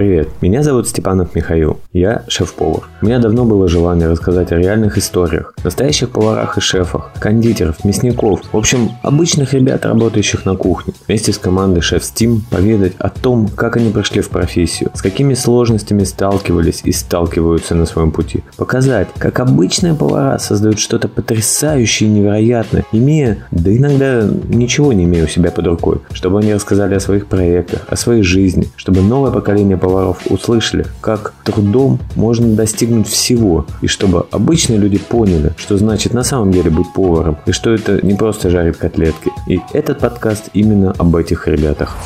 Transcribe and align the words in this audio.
Привет, 0.00 0.30
меня 0.40 0.62
зовут 0.62 0.88
Степанов 0.88 1.34
Михаил, 1.34 1.78
я 1.92 2.24
шеф-повар. 2.26 2.84
У 3.02 3.04
меня 3.04 3.18
давно 3.18 3.44
было 3.44 3.68
желание 3.68 4.08
рассказать 4.08 4.50
о 4.50 4.56
реальных 4.56 4.96
историях, 4.96 5.52
настоящих 5.62 6.08
поварах 6.08 6.56
и 6.56 6.62
шефах, 6.62 7.10
кондитеров, 7.18 7.84
мясников, 7.84 8.40
в 8.50 8.56
общем, 8.56 8.92
обычных 9.02 9.52
ребят, 9.52 9.84
работающих 9.84 10.46
на 10.46 10.56
кухне. 10.56 10.94
Вместе 11.06 11.34
с 11.34 11.38
командой 11.38 11.82
Шеф 11.82 12.02
Steam 12.02 12.38
поведать 12.50 12.94
о 12.98 13.10
том, 13.10 13.48
как 13.48 13.76
они 13.76 13.90
пришли 13.92 14.22
в 14.22 14.30
профессию, 14.30 14.90
с 14.94 15.02
какими 15.02 15.34
сложностями 15.34 16.04
сталкивались 16.04 16.80
и 16.82 16.92
сталкиваются 16.92 17.74
на 17.74 17.84
своем 17.84 18.10
пути. 18.10 18.42
Показать, 18.56 19.08
как 19.18 19.38
обычные 19.38 19.92
повара 19.92 20.38
создают 20.38 20.78
что-то 20.78 21.08
потрясающее 21.08 22.08
и 22.08 22.12
невероятное, 22.12 22.86
имея, 22.92 23.46
да 23.50 23.70
иногда 23.70 24.26
ничего 24.48 24.94
не 24.94 25.04
имея 25.04 25.24
у 25.24 25.28
себя 25.28 25.50
под 25.50 25.66
рукой, 25.66 25.98
чтобы 26.12 26.38
они 26.38 26.54
рассказали 26.54 26.94
о 26.94 27.00
своих 27.00 27.26
проектах, 27.26 27.82
о 27.86 27.96
своей 27.96 28.22
жизни, 28.22 28.66
чтобы 28.76 29.02
новое 29.02 29.30
поколение 29.30 29.76
поваров 29.76 29.89
услышали, 30.28 30.86
как 31.00 31.34
трудом 31.44 31.98
можно 32.16 32.54
достигнуть 32.54 33.08
всего, 33.08 33.66
и 33.82 33.86
чтобы 33.86 34.26
обычные 34.30 34.78
люди 34.78 34.98
поняли, 34.98 35.52
что 35.56 35.76
значит 35.76 36.14
на 36.14 36.22
самом 36.22 36.52
деле 36.52 36.70
быть 36.70 36.92
поваром, 36.92 37.38
и 37.46 37.52
что 37.52 37.70
это 37.70 38.04
не 38.04 38.14
просто 38.14 38.50
жарить 38.50 38.76
котлетки. 38.76 39.30
И 39.46 39.60
этот 39.72 39.98
подкаст 39.98 40.50
именно 40.54 40.92
об 40.92 41.16
этих 41.16 41.48
ребятах. 41.48 41.96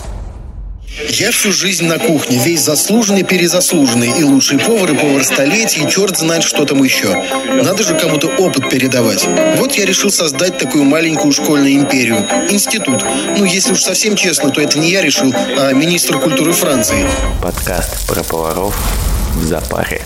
Я 0.97 1.33
всю 1.33 1.51
жизнь 1.51 1.87
на 1.87 1.98
кухне, 1.98 2.39
весь 2.39 2.62
заслуженный, 2.62 3.25
перезаслуженный, 3.25 4.16
и 4.16 4.23
лучший 4.23 4.61
повар, 4.61 4.93
и 4.93 4.97
повар 4.97 5.25
столетий, 5.25 5.83
и 5.83 5.91
черт 5.91 6.17
знает, 6.17 6.45
что 6.45 6.65
там 6.65 6.84
еще. 6.84 7.20
Надо 7.62 7.83
же 7.83 7.98
кому-то 7.98 8.29
опыт 8.29 8.70
передавать. 8.70 9.27
Вот 9.57 9.73
я 9.73 9.87
решил 9.87 10.11
создать 10.11 10.57
такую 10.57 10.84
маленькую 10.84 11.33
школьную 11.33 11.75
империю. 11.75 12.19
Институт. 12.48 13.03
Ну, 13.37 13.45
если 13.45 13.73
уж 13.73 13.83
совсем 13.83 14.15
честно, 14.15 14.51
то 14.51 14.61
это 14.61 14.79
не 14.79 14.91
я 14.93 15.03
решил, 15.03 15.34
а 15.34 15.73
министр 15.73 16.20
культуры 16.20 16.53
Франции. 16.53 17.05
Подкаст 17.42 18.06
про 18.06 18.23
поваров 18.23 18.77
в 19.34 19.42
запаре. 19.42 20.01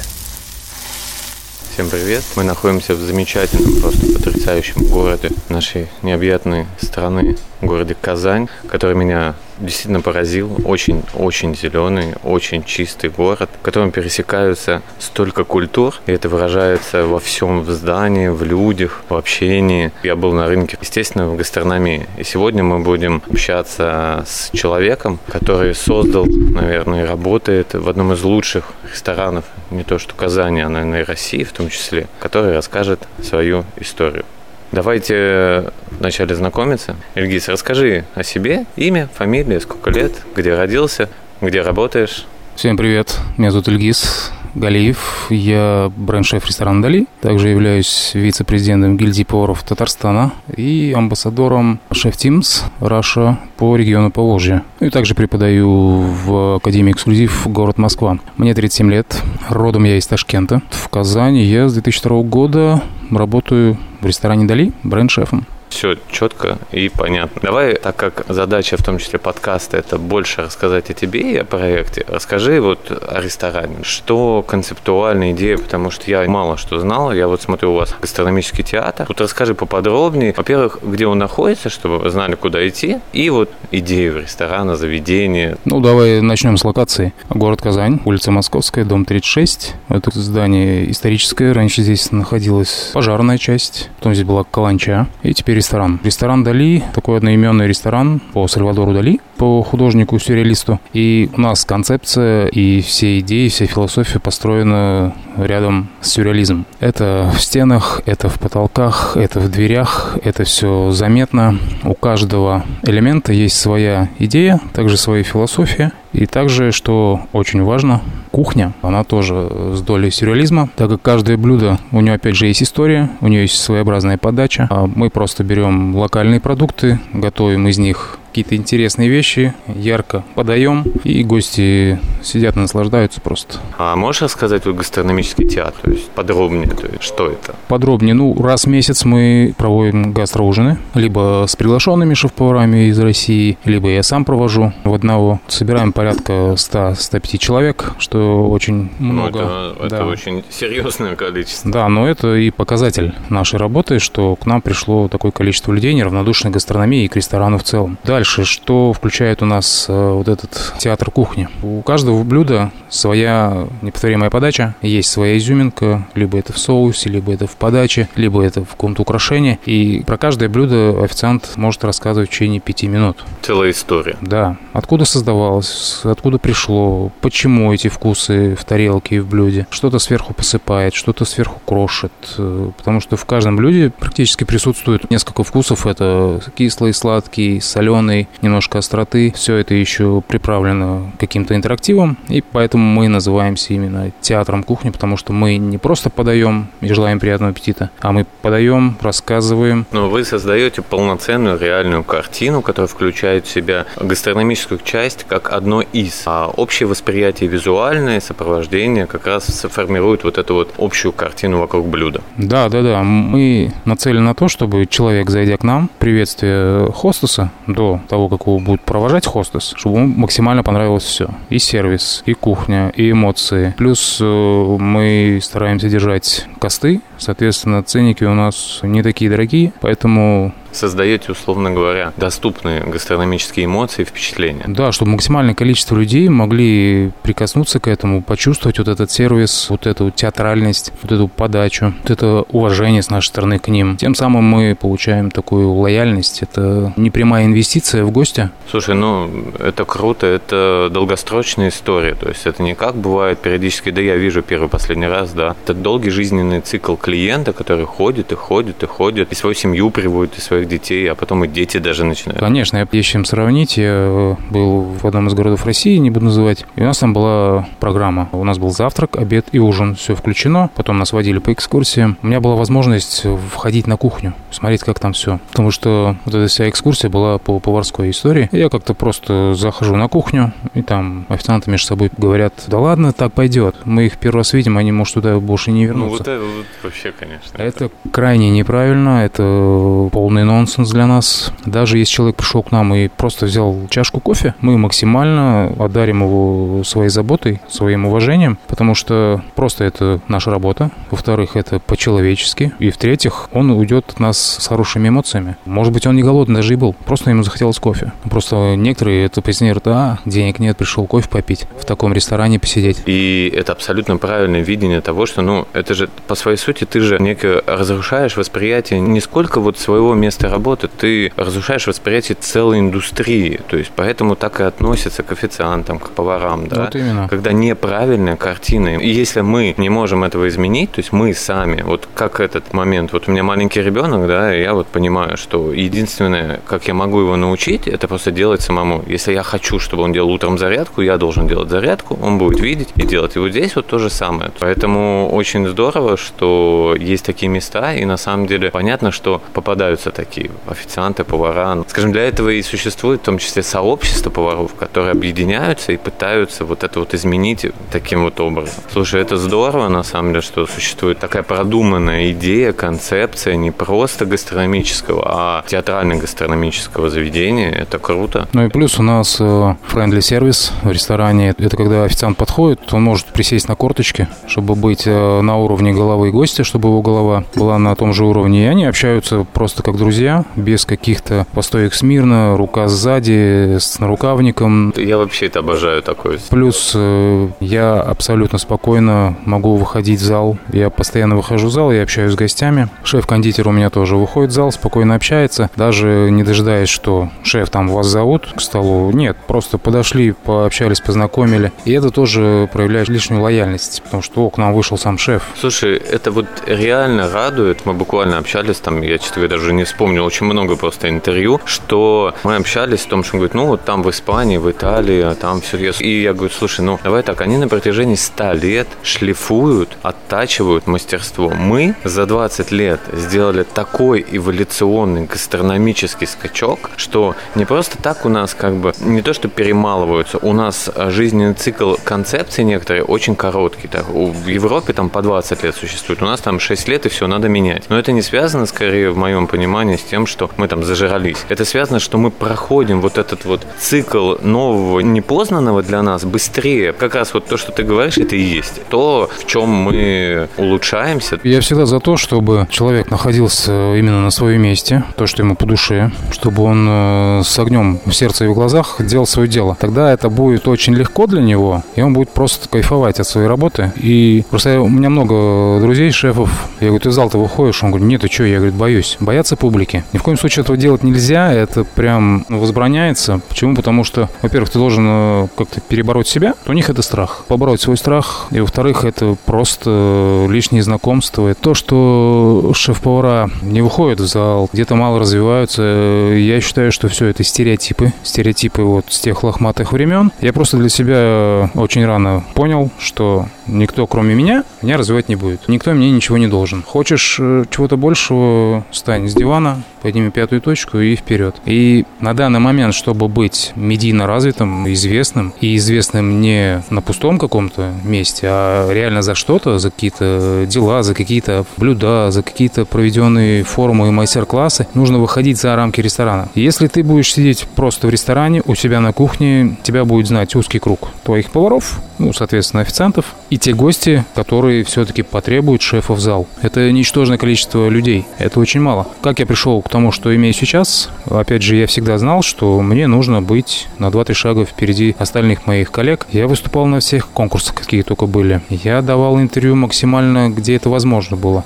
Всем 1.74 1.90
привет! 1.90 2.22
Мы 2.34 2.44
находимся 2.44 2.94
в 2.94 3.00
замечательном, 3.02 3.80
просто 3.82 4.06
потрясающем 4.06 4.82
городе 4.84 5.32
нашей 5.50 5.88
необъятной 6.02 6.66
страны, 6.80 7.36
городе 7.60 7.94
Казань, 7.94 8.48
который 8.68 8.96
меня 8.96 9.36
действительно 9.60 10.00
поразил. 10.00 10.56
Очень-очень 10.64 11.54
зеленый, 11.54 12.14
очень 12.22 12.64
чистый 12.64 13.10
город, 13.10 13.50
в 13.60 13.62
котором 13.62 13.90
пересекаются 13.90 14.82
столько 14.98 15.44
культур, 15.44 15.94
и 16.06 16.12
это 16.12 16.28
выражается 16.28 17.04
во 17.06 17.18
всем 17.18 17.62
в 17.62 17.70
здании, 17.70 18.28
в 18.28 18.42
людях, 18.42 19.02
в 19.08 19.14
общении. 19.14 19.92
Я 20.02 20.16
был 20.16 20.32
на 20.32 20.46
рынке, 20.46 20.78
естественно, 20.80 21.28
в 21.28 21.36
гастрономии. 21.36 22.06
И 22.16 22.24
сегодня 22.24 22.62
мы 22.62 22.80
будем 22.80 23.22
общаться 23.30 24.24
с 24.26 24.50
человеком, 24.56 25.18
который 25.28 25.74
создал, 25.74 26.26
наверное, 26.26 27.06
работает 27.06 27.74
в 27.74 27.88
одном 27.88 28.12
из 28.12 28.22
лучших 28.22 28.72
ресторанов, 28.90 29.44
не 29.70 29.84
то 29.84 29.98
что 29.98 30.14
Казани, 30.14 30.60
а, 30.60 30.68
наверное, 30.68 31.02
и 31.02 31.04
России 31.04 31.44
в 31.44 31.52
том 31.52 31.68
числе, 31.68 32.06
который 32.18 32.52
расскажет 32.52 33.00
свою 33.22 33.64
историю. 33.76 34.24
Давайте 34.70 35.70
вначале 35.90 36.34
знакомиться. 36.34 36.96
Ильгиз, 37.14 37.48
расскажи 37.48 38.04
о 38.14 38.22
себе, 38.22 38.66
имя, 38.76 39.08
фамилия, 39.14 39.60
сколько 39.60 39.90
лет, 39.90 40.12
где 40.36 40.54
родился, 40.54 41.08
где 41.40 41.62
работаешь. 41.62 42.26
Всем 42.54 42.76
привет, 42.76 43.16
меня 43.36 43.50
зовут 43.50 43.68
Ильгиз 43.68 44.32
Галиев, 44.54 45.26
я 45.30 45.90
бренд-шеф 45.96 46.46
ресторана 46.46 46.82
«Дали», 46.82 47.06
также 47.20 47.48
являюсь 47.48 48.12
вице-президентом 48.14 48.96
гильдии 48.96 49.24
поваров 49.24 49.62
Татарстана 49.62 50.32
и 50.56 50.94
амбассадором 50.96 51.80
шеф 51.92 52.14
Teams 52.14 52.64
Раша 52.80 53.38
по 53.56 53.76
региону 53.76 54.10
Поволжья. 54.10 54.62
Ну 54.80 54.86
и 54.86 54.90
также 54.90 55.14
преподаю 55.14 56.00
в 56.00 56.56
Академии 56.56 56.92
«Эксклюзив» 56.92 57.46
город 57.46 57.78
Москва. 57.78 58.18
Мне 58.36 58.54
37 58.54 58.90
лет, 58.90 59.22
родом 59.48 59.84
я 59.84 59.98
из 59.98 60.06
Ташкента. 60.06 60.62
В 60.70 60.88
Казани 60.88 61.44
я 61.44 61.68
с 61.68 61.74
2002 61.74 62.22
года 62.22 62.82
работаю 63.10 63.76
в 64.00 64.06
ресторане 64.06 64.46
«Дали» 64.46 64.72
бренд-шефом 64.82 65.46
все 65.70 65.96
четко 66.10 66.58
и 66.72 66.88
понятно. 66.88 67.40
Давай, 67.42 67.74
так 67.74 67.96
как 67.96 68.24
задача 68.28 68.76
в 68.76 68.82
том 68.82 68.98
числе 68.98 69.18
подкаста 69.18 69.76
это 69.76 69.98
больше 69.98 70.42
рассказать 70.42 70.90
о 70.90 70.94
тебе 70.94 71.20
и 71.20 71.36
о 71.36 71.44
проекте, 71.44 72.04
расскажи 72.08 72.60
вот 72.60 72.90
о 72.90 73.20
ресторане. 73.20 73.76
Что 73.82 74.44
концептуальная 74.46 75.32
идея, 75.32 75.58
потому 75.58 75.90
что 75.90 76.10
я 76.10 76.28
мало 76.28 76.56
что 76.56 76.78
знал. 76.78 77.12
Я 77.12 77.28
вот 77.28 77.42
смотрю, 77.42 77.72
у 77.72 77.76
вас 77.76 77.94
гастрономический 78.00 78.64
театр. 78.64 79.06
Вот 79.08 79.20
расскажи 79.20 79.54
поподробнее. 79.54 80.34
Во-первых, 80.36 80.78
где 80.82 81.06
он 81.06 81.18
находится, 81.18 81.68
чтобы 81.68 82.08
знали, 82.10 82.34
куда 82.34 82.66
идти. 82.68 82.98
И 83.12 83.30
вот 83.30 83.50
идею 83.70 84.22
ресторана, 84.22 84.76
заведения. 84.76 85.58
Ну, 85.64 85.80
давай 85.80 86.20
начнем 86.20 86.56
с 86.56 86.64
локации. 86.64 87.12
Город 87.28 87.60
Казань, 87.60 88.00
улица 88.04 88.30
Московская, 88.30 88.84
дом 88.84 89.04
36. 89.04 89.74
Это 89.88 90.10
здание 90.18 90.90
историческое. 90.90 91.52
Раньше 91.52 91.82
здесь 91.82 92.12
находилась 92.12 92.90
пожарная 92.94 93.38
часть. 93.38 93.90
Потом 93.98 94.14
здесь 94.14 94.26
была 94.26 94.44
каланча. 94.44 95.06
И 95.22 95.34
теперь 95.34 95.57
ресторан. 95.58 96.00
Ресторан 96.02 96.44
Дали, 96.44 96.82
такой 96.94 97.18
одноименный 97.18 97.68
ресторан 97.68 98.20
по 98.32 98.48
Сальвадору 98.48 98.92
Дали, 98.92 99.20
по 99.36 99.62
художнику-сюрреалисту. 99.62 100.80
И 100.92 101.28
у 101.36 101.40
нас 101.40 101.64
концепция 101.64 102.46
и 102.46 102.80
все 102.80 103.18
идеи, 103.18 103.48
вся 103.48 103.66
философия 103.66 104.18
построена 104.20 105.14
рядом 105.38 105.88
с 106.00 106.10
сюрреализмом. 106.10 106.66
Это 106.80 107.30
в 107.34 107.40
стенах, 107.40 108.02
это 108.06 108.28
в 108.28 108.38
потолках, 108.38 109.16
это 109.16 109.40
в 109.40 109.50
дверях, 109.50 110.16
это 110.22 110.44
все 110.44 110.90
заметно. 110.90 111.58
У 111.84 111.94
каждого 111.94 112.64
элемента 112.82 113.32
есть 113.32 113.58
своя 113.58 114.08
идея, 114.18 114.60
также 114.72 114.96
своя 114.96 115.22
философия. 115.22 115.92
И 116.12 116.26
также, 116.26 116.72
что 116.72 117.20
очень 117.32 117.62
важно, 117.62 118.00
кухня, 118.30 118.72
она 118.82 119.04
тоже 119.04 119.50
с 119.74 119.82
долей 119.82 120.10
сюрреализма, 120.10 120.70
так 120.74 120.88
как 120.88 121.02
каждое 121.02 121.36
блюдо, 121.36 121.78
у 121.92 122.00
нее 122.00 122.14
опять 122.14 122.34
же 122.34 122.46
есть 122.46 122.62
история, 122.62 123.10
у 123.20 123.28
нее 123.28 123.42
есть 123.42 123.62
своеобразная 123.62 124.16
подача. 124.16 124.66
А 124.70 124.86
мы 124.86 125.10
просто 125.10 125.44
берем 125.44 125.94
локальные 125.94 126.40
продукты, 126.40 126.98
готовим 127.12 127.68
из 127.68 127.78
них 127.78 128.18
какие-то 128.38 128.54
интересные 128.54 129.08
вещи, 129.08 129.52
ярко 129.66 130.24
подаем, 130.36 130.84
и 131.02 131.24
гости 131.24 131.98
сидят 132.22 132.56
и 132.56 132.60
наслаждаются 132.60 133.20
просто. 133.20 133.58
А 133.78 133.96
можешь 133.96 134.22
рассказать 134.22 134.64
вот 134.64 134.76
гастрономический 134.76 135.48
театр, 135.48 135.80
то 135.82 135.90
есть 135.90 136.08
подробнее, 136.10 136.68
то 136.68 136.86
есть 136.86 137.02
что 137.02 137.26
это? 137.26 137.56
Подробнее, 137.66 138.14
ну, 138.14 138.40
раз 138.40 138.64
в 138.64 138.68
месяц 138.68 139.04
мы 139.04 139.54
проводим 139.58 140.12
гастроужины, 140.12 140.78
либо 140.94 141.46
с 141.48 141.56
приглашенными 141.56 142.14
шеф-поварами 142.14 142.88
из 142.88 143.00
России, 143.00 143.58
либо 143.64 143.88
я 143.88 144.04
сам 144.04 144.24
провожу 144.24 144.72
в 144.84 144.94
одного. 144.94 145.40
Собираем 145.48 145.92
порядка 145.92 146.32
100-105 146.54 147.38
человек, 147.38 147.94
что 147.98 148.48
очень 148.48 148.90
ну, 149.00 149.14
много. 149.14 149.40
Ну, 149.40 149.84
это, 149.84 149.96
это 149.96 150.06
очень 150.06 150.44
серьезное 150.48 151.16
количество. 151.16 151.72
Да, 151.72 151.88
но 151.88 152.08
это 152.08 152.36
и 152.36 152.50
показатель 152.50 153.14
нашей 153.30 153.58
работы, 153.58 153.98
что 153.98 154.36
к 154.36 154.46
нам 154.46 154.62
пришло 154.62 155.08
такое 155.08 155.32
количество 155.32 155.72
людей, 155.72 155.92
неравнодушной 155.94 156.52
гастрономии 156.52 157.04
и 157.04 157.08
к 157.08 157.16
ресторану 157.16 157.58
в 157.58 157.64
целом. 157.64 157.98
Дальше 158.04 158.27
Дальше, 158.28 158.44
что 158.44 158.92
включает 158.92 159.40
у 159.40 159.46
нас 159.46 159.86
э, 159.88 160.10
вот 160.12 160.28
этот 160.28 160.74
театр 160.78 161.10
кухни? 161.10 161.48
У 161.62 161.80
каждого 161.80 162.22
блюда 162.24 162.70
своя 162.90 163.66
неповторимая 163.80 164.28
подача, 164.28 164.74
есть 164.82 165.10
своя 165.10 165.38
изюминка, 165.38 166.06
либо 166.14 166.38
это 166.38 166.52
в 166.52 166.58
соусе, 166.58 167.08
либо 167.08 167.32
это 167.32 167.46
в 167.46 167.56
подаче, 167.56 168.06
либо 168.16 168.42
это 168.42 168.64
в 168.64 168.70
каком-то 168.70 169.00
украшении. 169.00 169.58
И 169.64 170.02
про 170.06 170.18
каждое 170.18 170.50
блюдо 170.50 171.02
официант 171.02 171.52
может 171.56 171.84
рассказывать 171.84 172.28
в 172.28 172.32
течение 172.32 172.60
пяти 172.60 172.86
минут. 172.86 173.24
Целая 173.40 173.70
история. 173.70 174.18
Да. 174.20 174.58
Откуда 174.74 175.06
создавалось, 175.06 176.00
откуда 176.04 176.38
пришло, 176.38 177.10
почему 177.22 177.72
эти 177.72 177.88
вкусы 177.88 178.56
в 178.56 178.64
тарелке 178.64 179.16
и 179.16 179.18
в 179.20 179.28
блюде. 179.28 179.66
Что-то 179.70 179.98
сверху 179.98 180.34
посыпает, 180.34 180.94
что-то 180.94 181.24
сверху 181.24 181.60
крошит. 181.64 182.12
Э, 182.36 182.70
потому 182.76 183.00
что 183.00 183.16
в 183.16 183.24
каждом 183.24 183.56
блюде 183.56 183.90
практически 183.90 184.44
присутствует 184.44 185.10
несколько 185.10 185.44
вкусов. 185.44 185.86
Это 185.86 186.42
кислый, 186.54 186.92
сладкий, 186.92 187.60
соленый, 187.60 188.07
вкусной, 188.08 188.28
немножко 188.42 188.78
остроты. 188.78 189.32
Все 189.34 189.56
это 189.56 189.74
еще 189.74 190.22
приправлено 190.26 191.12
каким-то 191.18 191.54
интерактивом, 191.54 192.16
и 192.28 192.40
поэтому 192.40 192.84
мы 192.84 193.08
называемся 193.08 193.74
именно 193.74 194.10
театром 194.20 194.62
кухни, 194.62 194.90
потому 194.90 195.16
что 195.16 195.32
мы 195.32 195.56
не 195.56 195.78
просто 195.78 196.10
подаем 196.10 196.68
и 196.80 196.92
желаем 196.92 197.20
приятного 197.20 197.52
аппетита, 197.52 197.90
а 198.00 198.12
мы 198.12 198.26
подаем, 198.42 198.96
рассказываем. 199.00 199.86
Но 199.92 200.08
вы 200.08 200.24
создаете 200.24 200.82
полноценную 200.82 201.58
реальную 201.58 202.04
картину, 202.04 202.62
которая 202.62 202.88
включает 202.88 203.46
в 203.46 203.50
себя 203.50 203.86
гастрономическую 204.00 204.80
часть 204.82 205.24
как 205.24 205.52
одно 205.52 205.82
из. 205.82 206.22
А 206.26 206.48
общее 206.48 206.86
восприятие 206.86 207.48
визуальное, 207.48 208.20
сопровождение 208.20 209.06
как 209.06 209.26
раз 209.26 209.46
формирует 209.70 210.24
вот 210.24 210.38
эту 210.38 210.54
вот 210.54 210.74
общую 210.78 211.12
картину 211.12 211.58
вокруг 211.58 211.86
блюда. 211.86 212.22
Да, 212.36 212.68
да, 212.68 212.82
да. 212.82 213.02
Мы 213.02 213.72
нацелены 213.84 214.24
на 214.24 214.34
то, 214.34 214.48
чтобы 214.48 214.86
человек, 214.86 215.30
зайдя 215.30 215.56
к 215.56 215.64
нам, 215.64 215.90
приветствие 215.98 216.90
хостеса 216.92 217.50
до 217.66 217.97
того, 218.08 218.28
как 218.28 218.42
его 218.42 218.58
будет 218.58 218.82
провожать 218.82 219.26
хостес, 219.26 219.72
чтобы 219.76 219.98
ему 219.98 220.06
максимально 220.20 220.62
понравилось 220.62 221.04
все. 221.04 221.28
И 221.50 221.58
сервис, 221.58 222.22
и 222.26 222.34
кухня, 222.34 222.90
и 222.94 223.10
эмоции. 223.10 223.74
Плюс 223.76 224.18
э, 224.20 224.24
мы 224.24 225.40
стараемся 225.42 225.88
держать 225.88 226.46
косты, 226.60 227.00
соответственно, 227.18 227.82
ценники 227.82 228.24
у 228.24 228.34
нас 228.34 228.80
не 228.82 229.02
такие 229.02 229.30
дорогие, 229.30 229.72
поэтому 229.80 230.52
создаете, 230.78 231.32
условно 231.32 231.70
говоря, 231.70 232.12
доступные 232.16 232.82
гастрономические 232.82 233.66
эмоции, 233.66 234.04
впечатления. 234.04 234.64
Да, 234.66 234.92
чтобы 234.92 235.12
максимальное 235.12 235.54
количество 235.54 235.96
людей 235.96 236.28
могли 236.28 237.10
прикоснуться 237.22 237.80
к 237.80 237.88
этому, 237.88 238.22
почувствовать 238.22 238.78
вот 238.78 238.88
этот 238.88 239.10
сервис, 239.10 239.66
вот 239.70 239.86
эту 239.86 240.10
театральность, 240.10 240.92
вот 241.02 241.12
эту 241.12 241.28
подачу, 241.28 241.94
вот 242.02 242.10
это 242.10 242.42
уважение 242.50 243.02
с 243.02 243.10
нашей 243.10 243.28
стороны 243.28 243.58
к 243.58 243.68
ним. 243.68 243.96
Тем 243.96 244.14
самым 244.14 244.44
мы 244.44 244.76
получаем 244.80 245.30
такую 245.30 245.72
лояльность. 245.72 246.42
Это 246.42 246.92
непрямая 246.96 247.46
инвестиция 247.46 248.04
в 248.04 248.10
гостя. 248.10 248.50
Слушай, 248.70 248.94
ну 248.94 249.28
это 249.58 249.84
круто, 249.84 250.26
это 250.26 250.88
долгосрочная 250.90 251.68
история. 251.68 252.14
То 252.14 252.28
есть 252.28 252.46
это 252.46 252.62
не 252.62 252.74
как 252.74 252.94
бывает 252.94 253.40
периодически, 253.40 253.90
да 253.90 254.00
я 254.00 254.16
вижу 254.16 254.42
первый 254.42 254.68
последний 254.68 255.08
раз, 255.08 255.32
да. 255.32 255.56
Это 255.64 255.74
долгий 255.74 256.10
жизненный 256.10 256.60
цикл 256.60 256.94
клиента, 256.94 257.52
который 257.52 257.84
ходит 257.84 258.32
и 258.32 258.36
ходит 258.36 258.82
и 258.82 258.86
ходит, 258.86 259.32
и 259.32 259.34
свою 259.34 259.54
семью 259.54 259.90
приводит, 259.90 260.38
и 260.38 260.40
своих 260.40 260.67
детей, 260.68 261.10
а 261.10 261.14
потом 261.14 261.44
и 261.44 261.48
дети 261.48 261.78
даже 261.78 262.04
начинают. 262.04 262.40
Конечно, 262.40 262.86
есть 262.92 263.08
чем 263.08 263.24
сравнить. 263.24 263.76
Я 263.76 264.36
был 264.50 264.82
в 264.82 265.06
одном 265.06 265.28
из 265.28 265.34
городов 265.34 265.64
России, 265.64 265.96
не 265.96 266.10
буду 266.10 266.26
называть, 266.26 266.64
и 266.76 266.82
у 266.82 266.84
нас 266.84 266.98
там 266.98 267.12
была 267.12 267.66
программа. 267.80 268.28
У 268.32 268.44
нас 268.44 268.58
был 268.58 268.70
завтрак, 268.70 269.16
обед 269.16 269.46
и 269.52 269.58
ужин, 269.58 269.94
все 269.94 270.14
включено. 270.14 270.70
Потом 270.74 270.98
нас 270.98 271.12
водили 271.12 271.38
по 271.38 271.52
экскурсиям. 271.52 272.16
У 272.22 272.26
меня 272.26 272.40
была 272.40 272.56
возможность 272.56 273.26
входить 273.52 273.86
на 273.86 273.96
кухню, 273.96 274.34
смотреть, 274.50 274.82
как 274.82 274.98
там 274.98 275.12
все. 275.12 275.40
Потому 275.50 275.70
что 275.70 276.16
вот 276.24 276.34
эта 276.34 276.46
вся 276.46 276.68
экскурсия 276.68 277.10
была 277.10 277.38
по 277.38 277.58
поварской 277.58 278.10
истории. 278.10 278.48
Я 278.52 278.68
как-то 278.68 278.94
просто 278.94 279.54
захожу 279.54 279.96
на 279.96 280.08
кухню, 280.08 280.52
и 280.74 280.82
там 280.82 281.26
официанты 281.28 281.70
между 281.70 281.86
собой 281.86 282.10
говорят, 282.16 282.54
да 282.66 282.78
ладно, 282.78 283.12
так 283.12 283.32
пойдет. 283.32 283.76
Мы 283.84 284.06
их 284.06 284.18
первый 284.18 284.38
раз 284.38 284.52
видим, 284.52 284.76
они, 284.78 284.92
может, 284.92 285.14
туда 285.14 285.38
больше 285.38 285.70
не 285.72 285.86
вернутся. 285.86 286.10
Ну, 286.10 286.18
вот 286.18 286.20
это 286.28 286.40
вот 286.40 286.66
вообще, 286.82 287.12
конечно. 287.18 287.56
Это, 287.56 287.84
это 287.84 287.90
крайне 288.10 288.50
неправильно, 288.50 289.24
это 289.24 290.08
полный 290.12 290.44
нонсенс 290.48 290.90
для 290.90 291.06
нас. 291.06 291.52
Даже 291.64 291.98
если 291.98 292.12
человек 292.12 292.36
пришел 292.36 292.62
к 292.62 292.72
нам 292.72 292.94
и 292.94 293.08
просто 293.08 293.46
взял 293.46 293.76
чашку 293.90 294.20
кофе, 294.20 294.54
мы 294.60 294.78
максимально 294.78 295.72
одарим 295.78 296.22
его 296.22 296.82
своей 296.84 297.10
заботой, 297.10 297.60
своим 297.68 298.06
уважением, 298.06 298.58
потому 298.66 298.94
что 298.94 299.42
просто 299.54 299.84
это 299.84 300.20
наша 300.28 300.50
работа. 300.50 300.90
Во-вторых, 301.10 301.56
это 301.56 301.78
по-человечески. 301.78 302.72
И 302.78 302.90
в-третьих, 302.90 303.48
он 303.52 303.70
уйдет 303.70 304.06
от 304.08 304.20
нас 304.20 304.38
с 304.38 304.66
хорошими 304.66 305.08
эмоциями. 305.08 305.56
Может 305.64 305.92
быть, 305.92 306.06
он 306.06 306.16
не 306.16 306.22
голодный 306.22 306.56
даже 306.56 306.72
и 306.72 306.76
был. 306.76 306.94
Просто 307.04 307.30
ему 307.30 307.42
захотелось 307.42 307.78
кофе. 307.78 308.12
Просто 308.30 308.74
некоторые 308.74 309.26
это 309.26 309.42
позднее 309.42 309.76
а, 309.84 310.18
денег 310.24 310.58
нет, 310.58 310.76
пришел 310.76 311.06
кофе 311.06 311.28
попить, 311.28 311.66
в 311.80 311.84
таком 311.84 312.12
ресторане 312.12 312.58
посидеть. 312.58 313.02
И 313.06 313.52
это 313.54 313.72
абсолютно 313.72 314.16
правильное 314.16 314.60
видение 314.60 315.00
того, 315.00 315.26
что, 315.26 315.42
ну, 315.42 315.66
это 315.72 315.94
же 315.94 316.08
по 316.26 316.34
своей 316.34 316.56
сути 316.56 316.84
ты 316.84 317.00
же 317.00 317.18
некое 317.18 317.62
разрушаешь 317.66 318.36
восприятие 318.36 319.00
не 319.00 319.20
сколько 319.20 319.60
вот 319.60 319.78
своего 319.78 320.14
места 320.14 320.37
работы, 320.46 320.88
ты 320.88 321.32
разрушаешь 321.36 321.86
восприятие 321.86 322.36
целой 322.38 322.78
индустрии. 322.78 323.60
То 323.68 323.76
есть 323.76 323.90
поэтому 323.94 324.36
так 324.36 324.60
и 324.60 324.64
относятся 324.64 325.22
к 325.22 325.32
официантам, 325.32 325.98
к 325.98 326.10
поварам, 326.10 326.68
да. 326.68 326.84
Вот 326.84 326.96
именно. 326.96 327.28
Когда 327.28 327.52
неправильная 327.52 328.36
картина. 328.36 328.98
И 328.98 329.08
если 329.08 329.40
мы 329.40 329.74
не 329.76 329.88
можем 329.88 330.24
этого 330.24 330.48
изменить, 330.48 330.92
то 330.92 331.00
есть 331.00 331.12
мы 331.12 331.34
сами, 331.34 331.82
вот 331.82 332.08
как 332.14 332.40
этот 332.40 332.72
момент, 332.72 333.12
вот 333.12 333.28
у 333.28 333.32
меня 333.32 333.42
маленький 333.42 333.82
ребенок, 333.82 334.26
да, 334.26 334.54
и 334.54 334.62
я 334.62 334.74
вот 334.74 334.86
понимаю, 334.86 335.36
что 335.36 335.72
единственное, 335.72 336.60
как 336.66 336.86
я 336.88 336.94
могу 336.94 337.20
его 337.20 337.36
научить, 337.36 337.88
это 337.88 338.08
просто 338.08 338.30
делать 338.30 338.60
самому. 338.60 339.04
Если 339.06 339.32
я 339.32 339.42
хочу, 339.42 339.78
чтобы 339.78 340.02
он 340.02 340.12
делал 340.12 340.30
утром 340.30 340.58
зарядку, 340.58 341.02
я 341.02 341.16
должен 341.18 341.48
делать 341.48 341.68
зарядку, 341.68 342.18
он 342.22 342.38
будет 342.38 342.60
видеть 342.60 342.88
и 342.96 343.02
делать. 343.02 343.36
И 343.36 343.38
вот 343.38 343.50
здесь 343.50 343.76
вот 343.76 343.86
то 343.86 343.98
же 343.98 344.10
самое. 344.10 344.50
Поэтому 344.58 345.30
очень 345.32 345.66
здорово, 345.66 346.16
что 346.16 346.94
есть 346.98 347.24
такие 347.24 347.48
места, 347.48 347.94
и 347.94 348.04
на 348.04 348.16
самом 348.16 348.46
деле 348.46 348.70
понятно, 348.70 349.10
что 349.10 349.40
попадаются 349.52 350.10
такие 350.10 350.27
официанты, 350.66 351.24
повара. 351.24 351.84
Скажем, 351.88 352.12
для 352.12 352.22
этого 352.22 352.50
и 352.50 352.62
существует 352.62 353.20
в 353.20 353.24
том 353.24 353.38
числе 353.38 353.62
сообщество 353.62 354.30
поваров, 354.30 354.74
которые 354.74 355.12
объединяются 355.12 355.92
и 355.92 355.96
пытаются 355.96 356.64
вот 356.64 356.84
это 356.84 357.00
вот 357.00 357.14
изменить 357.14 357.66
таким 357.90 358.24
вот 358.24 358.40
образом. 358.40 358.82
Слушай, 358.92 359.22
это 359.22 359.36
здорово, 359.36 359.88
на 359.88 360.02
самом 360.02 360.30
деле, 360.30 360.42
что 360.42 360.66
существует 360.66 361.18
такая 361.18 361.42
продуманная 361.42 362.32
идея, 362.32 362.72
концепция 362.72 363.56
не 363.56 363.70
просто 363.70 364.26
гастрономического, 364.26 365.22
а 365.26 365.64
театрально-гастрономического 365.66 367.10
заведения. 367.10 367.70
Это 367.70 367.98
круто. 367.98 368.48
Ну 368.52 368.66
и 368.66 368.68
плюс 368.68 368.98
у 368.98 369.02
нас 369.02 369.40
friendly 369.86 370.20
сервис 370.20 370.72
в 370.82 370.90
ресторане. 370.90 371.54
Это 371.58 371.76
когда 371.76 372.04
официант 372.04 372.36
подходит, 372.36 372.92
он 372.92 373.02
может 373.02 373.26
присесть 373.26 373.68
на 373.68 373.74
корточки, 373.74 374.28
чтобы 374.46 374.74
быть 374.74 375.06
э, 375.06 375.40
на 375.40 375.56
уровне 375.56 375.92
головы 375.92 376.30
гостя, 376.30 376.64
чтобы 376.64 376.88
его 376.88 377.02
голова 377.02 377.44
была 377.54 377.78
на 377.78 377.94
том 377.94 378.12
же 378.12 378.24
уровне. 378.24 378.64
И 378.64 378.66
они 378.66 378.84
общаются 378.84 379.44
просто 379.52 379.82
как 379.82 379.96
друзья, 379.96 380.17
без 380.56 380.84
каких-то 380.84 381.46
по 381.52 381.63
стойке 381.63 381.94
смирно, 381.94 382.56
рука 382.56 382.88
сзади, 382.88 383.78
с 383.78 383.98
нарукавником. 383.98 384.92
Я 384.96 385.18
вообще 385.18 385.46
это 385.46 385.60
обожаю 385.60 386.02
такое. 386.02 386.38
Плюс 386.50 386.92
э, 386.94 387.48
я 387.60 388.00
абсолютно 388.00 388.58
спокойно 388.58 389.36
могу 389.44 389.76
выходить 389.76 390.20
в 390.20 390.24
зал. 390.24 390.58
Я 390.72 390.90
постоянно 390.90 391.36
выхожу 391.36 391.68
в 391.68 391.70
зал, 391.70 391.92
я 391.92 392.02
общаюсь 392.02 392.32
с 392.32 392.36
гостями. 392.36 392.88
Шеф-кондитер 393.04 393.68
у 393.68 393.72
меня 393.72 393.90
тоже 393.90 394.16
выходит 394.16 394.50
в 394.50 394.54
зал, 394.54 394.72
спокойно 394.72 395.14
общается, 395.14 395.70
даже 395.76 396.28
не 396.30 396.42
дожидаясь, 396.42 396.88
что 396.88 397.30
шеф 397.42 397.70
там 397.70 397.88
вас 397.88 398.06
зовут 398.06 398.52
к 398.56 398.60
столу. 398.60 399.10
Нет, 399.12 399.36
просто 399.46 399.78
подошли, 399.78 400.32
пообщались, 400.32 401.00
познакомили. 401.00 401.72
И 401.84 401.92
это 401.92 402.10
тоже 402.10 402.68
проявляет 402.72 403.08
лишнюю 403.08 403.42
лояльность, 403.42 404.02
потому 404.02 404.22
что 404.22 404.46
о, 404.46 404.50
к 404.50 404.58
нам 404.58 404.74
вышел 404.74 404.98
сам 404.98 405.18
шеф. 405.18 405.42
Слушай, 405.58 405.96
это 405.96 406.30
вот 406.30 406.46
реально 406.66 407.30
радует. 407.30 407.84
Мы 407.84 407.94
буквально 407.94 408.38
общались 408.38 408.78
там, 408.78 409.02
я, 409.02 409.18
честно 409.18 409.36
говоря, 409.36 409.50
даже 409.50 409.72
не 409.72 409.84
вспомнил, 409.84 410.07
очень 410.16 410.46
много 410.46 410.76
просто 410.76 411.08
интервью, 411.08 411.60
что 411.64 412.34
мы 412.44 412.56
общались 412.56 413.06
о 413.06 413.10
том, 413.10 413.24
что 413.24 413.34
он 413.34 413.40
говорит, 413.40 413.54
ну 413.54 413.66
вот 413.66 413.84
там 413.84 414.02
в 414.02 414.10
Испании, 414.10 414.56
в 414.56 414.70
Италии, 414.70 415.22
а 415.22 415.34
там 415.34 415.60
все. 415.60 415.78
И 415.78 416.22
я 416.22 416.32
говорю, 416.32 416.52
слушай, 416.52 416.80
ну 416.80 416.98
давай 417.02 417.22
так, 417.22 417.40
они 417.40 417.56
на 417.56 417.68
протяжении 417.68 418.16
100 418.16 418.52
лет 418.52 418.88
шлифуют, 419.02 419.96
оттачивают 420.02 420.86
мастерство. 420.86 421.50
Мы 421.50 421.94
за 422.04 422.26
20 422.26 422.70
лет 422.72 423.00
сделали 423.12 423.62
такой 423.62 424.24
эволюционный 424.30 425.26
гастрономический 425.26 426.26
скачок, 426.26 426.90
что 426.96 427.34
не 427.54 427.64
просто 427.64 427.96
так 428.02 428.24
у 428.26 428.28
нас 428.28 428.54
как 428.54 428.74
бы 428.76 428.92
не 429.00 429.22
то, 429.22 429.32
что 429.32 429.48
перемалываются, 429.48 430.38
у 430.38 430.52
нас 430.52 430.90
жизненный 431.08 431.54
цикл 431.54 431.94
концепции 432.04 432.62
некоторые 432.62 433.04
очень 433.04 433.36
короткий. 433.36 433.88
Так, 433.88 434.08
в 434.08 434.46
Европе 434.48 434.92
там 434.92 435.10
по 435.10 435.22
20 435.22 435.62
лет 435.62 435.74
существует, 435.74 436.22
у 436.22 436.26
нас 436.26 436.40
там 436.40 436.58
6 436.58 436.88
лет 436.88 437.06
и 437.06 437.08
все, 437.08 437.26
надо 437.26 437.48
менять. 437.48 437.84
Но 437.88 437.98
это 437.98 438.12
не 438.12 438.22
связано, 438.22 438.66
скорее, 438.66 439.10
в 439.10 439.16
моем 439.16 439.46
понимании, 439.46 439.96
с 439.98 440.04
тем, 440.04 440.26
что 440.26 440.50
мы 440.56 440.68
там 440.68 440.82
зажрались. 440.84 441.44
Это 441.48 441.64
связано, 441.64 441.98
что 441.98 442.18
мы 442.18 442.30
проходим 442.30 443.00
вот 443.00 443.18
этот 443.18 443.44
вот 443.44 443.66
цикл 443.78 444.36
нового, 444.42 445.00
непознанного 445.00 445.82
для 445.82 446.02
нас 446.02 446.24
быстрее. 446.24 446.92
Как 446.92 447.14
раз 447.14 447.34
вот 447.34 447.46
то, 447.46 447.56
что 447.56 447.72
ты 447.72 447.82
говоришь, 447.82 448.18
это 448.18 448.36
и 448.36 448.40
есть. 448.40 448.80
То, 448.88 449.28
в 449.38 449.46
чем 449.46 449.68
мы 449.68 450.48
улучшаемся. 450.56 451.38
Я 451.44 451.60
всегда 451.60 451.86
за 451.86 452.00
то, 452.00 452.16
чтобы 452.16 452.66
человек 452.70 453.10
находился 453.10 453.94
именно 453.94 454.22
на 454.22 454.30
своем 454.30 454.62
месте, 454.62 455.04
то, 455.16 455.26
что 455.26 455.42
ему 455.42 455.56
по 455.56 455.66
душе, 455.66 456.10
чтобы 456.30 456.62
он 456.62 456.86
э, 456.88 457.42
с 457.44 457.58
огнем 457.58 458.00
в 458.04 458.12
сердце 458.12 458.44
и 458.44 458.48
в 458.48 458.54
глазах 458.54 458.96
делал 459.00 459.26
свое 459.26 459.48
дело. 459.48 459.76
Тогда 459.80 460.12
это 460.12 460.28
будет 460.28 460.68
очень 460.68 460.94
легко 460.94 461.26
для 461.26 461.40
него, 461.40 461.82
и 461.96 462.02
он 462.02 462.12
будет 462.12 462.30
просто 462.30 462.68
кайфовать 462.68 463.20
от 463.20 463.26
своей 463.26 463.48
работы. 463.48 463.92
И 463.96 464.44
просто 464.50 464.80
у 464.80 464.88
меня 464.88 465.10
много 465.10 465.80
друзей, 465.80 466.10
шефов. 466.10 466.50
Я 466.80 466.88
говорю, 466.88 467.00
ты 467.00 467.08
в 467.08 467.12
зал 467.12 467.30
ты 467.30 467.38
выходишь? 467.38 467.82
Он 467.82 467.90
говорит, 467.90 468.08
нет, 468.08 468.20
ты 468.20 468.28
что? 468.28 468.44
Я 468.44 468.56
говорю, 468.58 468.74
боюсь. 468.74 469.16
Бояться 469.20 469.56
публики. 469.56 469.87
Ни 470.12 470.18
в 470.18 470.22
коем 470.22 470.38
случае 470.38 470.62
этого 470.62 470.76
делать 470.76 471.02
нельзя. 471.02 471.52
Это 471.52 471.84
прям 471.84 472.44
возбраняется. 472.48 473.40
Почему? 473.48 473.74
Потому 473.74 474.04
что, 474.04 474.28
во-первых, 474.42 474.70
ты 474.70 474.78
должен 474.78 475.04
э, 475.08 475.48
как-то 475.56 475.80
перебороть 475.80 476.28
себя. 476.28 476.54
У 476.66 476.72
них 476.72 476.90
это 476.90 477.02
страх. 477.02 477.44
Побороть 477.48 477.80
свой 477.80 477.96
страх. 477.96 478.48
И, 478.50 478.60
во-вторых, 478.60 479.04
это 479.04 479.36
просто 479.46 480.46
лишние 480.50 480.82
знакомства. 480.82 481.54
То, 481.54 481.74
что 481.74 482.72
шеф-повара 482.74 483.50
не 483.62 483.82
выходят 483.82 484.20
в 484.20 484.26
зал, 484.26 484.68
где-то 484.72 484.94
мало 484.94 485.20
развиваются, 485.20 485.82
я 485.82 486.60
считаю, 486.60 486.92
что 486.92 487.08
все 487.08 487.26
это 487.26 487.44
стереотипы. 487.44 488.12
Стереотипы 488.22 488.82
вот 488.82 489.06
с 489.08 489.20
тех 489.20 489.42
лохматых 489.42 489.92
времен. 489.92 490.32
Я 490.40 490.52
просто 490.52 490.76
для 490.76 490.88
себя 490.88 491.70
очень 491.74 492.04
рано 492.04 492.44
понял, 492.54 492.90
что 492.98 493.46
никто, 493.66 494.06
кроме 494.06 494.34
меня, 494.34 494.64
меня 494.82 494.96
развивать 494.96 495.28
не 495.28 495.36
будет. 495.36 495.68
Никто 495.68 495.92
мне 495.92 496.10
ничего 496.10 496.38
не 496.38 496.48
должен. 496.48 496.82
Хочешь 496.82 497.38
э, 497.40 497.64
чего-то 497.70 497.96
большего, 497.96 498.84
стань 498.90 499.28
с 499.28 499.34
дивана, 499.34 499.77
подними 500.02 500.30
пятую 500.30 500.60
точку 500.60 500.98
и 500.98 501.16
вперед. 501.16 501.56
И 501.64 502.04
на 502.20 502.34
данный 502.34 502.60
момент, 502.60 502.94
чтобы 502.94 503.28
быть 503.28 503.72
медийно 503.76 504.26
развитым, 504.26 504.90
известным, 504.92 505.52
и 505.60 505.76
известным 505.76 506.40
не 506.40 506.82
на 506.90 507.02
пустом 507.02 507.38
каком-то 507.38 507.92
месте, 508.04 508.46
а 508.50 508.90
реально 508.92 509.22
за 509.22 509.34
что-то, 509.34 509.78
за 509.78 509.90
какие-то 509.90 510.66
дела, 510.68 511.02
за 511.02 511.14
какие-то 511.14 511.64
блюда, 511.76 512.30
за 512.30 512.42
какие-то 512.42 512.84
проведенные 512.84 513.64
форумы 513.64 514.08
и 514.08 514.10
мастер-классы, 514.10 514.86
нужно 514.94 515.18
выходить 515.18 515.58
за 515.58 515.74
рамки 515.76 516.00
ресторана. 516.00 516.48
Если 516.54 516.86
ты 516.86 517.02
будешь 517.02 517.32
сидеть 517.32 517.66
просто 517.74 518.06
в 518.06 518.10
ресторане, 518.10 518.62
у 518.64 518.74
себя 518.74 519.00
на 519.00 519.12
кухне, 519.12 519.76
тебя 519.82 520.04
будет 520.04 520.26
знать 520.26 520.54
узкий 520.54 520.78
круг 520.78 521.08
твоих 521.24 521.50
поваров, 521.50 522.00
ну, 522.18 522.32
соответственно, 522.32 522.82
официантов, 522.82 523.34
и 523.50 523.58
те 523.58 523.72
гости, 523.72 524.24
которые 524.34 524.84
все-таки 524.84 525.22
потребуют 525.22 525.82
шефа 525.82 526.14
в 526.14 526.20
зал. 526.20 526.46
Это 526.62 526.90
ничтожное 526.92 527.38
количество 527.38 527.88
людей. 527.88 528.26
Это 528.38 528.60
очень 528.60 528.80
мало. 528.80 529.06
Как 529.22 529.38
я 529.38 529.46
пришел 529.46 529.57
пришел 529.58 529.82
к 529.82 529.88
тому, 529.88 530.12
что 530.12 530.32
имею 530.36 530.54
сейчас, 530.54 531.10
опять 531.28 531.62
же, 531.64 531.74
я 531.74 531.88
всегда 531.88 532.16
знал, 532.18 532.42
что 532.42 532.80
мне 532.80 533.08
нужно 533.08 533.42
быть 533.42 533.88
на 533.98 534.06
2-3 534.06 534.32
шага 534.32 534.64
впереди 534.64 535.16
остальных 535.18 535.66
моих 535.66 535.90
коллег. 535.90 536.28
Я 536.30 536.46
выступал 536.46 536.86
на 536.86 537.00
всех 537.00 537.28
конкурсах, 537.30 537.74
какие 537.74 538.02
только 538.02 538.26
были. 538.26 538.60
Я 538.68 539.02
давал 539.02 539.40
интервью 539.40 539.74
максимально, 539.74 540.48
где 540.48 540.76
это 540.76 540.90
возможно 540.90 541.36
было. 541.36 541.64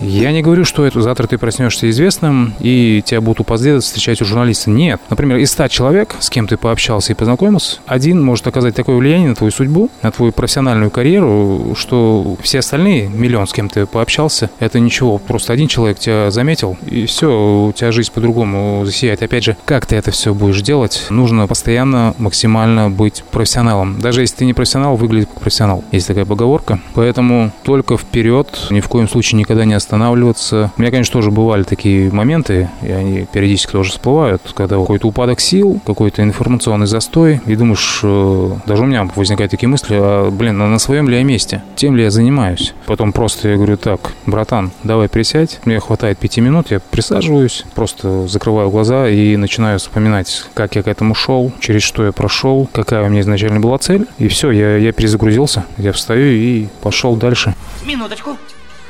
Я 0.00 0.30
не 0.30 0.42
говорю, 0.42 0.64
что 0.64 0.86
это 0.86 1.02
завтра 1.02 1.26
ты 1.26 1.38
проснешься 1.38 1.90
известным, 1.90 2.54
и 2.60 3.02
тебя 3.04 3.20
будут 3.20 3.40
упоследовать 3.40 3.84
встречать 3.84 4.22
у 4.22 4.24
журналиста. 4.24 4.70
Нет. 4.70 5.00
Например, 5.10 5.38
из 5.38 5.50
100 5.50 5.68
человек, 5.68 6.14
с 6.20 6.30
кем 6.30 6.46
ты 6.46 6.56
пообщался 6.56 7.12
и 7.12 7.16
познакомился, 7.16 7.80
один 7.86 8.22
может 8.22 8.46
оказать 8.46 8.76
такое 8.76 8.96
влияние 8.96 9.30
на 9.30 9.34
твою 9.34 9.50
судьбу, 9.50 9.90
на 10.02 10.12
твою 10.12 10.30
профессиональную 10.30 10.90
карьеру, 10.90 11.74
что 11.76 12.36
все 12.42 12.60
остальные, 12.60 13.08
миллион, 13.08 13.48
с 13.48 13.52
кем 13.52 13.68
ты 13.68 13.86
пообщался, 13.86 14.50
это 14.60 14.78
ничего. 14.78 15.18
Просто 15.18 15.52
один 15.52 15.66
человек 15.66 15.98
тебя 15.98 16.30
заметил, 16.30 16.78
и 16.86 17.06
все, 17.08 17.66
у 17.68 17.72
тебя 17.72 17.90
жизнь 17.92 18.12
по-другому 18.12 18.84
засияет. 18.84 19.22
Опять 19.22 19.44
же, 19.44 19.56
как 19.64 19.86
ты 19.86 19.96
это 19.96 20.10
все 20.10 20.34
будешь 20.34 20.62
делать, 20.62 21.06
нужно 21.10 21.46
постоянно 21.46 22.14
максимально 22.18 22.90
быть 22.90 23.24
профессионалом. 23.30 24.00
Даже 24.00 24.20
если 24.20 24.36
ты 24.36 24.44
не 24.44 24.54
профессионал, 24.54 24.96
выглядит 24.96 25.28
как 25.28 25.40
профессионал. 25.40 25.84
Есть 25.90 26.06
такая 26.06 26.24
поговорка. 26.24 26.80
Поэтому 26.94 27.50
только 27.64 27.96
вперед, 27.96 28.68
ни 28.70 28.80
в 28.80 28.88
коем 28.88 29.08
случае 29.08 29.38
никогда 29.38 29.64
не 29.64 29.74
останавливаться. 29.74 30.72
У 30.76 30.80
меня, 30.80 30.90
конечно, 30.90 31.14
тоже 31.14 31.30
бывали 31.30 31.62
такие 31.62 32.12
моменты, 32.12 32.68
и 32.82 32.90
они 32.90 33.26
периодически 33.32 33.72
тоже 33.72 33.90
всплывают, 33.90 34.42
когда 34.54 34.76
какой-то 34.76 35.08
упадок 35.08 35.40
сил, 35.40 35.80
какой-то 35.86 36.22
информационный 36.22 36.86
застой, 36.86 37.40
и 37.46 37.56
думаешь, 37.56 38.00
э, 38.02 38.50
даже 38.66 38.82
у 38.82 38.86
меня 38.86 39.08
возникают 39.16 39.50
такие 39.50 39.68
мысли, 39.68 39.96
а, 39.98 40.30
блин, 40.30 40.60
а 40.60 40.68
на 40.68 40.78
своем 40.78 41.08
ли 41.08 41.16
я 41.16 41.24
месте? 41.24 41.62
Тем 41.76 41.96
ли 41.96 42.02
я 42.02 42.10
занимаюсь? 42.10 42.74
Потом 42.86 43.12
просто 43.12 43.48
я 43.48 43.56
говорю, 43.56 43.76
так, 43.76 44.12
братан, 44.26 44.70
давай 44.84 45.08
присядь, 45.08 45.60
мне 45.64 45.80
хватает 45.80 46.18
пяти 46.18 46.40
минут, 46.40 46.70
я 46.70 46.80
присаживаюсь, 46.98 47.64
просто 47.76 48.26
закрываю 48.26 48.70
глаза 48.70 49.08
и 49.08 49.36
начинаю 49.36 49.78
вспоминать, 49.78 50.46
как 50.54 50.74
я 50.74 50.82
к 50.82 50.88
этому 50.88 51.14
шел, 51.14 51.52
через 51.60 51.84
что 51.84 52.04
я 52.04 52.10
прошел, 52.10 52.68
какая 52.72 53.04
у 53.04 53.08
меня 53.08 53.20
изначально 53.20 53.60
была 53.60 53.78
цель, 53.78 54.08
и 54.18 54.26
все, 54.26 54.50
я, 54.50 54.76
я 54.78 54.90
перезагрузился, 54.90 55.64
я 55.76 55.92
встаю 55.92 56.26
и 56.26 56.66
пошел 56.82 57.14
дальше. 57.14 57.54
Минуточку. 57.86 58.36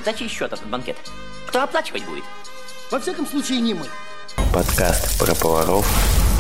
За 0.07 0.15
чей 0.15 0.27
счет 0.27 0.51
этот 0.51 0.67
банкет? 0.69 0.97
Кто 1.49 1.63
оплачивать 1.63 2.07
будет? 2.07 2.25
Во 2.91 2.99
всяком 2.99 3.27
случае, 3.27 3.61
не 3.61 3.75
мы. 3.75 3.85
Подкаст 4.55 5.19
про 5.19 5.35
поваров 5.35 5.87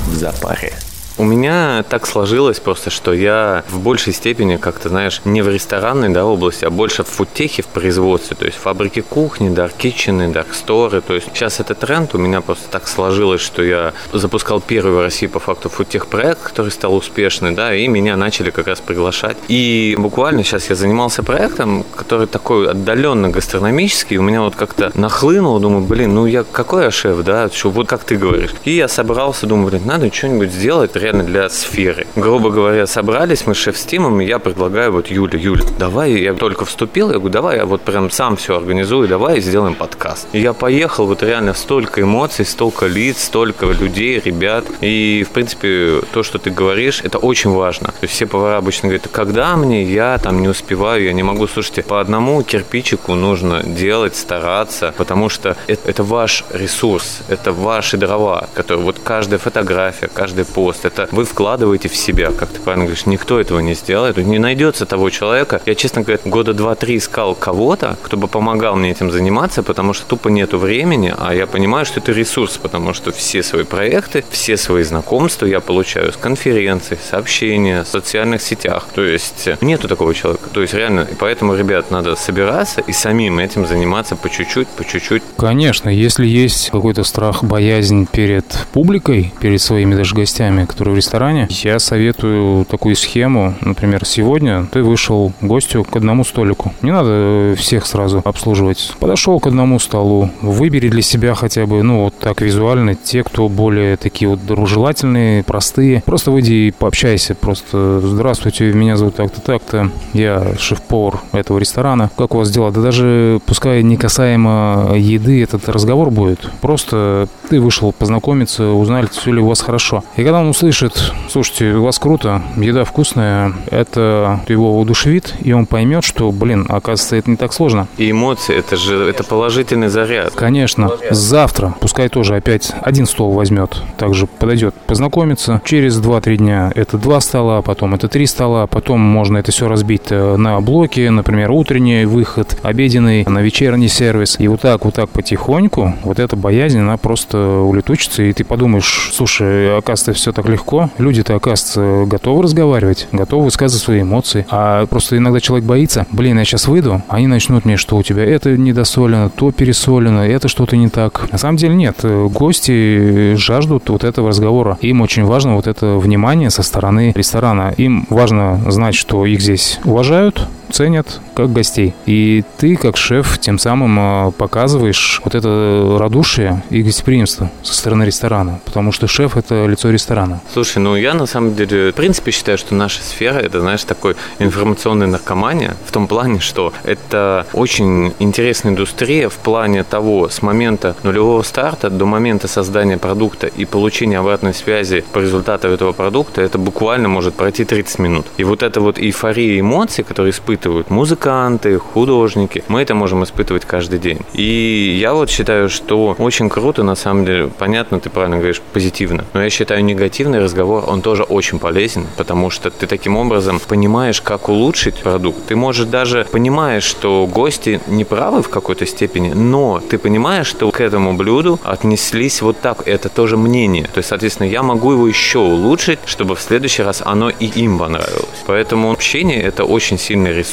в 0.06 0.14
запаре. 0.14 0.72
У 1.18 1.24
меня 1.24 1.84
так 1.88 2.06
сложилось 2.06 2.60
просто, 2.60 2.90
что 2.90 3.12
я 3.12 3.64
в 3.68 3.80
большей 3.80 4.12
степени 4.12 4.56
как-то, 4.56 4.88
знаешь, 4.88 5.20
не 5.24 5.42
в 5.42 5.48
ресторанной 5.48 6.10
да, 6.10 6.24
области, 6.24 6.64
а 6.64 6.70
больше 6.70 7.02
в 7.02 7.08
фудтехе, 7.08 7.62
в 7.62 7.66
производстве. 7.66 8.36
То 8.36 8.46
есть 8.46 8.56
фабрики 8.56 9.00
кухни, 9.00 9.48
дарк-китчены, 9.48 10.28
дарк-сторы. 10.28 11.00
То 11.00 11.14
есть 11.14 11.26
сейчас 11.34 11.58
это 11.58 11.74
тренд. 11.74 12.14
У 12.14 12.18
меня 12.18 12.40
просто 12.40 12.68
так 12.70 12.86
сложилось, 12.86 13.40
что 13.40 13.64
я 13.64 13.94
запускал 14.12 14.60
первый 14.60 14.92
в 14.92 15.00
России 15.00 15.26
по 15.26 15.40
факту 15.40 15.68
фудтех 15.68 16.06
проект, 16.06 16.40
который 16.40 16.70
стал 16.70 16.94
успешный, 16.94 17.50
да, 17.50 17.74
и 17.74 17.88
меня 17.88 18.16
начали 18.16 18.50
как 18.50 18.68
раз 18.68 18.80
приглашать. 18.80 19.36
И 19.48 19.96
буквально 19.98 20.44
сейчас 20.44 20.70
я 20.70 20.76
занимался 20.76 21.24
проектом, 21.24 21.84
который 21.96 22.28
такой 22.28 22.70
отдаленно 22.70 23.28
гастрономический. 23.28 24.18
У 24.18 24.22
меня 24.22 24.42
вот 24.42 24.54
как-то 24.54 24.92
нахлынуло, 24.94 25.58
думаю, 25.58 25.84
блин, 25.84 26.14
ну 26.14 26.26
я 26.26 26.44
какой 26.44 26.84
я 26.84 26.90
шеф, 26.92 27.24
да, 27.24 27.50
что 27.50 27.70
вот 27.70 27.88
как 27.88 28.04
ты 28.04 28.16
говоришь. 28.16 28.54
И 28.62 28.70
я 28.70 28.86
собрался, 28.86 29.48
думаю, 29.48 29.70
блин, 29.70 29.82
надо 29.84 30.14
что-нибудь 30.14 30.52
сделать 30.52 30.92
реально 31.08 31.24
для 31.24 31.48
сферы. 31.48 32.06
Грубо 32.16 32.50
говоря, 32.50 32.86
собрались 32.86 33.46
мы 33.46 33.54
с 33.54 33.58
шеф-стимом, 33.58 34.20
и 34.20 34.26
я 34.26 34.38
предлагаю 34.38 34.92
вот 34.92 35.08
Юля, 35.08 35.38
Юля, 35.38 35.64
давай, 35.78 36.12
я 36.12 36.34
только 36.34 36.66
вступил, 36.66 37.10
я 37.10 37.14
говорю, 37.14 37.32
давай 37.32 37.56
я 37.56 37.64
вот 37.64 37.80
прям 37.80 38.10
сам 38.10 38.36
все 38.36 38.56
организую, 38.56 39.08
давай 39.08 39.40
сделаем 39.40 39.74
подкаст. 39.74 40.28
И 40.32 40.40
я 40.40 40.52
поехал, 40.52 41.06
вот 41.06 41.22
реально 41.22 41.54
столько 41.54 42.02
эмоций, 42.02 42.44
столько 42.44 42.86
лиц, 42.86 43.24
столько 43.24 43.66
людей, 43.66 44.20
ребят. 44.22 44.64
И, 44.82 45.24
в 45.26 45.32
принципе, 45.32 46.02
то, 46.12 46.22
что 46.22 46.38
ты 46.38 46.50
говоришь, 46.50 47.00
это 47.02 47.16
очень 47.18 47.50
важно. 47.50 47.88
То 47.88 48.02
есть 48.02 48.14
все 48.14 48.26
повара 48.26 48.58
обычно 48.58 48.88
говорят, 48.88 49.08
когда 49.10 49.56
мне, 49.56 49.84
я 49.84 50.18
там 50.18 50.42
не 50.42 50.48
успеваю, 50.48 51.04
я 51.04 51.12
не 51.14 51.22
могу. 51.22 51.46
Слушайте, 51.46 51.82
по 51.82 52.00
одному 52.00 52.42
кирпичику 52.42 53.14
нужно 53.14 53.62
делать, 53.62 54.14
стараться, 54.14 54.92
потому 54.98 55.30
что 55.30 55.56
это, 55.68 55.88
это 55.88 56.02
ваш 56.02 56.44
ресурс, 56.52 57.20
это 57.28 57.52
ваши 57.52 57.96
дрова, 57.96 58.48
которые 58.54 58.84
вот 58.84 58.96
каждая 59.02 59.38
фотография, 59.38 60.08
каждый 60.12 60.44
пост, 60.44 60.84
это 60.84 60.97
это 60.98 61.14
вы 61.14 61.24
вкладываете 61.24 61.88
в 61.88 61.96
себя, 61.96 62.30
как 62.32 62.50
ты 62.50 62.60
правильно 62.60 62.86
говоришь, 62.86 63.06
никто 63.06 63.40
этого 63.40 63.60
не 63.60 63.74
сделает, 63.74 64.16
не 64.16 64.38
найдется 64.38 64.86
того 64.86 65.10
человека. 65.10 65.60
Я, 65.66 65.74
честно 65.74 66.02
говоря, 66.02 66.20
года 66.24 66.54
два-три 66.54 66.96
искал 66.96 67.34
кого-то, 67.34 67.96
кто 68.02 68.16
бы 68.16 68.28
помогал 68.28 68.76
мне 68.76 68.90
этим 68.90 69.10
заниматься, 69.10 69.62
потому 69.62 69.92
что 69.92 70.06
тупо 70.06 70.28
нету 70.28 70.58
времени, 70.58 71.14
а 71.16 71.34
я 71.34 71.46
понимаю, 71.46 71.86
что 71.86 72.00
это 72.00 72.12
ресурс, 72.12 72.58
потому 72.58 72.94
что 72.94 73.12
все 73.12 73.42
свои 73.42 73.64
проекты, 73.64 74.24
все 74.30 74.56
свои 74.56 74.82
знакомства 74.82 75.46
я 75.46 75.60
получаю 75.60 76.12
с 76.12 76.16
конференций, 76.16 76.98
сообщения, 77.10 77.84
в 77.84 77.88
социальных 77.88 78.42
сетях. 78.42 78.86
То 78.94 79.04
есть 79.04 79.48
нету 79.60 79.88
такого 79.88 80.14
человека. 80.14 80.48
То 80.52 80.62
есть 80.62 80.74
реально, 80.74 81.06
и 81.10 81.14
поэтому, 81.14 81.54
ребят, 81.54 81.90
надо 81.90 82.16
собираться 82.16 82.80
и 82.80 82.92
самим 82.92 83.38
этим 83.38 83.66
заниматься 83.66 84.16
по 84.16 84.28
чуть-чуть, 84.28 84.68
по 84.68 84.84
чуть-чуть. 84.84 85.22
Конечно, 85.36 85.88
если 85.88 86.26
есть 86.26 86.70
какой-то 86.70 87.04
страх, 87.04 87.44
боязнь 87.44 88.06
перед 88.10 88.44
публикой, 88.72 89.32
перед 89.40 89.60
своими 89.60 89.94
даже 89.94 90.14
гостями, 90.14 90.64
которые 90.78 90.94
в 90.94 90.96
ресторане, 90.96 91.48
я 91.50 91.80
советую 91.80 92.64
такую 92.64 92.94
схему. 92.94 93.54
Например, 93.62 94.04
сегодня 94.04 94.64
ты 94.70 94.84
вышел 94.84 95.32
гостю 95.40 95.82
к 95.82 95.96
одному 95.96 96.22
столику. 96.22 96.72
Не 96.82 96.92
надо 96.92 97.56
всех 97.58 97.84
сразу 97.84 98.22
обслуживать. 98.24 98.94
Подошел 99.00 99.40
к 99.40 99.48
одному 99.48 99.80
столу, 99.80 100.30
выбери 100.40 100.88
для 100.88 101.02
себя 101.02 101.34
хотя 101.34 101.66
бы, 101.66 101.82
ну, 101.82 102.04
вот 102.04 102.14
так 102.16 102.42
визуально, 102.42 102.94
те, 102.94 103.24
кто 103.24 103.48
более 103.48 103.96
такие 103.96 104.28
вот 104.28 104.46
дружелательные, 104.46 105.42
простые. 105.42 106.00
Просто 106.06 106.30
выйди 106.30 106.52
и 106.52 106.70
пообщайся. 106.70 107.34
Просто 107.34 108.00
здравствуйте, 108.00 108.72
меня 108.72 108.96
зовут 108.96 109.16
так-то, 109.16 109.40
так-то. 109.40 109.90
Я 110.12 110.54
шеф-повар 110.60 111.18
этого 111.32 111.58
ресторана. 111.58 112.08
Как 112.16 112.36
у 112.36 112.38
вас 112.38 112.52
дела? 112.52 112.70
Да 112.70 112.82
даже 112.82 113.40
пускай 113.46 113.82
не 113.82 113.96
касаемо 113.96 114.92
еды 114.94 115.42
этот 115.42 115.68
разговор 115.68 116.10
будет. 116.10 116.48
Просто 116.60 117.26
ты 117.50 117.60
вышел 117.60 117.90
познакомиться, 117.90 118.68
узнали, 118.68 119.08
все 119.10 119.32
ли 119.32 119.40
у 119.40 119.48
вас 119.48 119.60
хорошо. 119.60 120.04
И 120.14 120.22
когда 120.22 120.38
он 120.38 120.46
услышит 120.46 120.67
услышит, 120.68 121.14
слушайте, 121.30 121.72
у 121.72 121.84
вас 121.84 121.98
круто, 121.98 122.42
еда 122.56 122.84
вкусная, 122.84 123.54
это 123.70 124.40
его 124.48 124.78
удушевит, 124.78 125.34
и 125.40 125.52
он 125.52 125.64
поймет, 125.64 126.04
что, 126.04 126.30
блин, 126.30 126.66
оказывается, 126.68 127.16
это 127.16 127.30
не 127.30 127.36
так 127.36 127.54
сложно. 127.54 127.88
И 127.96 128.10
эмоции, 128.10 128.54
это 128.54 128.76
же 128.76 129.08
это 129.08 129.24
положительный 129.24 129.88
заряд. 129.88 130.34
Конечно. 130.34 130.90
Завтра, 131.10 131.74
пускай 131.80 132.10
тоже 132.10 132.36
опять 132.36 132.72
один 132.82 133.06
стол 133.06 133.32
возьмет, 133.32 133.80
также 133.96 134.26
подойдет 134.26 134.74
познакомиться. 134.74 135.62
Через 135.64 135.98
2-3 136.00 136.36
дня 136.36 136.72
это 136.74 136.98
два 136.98 137.20
стола, 137.20 137.62
потом 137.62 137.94
это 137.94 138.08
три 138.08 138.26
стола, 138.26 138.66
потом 138.66 139.00
можно 139.00 139.38
это 139.38 139.50
все 139.52 139.68
разбить 139.68 140.10
э, 140.10 140.36
на 140.36 140.60
блоки, 140.60 141.08
например, 141.08 141.50
утренний 141.50 142.04
выход, 142.04 142.58
обеденный, 142.62 143.24
на 143.24 143.38
вечерний 143.38 143.88
сервис. 143.88 144.36
И 144.38 144.48
вот 144.48 144.60
так, 144.60 144.84
вот 144.84 144.94
так 144.94 145.08
потихоньку, 145.08 145.94
вот 146.02 146.18
эта 146.18 146.36
боязнь, 146.36 146.78
она 146.78 146.98
просто 146.98 147.38
улетучится, 147.38 148.22
и 148.22 148.34
ты 148.34 148.44
подумаешь, 148.44 149.10
слушай, 149.14 149.78
оказывается, 149.78 150.12
все 150.12 150.32
так 150.32 150.46
легко 150.46 150.57
легко. 150.58 150.90
Люди-то, 150.98 151.36
оказывается, 151.36 152.04
готовы 152.06 152.42
разговаривать, 152.42 153.08
готовы 153.12 153.44
высказывать 153.44 153.82
свои 153.82 154.02
эмоции. 154.02 154.44
А 154.50 154.86
просто 154.86 155.16
иногда 155.16 155.40
человек 155.40 155.66
боится, 155.66 156.06
блин, 156.10 156.38
я 156.38 156.44
сейчас 156.44 156.66
выйду, 156.66 157.02
они 157.08 157.26
начнут 157.26 157.64
мне, 157.64 157.76
что 157.76 157.96
у 157.96 158.02
тебя 158.02 158.24
это 158.24 158.56
недосолено, 158.56 159.30
то 159.30 159.52
пересолено, 159.52 160.20
это 160.20 160.48
что-то 160.48 160.76
не 160.76 160.88
так. 160.88 161.30
На 161.30 161.38
самом 161.38 161.56
деле 161.56 161.74
нет. 161.74 161.96
Гости 162.02 163.34
жаждут 163.36 163.88
вот 163.88 164.04
этого 164.04 164.28
разговора. 164.28 164.78
Им 164.80 165.00
очень 165.00 165.24
важно 165.24 165.54
вот 165.54 165.66
это 165.66 165.96
внимание 165.96 166.50
со 166.50 166.62
стороны 166.62 167.12
ресторана. 167.14 167.72
Им 167.76 168.06
важно 168.10 168.60
знать, 168.68 168.94
что 168.94 169.24
их 169.26 169.40
здесь 169.40 169.78
уважают, 169.84 170.48
ценят 170.70 171.20
как 171.34 171.52
гостей. 171.52 171.94
И 172.06 172.44
ты, 172.58 172.76
как 172.76 172.96
шеф, 172.96 173.38
тем 173.38 173.58
самым 173.58 173.96
а, 173.98 174.30
показываешь 174.32 175.20
вот 175.24 175.34
это 175.34 175.96
радушие 175.98 176.62
и 176.70 176.82
гостеприимство 176.82 177.50
со 177.62 177.74
стороны 177.74 178.04
ресторана, 178.04 178.60
потому 178.64 178.92
что 178.92 179.06
шеф– 179.06 179.36
это 179.36 179.66
лицо 179.66 179.90
ресторана. 179.90 180.40
Слушай, 180.52 180.78
ну 180.78 180.96
я 180.96 181.14
на 181.14 181.26
самом 181.26 181.54
деле, 181.54 181.92
в 181.92 181.94
принципе, 181.94 182.30
считаю, 182.30 182.58
что 182.58 182.74
наша 182.74 183.02
сфера– 183.02 183.38
это, 183.38 183.60
знаешь, 183.60 183.84
такой 183.84 184.16
информационная 184.38 185.06
наркомания 185.06 185.76
в 185.86 185.92
том 185.92 186.06
плане, 186.06 186.40
что 186.40 186.72
это 186.84 187.46
очень 187.52 188.12
интересная 188.18 188.72
индустрия 188.72 189.28
в 189.28 189.36
плане 189.36 189.84
того, 189.84 190.28
с 190.28 190.42
момента 190.42 190.96
нулевого 191.02 191.42
старта 191.42 191.90
до 191.90 192.04
момента 192.04 192.48
создания 192.48 192.98
продукта 192.98 193.46
и 193.46 193.64
получения 193.64 194.18
обратной 194.18 194.54
связи 194.54 195.04
по 195.12 195.18
результату 195.18 195.68
этого 195.68 195.92
продукта, 195.92 196.42
это 196.42 196.58
буквально 196.58 197.08
может 197.08 197.34
пройти 197.34 197.64
30 197.64 197.98
минут. 197.98 198.26
И 198.36 198.44
вот 198.44 198.62
эта 198.62 198.80
вот 198.80 198.98
эйфория 198.98 199.60
эмоций, 199.60 200.04
которые 200.04 200.32
испытывают 200.32 200.57
испытывают 200.58 200.90
музыканты, 200.90 201.78
художники. 201.78 202.64
Мы 202.68 202.82
это 202.82 202.94
можем 202.94 203.22
испытывать 203.22 203.64
каждый 203.64 204.00
день. 204.00 204.18
И 204.32 204.98
я 205.00 205.14
вот 205.14 205.30
считаю, 205.30 205.68
что 205.68 206.16
очень 206.18 206.48
круто, 206.48 206.82
на 206.82 206.96
самом 206.96 207.24
деле, 207.24 207.48
понятно, 207.58 208.00
ты 208.00 208.10
правильно 208.10 208.38
говоришь, 208.38 208.60
позитивно. 208.72 209.24
Но 209.34 209.42
я 209.42 209.50
считаю, 209.50 209.84
негативный 209.84 210.40
разговор, 210.40 210.84
он 210.88 211.00
тоже 211.00 211.22
очень 211.22 211.60
полезен, 211.60 212.06
потому 212.16 212.50
что 212.50 212.70
ты 212.70 212.86
таким 212.86 213.16
образом 213.16 213.60
понимаешь, 213.68 214.20
как 214.20 214.48
улучшить 214.48 214.96
продукт. 214.96 215.46
Ты 215.46 215.54
можешь 215.54 215.86
даже 215.86 216.26
понимаешь, 216.32 216.84
что 216.84 217.28
гости 217.32 217.80
не 217.86 218.04
правы 218.04 218.42
в 218.42 218.48
какой-то 218.48 218.84
степени, 218.86 219.32
но 219.32 219.80
ты 219.88 219.96
понимаешь, 219.98 220.48
что 220.48 220.70
к 220.70 220.80
этому 220.80 221.14
блюду 221.14 221.60
отнеслись 221.62 222.42
вот 222.42 222.60
так. 222.60 222.88
Это 222.88 223.08
тоже 223.08 223.36
мнение. 223.36 223.84
То 223.84 223.98
есть, 223.98 224.08
соответственно, 224.08 224.48
я 224.48 224.62
могу 224.62 224.92
его 224.92 225.06
еще 225.06 225.38
улучшить, 225.38 226.00
чтобы 226.06 226.34
в 226.34 226.40
следующий 226.40 226.82
раз 226.82 227.02
оно 227.04 227.30
и 227.30 227.46
им 227.46 227.78
понравилось. 227.78 228.42
Поэтому 228.46 228.90
общение– 228.90 229.40
это 229.42 229.64
очень 229.64 229.98
сильный 229.98 230.32
ресурс. 230.32 230.47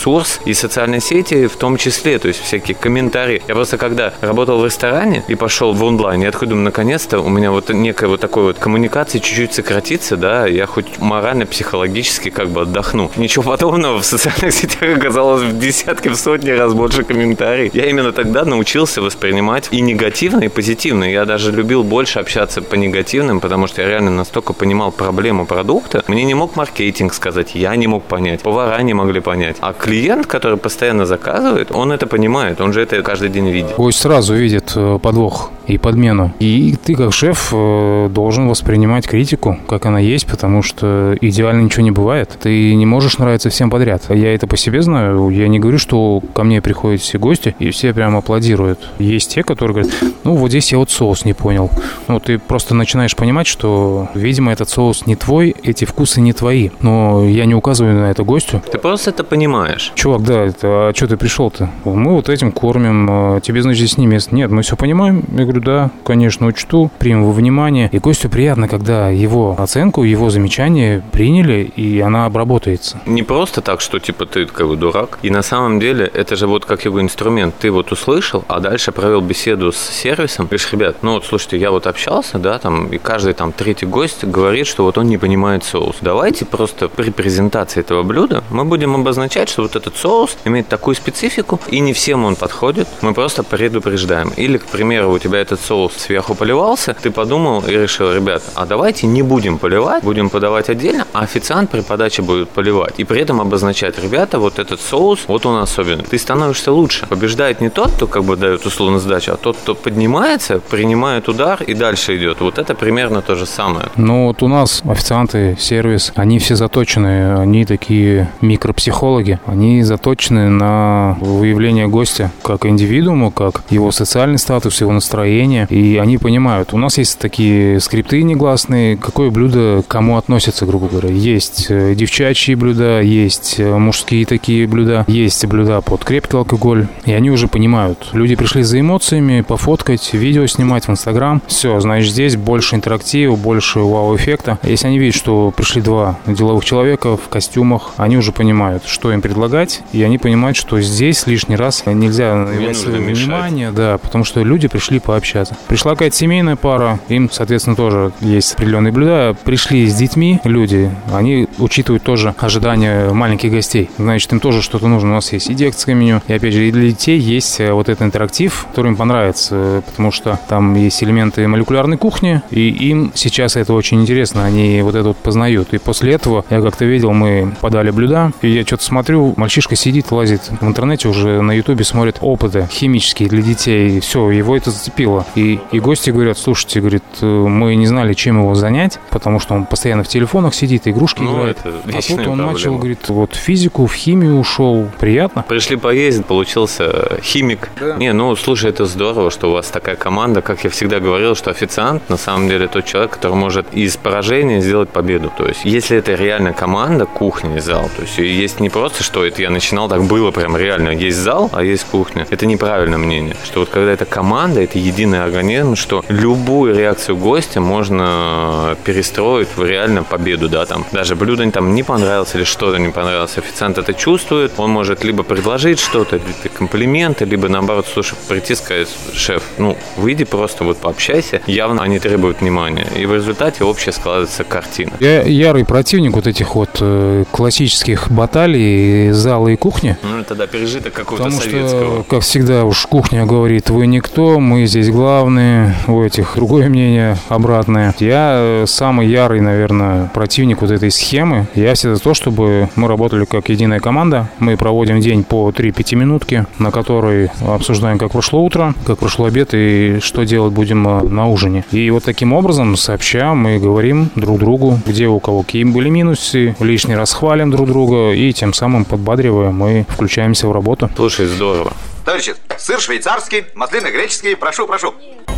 И 0.46 0.54
социальные 0.54 1.02
сети 1.02 1.48
в 1.48 1.56
том 1.56 1.78
числе, 1.78 2.20
то 2.20 2.28
есть 2.28 2.42
всякие 2.42 2.76
комментарии. 2.76 3.42
Я 3.48 3.56
просто 3.56 3.78
когда 3.78 4.14
работал 4.22 4.60
в 4.60 4.66
ресторане 4.66 5.24
и 5.28 5.36
пошел 5.36 5.74
в 5.74 5.84
онлайн, 5.84 6.22
я 6.22 6.32
такой 6.32 6.48
думаю, 6.48 6.66
наконец-то 6.66 7.20
у 7.20 7.30
меня 7.30 7.52
вот 7.52 7.70
некая 7.70 8.08
вот 8.08 8.20
такой 8.20 8.44
вот 8.44 8.60
коммуникация 8.60 9.20
чуть-чуть 9.22 9.54
сократится, 9.54 10.18
да, 10.18 10.48
я 10.48 10.66
хоть 10.66 11.00
морально, 11.00 11.46
психологически 11.46 12.30
как 12.30 12.50
бы 12.50 12.62
отдохну. 12.62 13.12
Ничего 13.16 13.44
подобного 13.44 14.00
в 14.00 14.06
социальных 14.06 14.54
сетях 14.54 14.98
оказалось 14.98 15.44
в 15.44 15.60
десятки, 15.60 16.10
в 16.10 16.16
сотни 16.16 16.52
раз 16.52 16.74
больше 16.74 17.04
комментариев. 17.04 17.74
Я 17.74 17.86
именно 17.86 18.12
тогда 18.12 18.46
научился 18.46 19.02
воспринимать 19.02 19.70
и 19.72 19.82
негативно, 19.82 20.44
и 20.44 20.48
позитивно. 20.48 21.04
Я 21.04 21.26
даже 21.26 21.52
любил 21.52 21.84
больше 21.84 22.20
общаться 22.20 22.62
по 22.62 22.76
негативным, 22.76 23.40
потому 23.40 23.68
что 23.68 23.82
я 23.82 23.88
реально 23.88 24.12
настолько 24.12 24.54
понимал 24.54 24.92
проблему 24.92 25.46
продукта. 25.46 26.04
Мне 26.08 26.24
не 26.24 26.34
мог 26.34 26.56
маркетинг 26.56 27.14
сказать, 27.14 27.56
я 27.56 27.76
не 27.76 27.88
мог 27.88 28.04
понять, 28.04 28.42
повара 28.42 28.82
не 28.82 28.94
могли 28.94 29.20
понять. 29.20 29.58
А 29.60 29.74
клиент, 29.86 30.26
который 30.26 30.58
постоянно 30.58 31.06
заказывает, 31.06 31.72
он 31.72 31.92
это 31.92 32.08
понимает, 32.08 32.60
он 32.60 32.74
же 32.74 32.82
это 32.82 33.04
каждый 33.04 33.30
день 33.30 33.50
видит. 33.50 33.76
Гость 33.78 34.00
сразу 34.00 34.34
видит 34.34 34.74
э, 34.76 35.00
подвох 35.00 35.52
и 35.68 35.78
подмену. 35.78 36.34
И 36.40 36.76
ты, 36.84 36.96
как 36.96 37.14
шеф, 37.14 37.50
э, 37.54 38.10
должен 38.10 38.50
воспринимать 38.50 39.08
критику, 39.08 39.60
как 39.68 39.86
она 39.86 40.00
есть, 40.00 40.26
потому 40.26 40.64
что 40.64 41.16
идеально 41.22 41.62
ничего 41.62 41.84
не 41.84 41.92
бывает. 41.92 42.36
Ты 42.42 42.74
не 42.74 42.86
можешь 42.88 43.20
нравиться 43.20 43.50
всем 43.50 43.70
подряд. 43.70 44.04
Я 44.10 44.34
это 44.34 44.48
по 44.48 44.58
себе 44.58 44.82
знаю. 44.82 45.30
Я 45.30 45.48
не 45.48 45.60
говорю, 45.60 45.78
что 45.78 46.22
ко 46.34 46.44
мне 46.44 46.62
приходят 46.62 47.02
все 47.02 47.20
гости, 47.20 47.56
и 47.60 47.70
все 47.70 47.94
прямо 47.94 48.20
аплодируют. 48.20 48.80
Есть 48.98 49.36
те, 49.36 49.44
которые 49.44 49.76
говорят, 49.76 49.94
ну, 50.24 50.36
вот 50.36 50.50
здесь 50.50 50.72
я 50.72 50.80
вот 50.80 50.90
соус 50.90 51.26
не 51.26 51.34
понял. 51.34 51.70
Ну, 52.08 52.20
ты 52.20 52.40
просто 52.40 52.74
начинаешь 52.74 53.16
понимать, 53.16 53.46
что, 53.46 54.10
видимо, 54.16 54.52
этот 54.52 54.70
соус 54.70 55.06
не 55.06 55.16
твой, 55.16 55.56
эти 55.64 55.86
вкусы 55.86 56.22
не 56.22 56.34
твои. 56.34 56.70
Но 56.82 57.24
я 57.26 57.46
не 57.46 57.54
указываю 57.54 57.96
на 57.96 58.10
это 58.10 58.24
гостю. 58.24 58.64
Ты 58.72 58.80
просто 58.80 59.12
это 59.12 59.24
понимаешь. 59.24 59.75
Чувак, 59.96 60.24
да, 60.24 60.44
это, 60.44 60.90
а 60.90 60.92
что 60.96 61.08
ты 61.08 61.18
пришел-то? 61.18 61.70
Мы 61.84 62.14
вот 62.14 62.30
этим 62.30 62.52
кормим, 62.52 63.08
а 63.10 63.40
тебе, 63.42 63.62
значит, 63.62 63.80
здесь 63.80 63.98
не 63.98 64.08
место. 64.08 64.34
Нет, 64.36 64.52
мы 64.52 64.62
все 64.62 64.76
понимаем. 64.76 65.24
Я 65.32 65.44
говорю, 65.44 65.62
да, 65.62 65.92
конечно, 66.04 66.48
учту, 66.48 66.92
примем 67.00 67.26
во 67.26 67.32
внимание. 67.32 67.90
И 67.92 68.00
гостю 68.00 68.30
приятно, 68.30 68.68
когда 68.68 69.10
его 69.10 69.56
оценку, 69.58 70.04
его 70.04 70.30
замечание 70.30 71.02
приняли, 71.12 71.72
и 71.76 72.00
она 72.00 72.26
обработается. 72.26 73.00
Не 73.06 73.24
просто 73.24 73.62
так, 73.62 73.82
что 73.82 74.00
типа 74.00 74.26
ты 74.26 74.46
как 74.46 74.68
бы 74.68 74.76
дурак. 74.76 75.20
И 75.22 75.30
на 75.30 75.42
самом 75.42 75.80
деле 75.80 76.06
это 76.14 76.36
же 76.36 76.48
вот 76.48 76.66
как 76.66 76.86
его 76.86 77.02
инструмент. 77.02 77.56
Ты 77.60 77.72
вот 77.72 77.92
услышал, 77.92 78.44
а 78.48 78.60
дальше 78.60 78.92
провел 78.92 79.22
беседу 79.22 79.72
с 79.72 79.78
сервисом. 79.78 80.46
Говоришь, 80.46 80.72
ребят, 80.72 80.98
ну 81.02 81.14
вот 81.14 81.26
слушайте, 81.26 81.58
я 81.58 81.72
вот 81.72 81.88
общался, 81.88 82.40
да, 82.40 82.60
там, 82.60 82.88
и 82.88 82.98
каждый 82.98 83.34
там 83.34 83.52
третий 83.52 83.86
гость 83.86 84.24
говорит, 84.24 84.68
что 84.68 84.84
вот 84.84 84.98
он 84.98 85.08
не 85.08 85.18
понимает 85.18 85.64
соус. 85.64 85.98
Давайте 86.02 86.46
просто 86.46 86.88
при 86.88 87.10
презентации 87.12 87.80
этого 87.80 88.04
блюда 88.04 88.44
мы 88.50 88.66
будем 88.66 88.96
обозначать, 88.96 89.50
что 89.50 89.65
вот 89.66 89.76
этот 89.76 89.98
соус 89.98 90.38
имеет 90.46 90.68
такую 90.68 90.96
специфику, 90.96 91.60
и 91.68 91.80
не 91.80 91.94
всем 91.94 92.24
он 92.26 92.36
подходит. 92.36 92.88
Мы 93.02 93.14
просто 93.14 93.44
предупреждаем. 93.44 94.32
Или, 94.38 94.58
к 94.58 94.66
примеру, 94.66 95.12
у 95.12 95.20
тебя 95.20 95.40
этот 95.40 95.60
соус 95.60 95.94
сверху 95.98 96.36
поливался, 96.36 96.94
ты 96.94 97.12
подумал 97.12 97.64
и 97.68 97.72
решил, 97.72 98.14
ребят, 98.14 98.44
а 98.56 98.66
давайте 98.66 99.08
не 99.08 99.24
будем 99.24 99.58
поливать, 99.58 100.04
будем 100.04 100.30
подавать 100.30 100.70
отдельно, 100.70 101.08
а 101.14 101.22
официант 101.22 101.72
при 101.72 101.82
подаче 101.82 102.22
будет 102.22 102.50
поливать. 102.50 102.94
И 102.98 103.04
при 103.04 103.22
этом 103.22 103.42
обозначать, 103.42 103.98
ребята, 104.00 104.40
вот 104.40 104.60
этот 104.60 104.80
соус, 104.82 105.22
вот 105.28 105.46
он 105.46 105.62
особенный. 105.62 106.04
Ты 106.04 106.18
становишься 106.18 106.72
лучше. 106.72 107.08
Побеждает 107.08 107.62
не 107.62 107.70
тот, 107.70 107.92
кто 107.92 108.08
как 108.08 108.24
бы 108.24 108.36
дает 108.36 108.66
условно 108.66 109.00
сдачу, 109.00 109.32
а 109.32 109.38
тот, 109.38 109.58
кто 109.58 109.76
поднимается, 109.76 110.60
принимает 110.60 111.28
удар 111.30 111.64
и 111.64 111.74
дальше 111.74 112.16
идет. 112.18 112.42
Вот 112.42 112.58
это 112.58 112.76
примерно 112.76 113.22
то 113.22 113.36
же 113.36 113.46
самое. 113.46 113.88
Ну 113.96 114.28
вот 114.28 114.44
у 114.44 114.48
нас 114.48 114.82
официанты, 114.88 115.58
сервис, 115.60 116.12
они 116.16 116.40
все 116.40 116.56
заточены, 116.56 117.40
они 117.40 117.66
такие 117.66 118.32
микропсихологи, 118.42 119.40
они 119.56 119.84
заточены 119.84 120.50
на 120.50 121.18
выявление 121.22 121.88
гостя 121.88 122.30
как 122.44 122.66
индивидуума, 122.66 123.32
как 123.32 123.64
его 123.70 123.92
социальный 123.92 124.38
статус, 124.38 124.82
его 124.82 124.92
настроение, 124.92 125.66
и 125.70 125.98
они 125.98 126.18
понимают, 126.18 126.74
у 126.74 126.78
нас 126.78 126.98
есть 126.98 127.20
такие 127.20 127.80
скрипты 127.80 128.22
негласные, 128.24 128.98
какое 128.98 129.32
блюдо 129.32 129.82
кому 129.88 130.18
относится, 130.18 130.66
грубо 130.66 130.90
говоря. 130.90 131.10
Есть 131.10 131.68
э, 131.70 131.96
девчачьи 131.96 132.54
блюда, 132.56 133.02
есть 133.02 133.56
э, 133.58 133.78
мужские 133.78 134.26
такие 134.26 134.68
блюда, 134.68 135.06
есть 135.08 135.46
блюда 135.46 135.80
под 135.80 136.04
крепкий 136.04 136.36
алкоголь, 136.36 136.88
и 137.06 137.14
они 137.14 137.32
уже 137.32 137.48
понимают. 137.48 138.10
Люди 138.12 138.36
пришли 138.36 138.62
за 138.64 138.82
эмоциями, 138.82 139.40
пофоткать, 139.40 140.14
видео 140.14 140.46
снимать 140.48 140.88
в 140.88 140.92
Инстаграм. 140.92 141.42
Все, 141.48 141.80
значит, 141.80 142.12
здесь 142.12 142.36
больше 142.36 142.76
интерактива, 142.76 143.38
больше 143.38 143.80
вау-эффекта. 143.80 144.60
Если 144.64 144.88
они 144.88 145.00
видят, 145.00 145.16
что 145.16 145.54
пришли 145.56 145.82
два 145.82 146.20
деловых 146.28 146.66
человека 146.66 147.16
в 147.16 147.30
костюмах, 147.30 147.94
они 147.96 148.18
уже 148.18 148.34
понимают, 148.34 148.84
что 148.86 149.14
им 149.14 149.22
предлагать, 149.46 149.82
и 149.92 150.04
они 150.04 150.18
понимают, 150.18 150.58
что 150.58 150.80
здесь 150.82 151.28
лишний 151.28 151.56
раз 151.56 151.84
нельзя 151.86 152.34
Не 152.36 153.14
внимание, 153.14 153.72
да, 153.72 153.98
потому 153.98 154.24
что 154.24 154.42
люди 154.42 154.68
пришли 154.68 155.00
пообщаться. 155.00 155.56
Пришла 155.68 155.92
какая-то 155.92 156.16
семейная 156.16 156.56
пара, 156.56 157.00
им, 157.10 157.30
соответственно, 157.32 157.76
тоже 157.76 158.12
есть 158.22 158.54
определенные 158.54 158.92
блюда. 158.92 159.36
Пришли 159.44 159.88
с 159.88 159.96
детьми 159.96 160.40
люди, 160.44 160.92
они 161.14 161.48
учитывают 161.58 162.04
тоже 162.04 162.34
ожидания 162.38 163.12
маленьких 163.12 163.52
гостей. 163.52 163.90
Значит, 163.98 164.32
им 164.34 164.40
тоже 164.40 164.62
что-то 164.62 164.88
нужно. 164.88 165.12
У 165.12 165.14
нас 165.14 165.32
есть 165.32 165.50
и 165.50 165.54
детское 165.54 165.94
меню, 165.94 166.22
и 166.28 166.34
опять 166.34 166.54
же, 166.54 166.68
и 166.68 166.72
для 166.72 166.90
детей 166.90 167.20
есть 167.20 167.60
э, 167.60 167.72
вот 167.72 167.90
этот 167.90 168.02
интерактив, 168.04 168.68
который 168.70 168.90
им 168.92 168.96
понравится, 168.96 169.84
потому 169.86 170.12
что 170.12 170.40
там 170.48 170.76
есть 170.76 171.04
элементы 171.04 171.48
молекулярной 171.48 171.98
кухни, 171.98 172.42
и 172.50 172.70
им 172.70 173.12
сейчас 173.14 173.56
это 173.56 173.74
очень 173.74 174.02
интересно, 174.02 174.46
они 174.46 174.82
вот 174.82 174.96
это 174.96 175.10
вот 175.10 175.18
познают. 175.18 175.74
И 175.74 175.78
после 175.78 176.14
этого, 176.14 176.46
я 176.50 176.62
как-то 176.62 176.86
видел, 176.86 177.12
мы 177.12 177.54
подали 177.62 177.92
блюда, 177.92 178.32
и 178.42 178.50
я 178.50 178.64
что-то 178.66 178.84
смотрю, 178.84 179.25
мальчишка 179.38 179.76
сидит, 179.76 180.12
лазит 180.12 180.42
в 180.62 180.64
интернете 180.66 181.08
уже 181.08 181.42
на 181.42 181.52
ютубе, 181.52 181.84
смотрит 181.84 182.18
опыты 182.22 182.68
химические 182.72 183.30
для 183.30 183.42
детей, 183.42 183.98
и 183.98 184.00
все, 184.00 184.30
его 184.32 184.56
это 184.56 184.72
зацепило. 184.72 185.26
И, 185.36 185.60
и 185.72 185.80
гости 185.80 186.10
говорят, 186.12 186.38
слушайте, 186.38 186.80
говорит, 186.80 187.04
э, 187.22 187.26
мы 187.26 187.76
не 187.76 187.88
знали, 187.88 188.14
чем 188.14 188.40
его 188.42 188.56
занять, 188.56 189.00
потому 189.10 189.40
что 189.40 189.54
он 189.56 189.66
постоянно 189.66 190.04
в 190.04 190.08
телефонах 190.08 190.54
сидит, 190.54 190.88
игрушки 190.88 191.22
Ну, 191.22 191.40
играет. 191.40 191.58
это 191.64 191.70
А 191.70 192.02
тут 192.02 192.12
он 192.12 192.16
проблема. 192.26 192.52
начал, 192.52 192.76
говорит, 192.78 193.10
вот 193.10 193.34
в 193.34 193.40
физику, 193.40 193.86
в 193.88 193.94
химию 193.94 194.38
ушел. 194.38 194.88
Приятно. 195.00 195.44
Пришли 195.48 195.76
поездить, 195.76 196.26
получился 196.26 197.20
химик. 197.22 197.70
Не, 197.98 198.14
ну, 198.14 198.36
слушай, 198.36 198.70
это 198.70 198.86
здорово, 198.86 199.32
что 199.32 199.50
у 199.50 199.54
вас 199.54 199.68
такая 199.68 199.96
команда. 199.96 200.42
Как 200.42 200.64
я 200.64 200.70
всегда 200.70 201.00
говорил, 201.00 201.36
что 201.36 201.52
официант 201.52 202.10
на 202.10 202.18
самом 202.18 202.50
деле 202.50 202.68
тот 202.68 202.86
человек, 202.86 203.12
который 203.12 203.36
может 203.36 203.68
из 203.74 203.98
поражения 203.98 204.62
сделать 204.62 204.90
победу. 204.90 205.32
То 205.38 205.48
есть, 205.48 205.62
если 205.64 205.98
это 205.98 206.14
реально 206.16 206.54
команда, 206.54 207.06
кухня 207.06 207.58
и 207.58 207.60
зал, 207.60 207.90
то 207.96 208.02
есть, 208.04 208.18
есть 208.18 208.60
не 208.60 208.70
просто, 208.70 209.04
что 209.04 209.15
это 209.24 209.42
я 209.42 209.50
начинал, 209.50 209.88
так 209.88 210.04
было 210.04 210.32
прям 210.32 210.58
реально. 210.58 210.90
Есть 210.90 211.18
зал, 211.18 211.50
а 211.54 211.64
есть 211.64 211.86
кухня. 211.86 212.26
Это 212.30 212.46
неправильное 212.46 212.98
мнение. 212.98 213.36
Что 213.44 213.62
вот 213.62 213.70
когда 213.70 213.92
это 213.92 214.06
команда, 214.06 214.62
это 214.62 214.80
единый 214.80 215.24
организм, 215.24 215.76
что 215.76 216.04
любую 216.10 216.76
реакцию 216.76 217.18
гостя 217.18 217.62
можно 217.62 218.76
перестроить 218.84 219.50
в 219.56 219.64
реально 219.64 220.04
победу, 220.04 220.50
да, 220.50 220.66
там. 220.66 220.86
Даже 220.92 221.16
блюдо 221.16 221.50
там 221.52 221.76
не 221.76 221.84
понравилось 221.84 222.34
или 222.34 222.44
что-то 222.44 222.78
не 222.78 222.90
понравилось. 222.90 223.38
Официант 223.38 223.78
это 223.78 223.94
чувствует, 223.94 224.54
он 224.58 224.72
может 224.72 225.04
либо 225.04 225.24
предложить 225.24 225.80
что-то, 225.80 226.16
либо 226.16 226.56
комплименты, 226.58 227.26
либо 227.26 227.48
наоборот, 227.48 227.88
слушай, 227.92 228.16
прийти 228.28 228.56
сказать, 228.56 228.90
шеф, 229.14 229.44
ну, 229.58 229.78
выйди 229.98 230.26
просто 230.26 230.64
вот 230.64 230.78
пообщайся. 230.78 231.42
Явно 231.46 231.84
они 231.84 232.00
требуют 232.00 232.42
внимания. 232.42 232.88
И 232.96 233.06
в 233.06 233.14
результате 233.14 233.64
общая 233.64 233.92
складывается 233.92 234.44
картина. 234.44 234.92
Я 235.00 235.22
ярый 235.22 235.66
противник 235.66 236.14
вот 236.14 236.28
этих 236.28 236.56
вот 236.56 236.78
э, 236.80 237.26
классических 237.32 238.10
баталий 238.10 239.05
зала 239.12 239.48
и 239.48 239.56
кухни. 239.56 239.98
Ну, 240.04 240.24
тогда 240.24 240.46
пережиток 240.48 240.94
какого-то 240.94 241.24
Потому 241.24 241.42
советского. 241.42 241.82
что, 241.82 242.06
как 242.08 242.22
всегда, 242.22 242.66
уж 242.66 242.86
кухня 242.86 243.26
говорит, 243.26 243.70
вы 243.70 243.88
никто, 243.88 244.40
мы 244.40 244.66
здесь 244.68 244.90
главные, 244.90 245.76
у 245.88 246.04
этих 246.04 246.34
другое 246.36 246.70
мнение 246.70 247.18
обратное. 247.30 247.96
Я 248.00 248.36
э, 248.38 248.66
самый 248.68 249.08
ярый, 249.08 249.42
наверное, 249.42 250.12
противник 250.14 250.62
вот 250.62 250.72
этой 250.72 250.92
схемы. 250.92 251.48
Я 251.56 251.74
всегда 251.74 251.96
за 251.96 252.02
то, 252.02 252.14
чтобы 252.14 252.70
мы 252.76 252.88
работали 252.88 253.26
как 253.26 253.50
единая 253.50 253.80
команда. 253.80 254.30
Мы 254.40 254.58
проводим 254.58 255.00
день 255.00 255.24
по 255.24 255.52
3 255.52 255.72
пятиминутки, 255.72 256.36
встречи, 256.36 256.46
на 256.60 256.72
которой 256.72 257.30
обсуждаем, 257.42 257.98
как 257.98 258.12
прошло 258.12 258.44
утро, 258.44 258.74
как 258.86 259.00
прошло 259.00 259.26
обед 259.26 259.50
и 259.54 260.00
что 260.02 260.24
делать 260.24 260.54
будем 260.54 260.88
э, 260.88 261.02
на 261.04 261.28
ужине. 261.28 261.64
И 261.72 261.90
вот 261.90 262.04
таким 262.04 262.34
образом, 262.34 262.76
сообща, 262.76 263.34
мы 263.34 263.60
говорим 263.60 264.10
друг 264.16 264.40
другу, 264.40 264.80
где 264.86 265.08
у 265.08 265.20
кого 265.20 265.44
какие 265.44 265.64
были 265.64 265.90
минусы, 265.90 266.56
лишний 266.60 266.96
раз 266.96 267.14
хвалим 267.14 267.52
друг 267.52 267.68
друга 267.68 268.12
и 268.12 268.34
тем 268.34 268.54
самым 268.54 268.86
подбадриваем 268.96 269.68
и 269.68 269.84
включаемся 269.84 270.48
в 270.48 270.52
работу. 270.52 270.90
Слушай, 270.96 271.28
здорово. 271.28 271.74
Товарищи, 272.06 272.36
сыр 272.58 272.80
швейцарский, 272.80 273.46
маслины 273.56 273.88
греческие, 273.88 274.36
прошу, 274.36 274.68
прошу. 274.68 274.94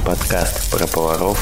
Подкаст 0.05 0.71
про 0.71 0.85
поваров 0.87 1.39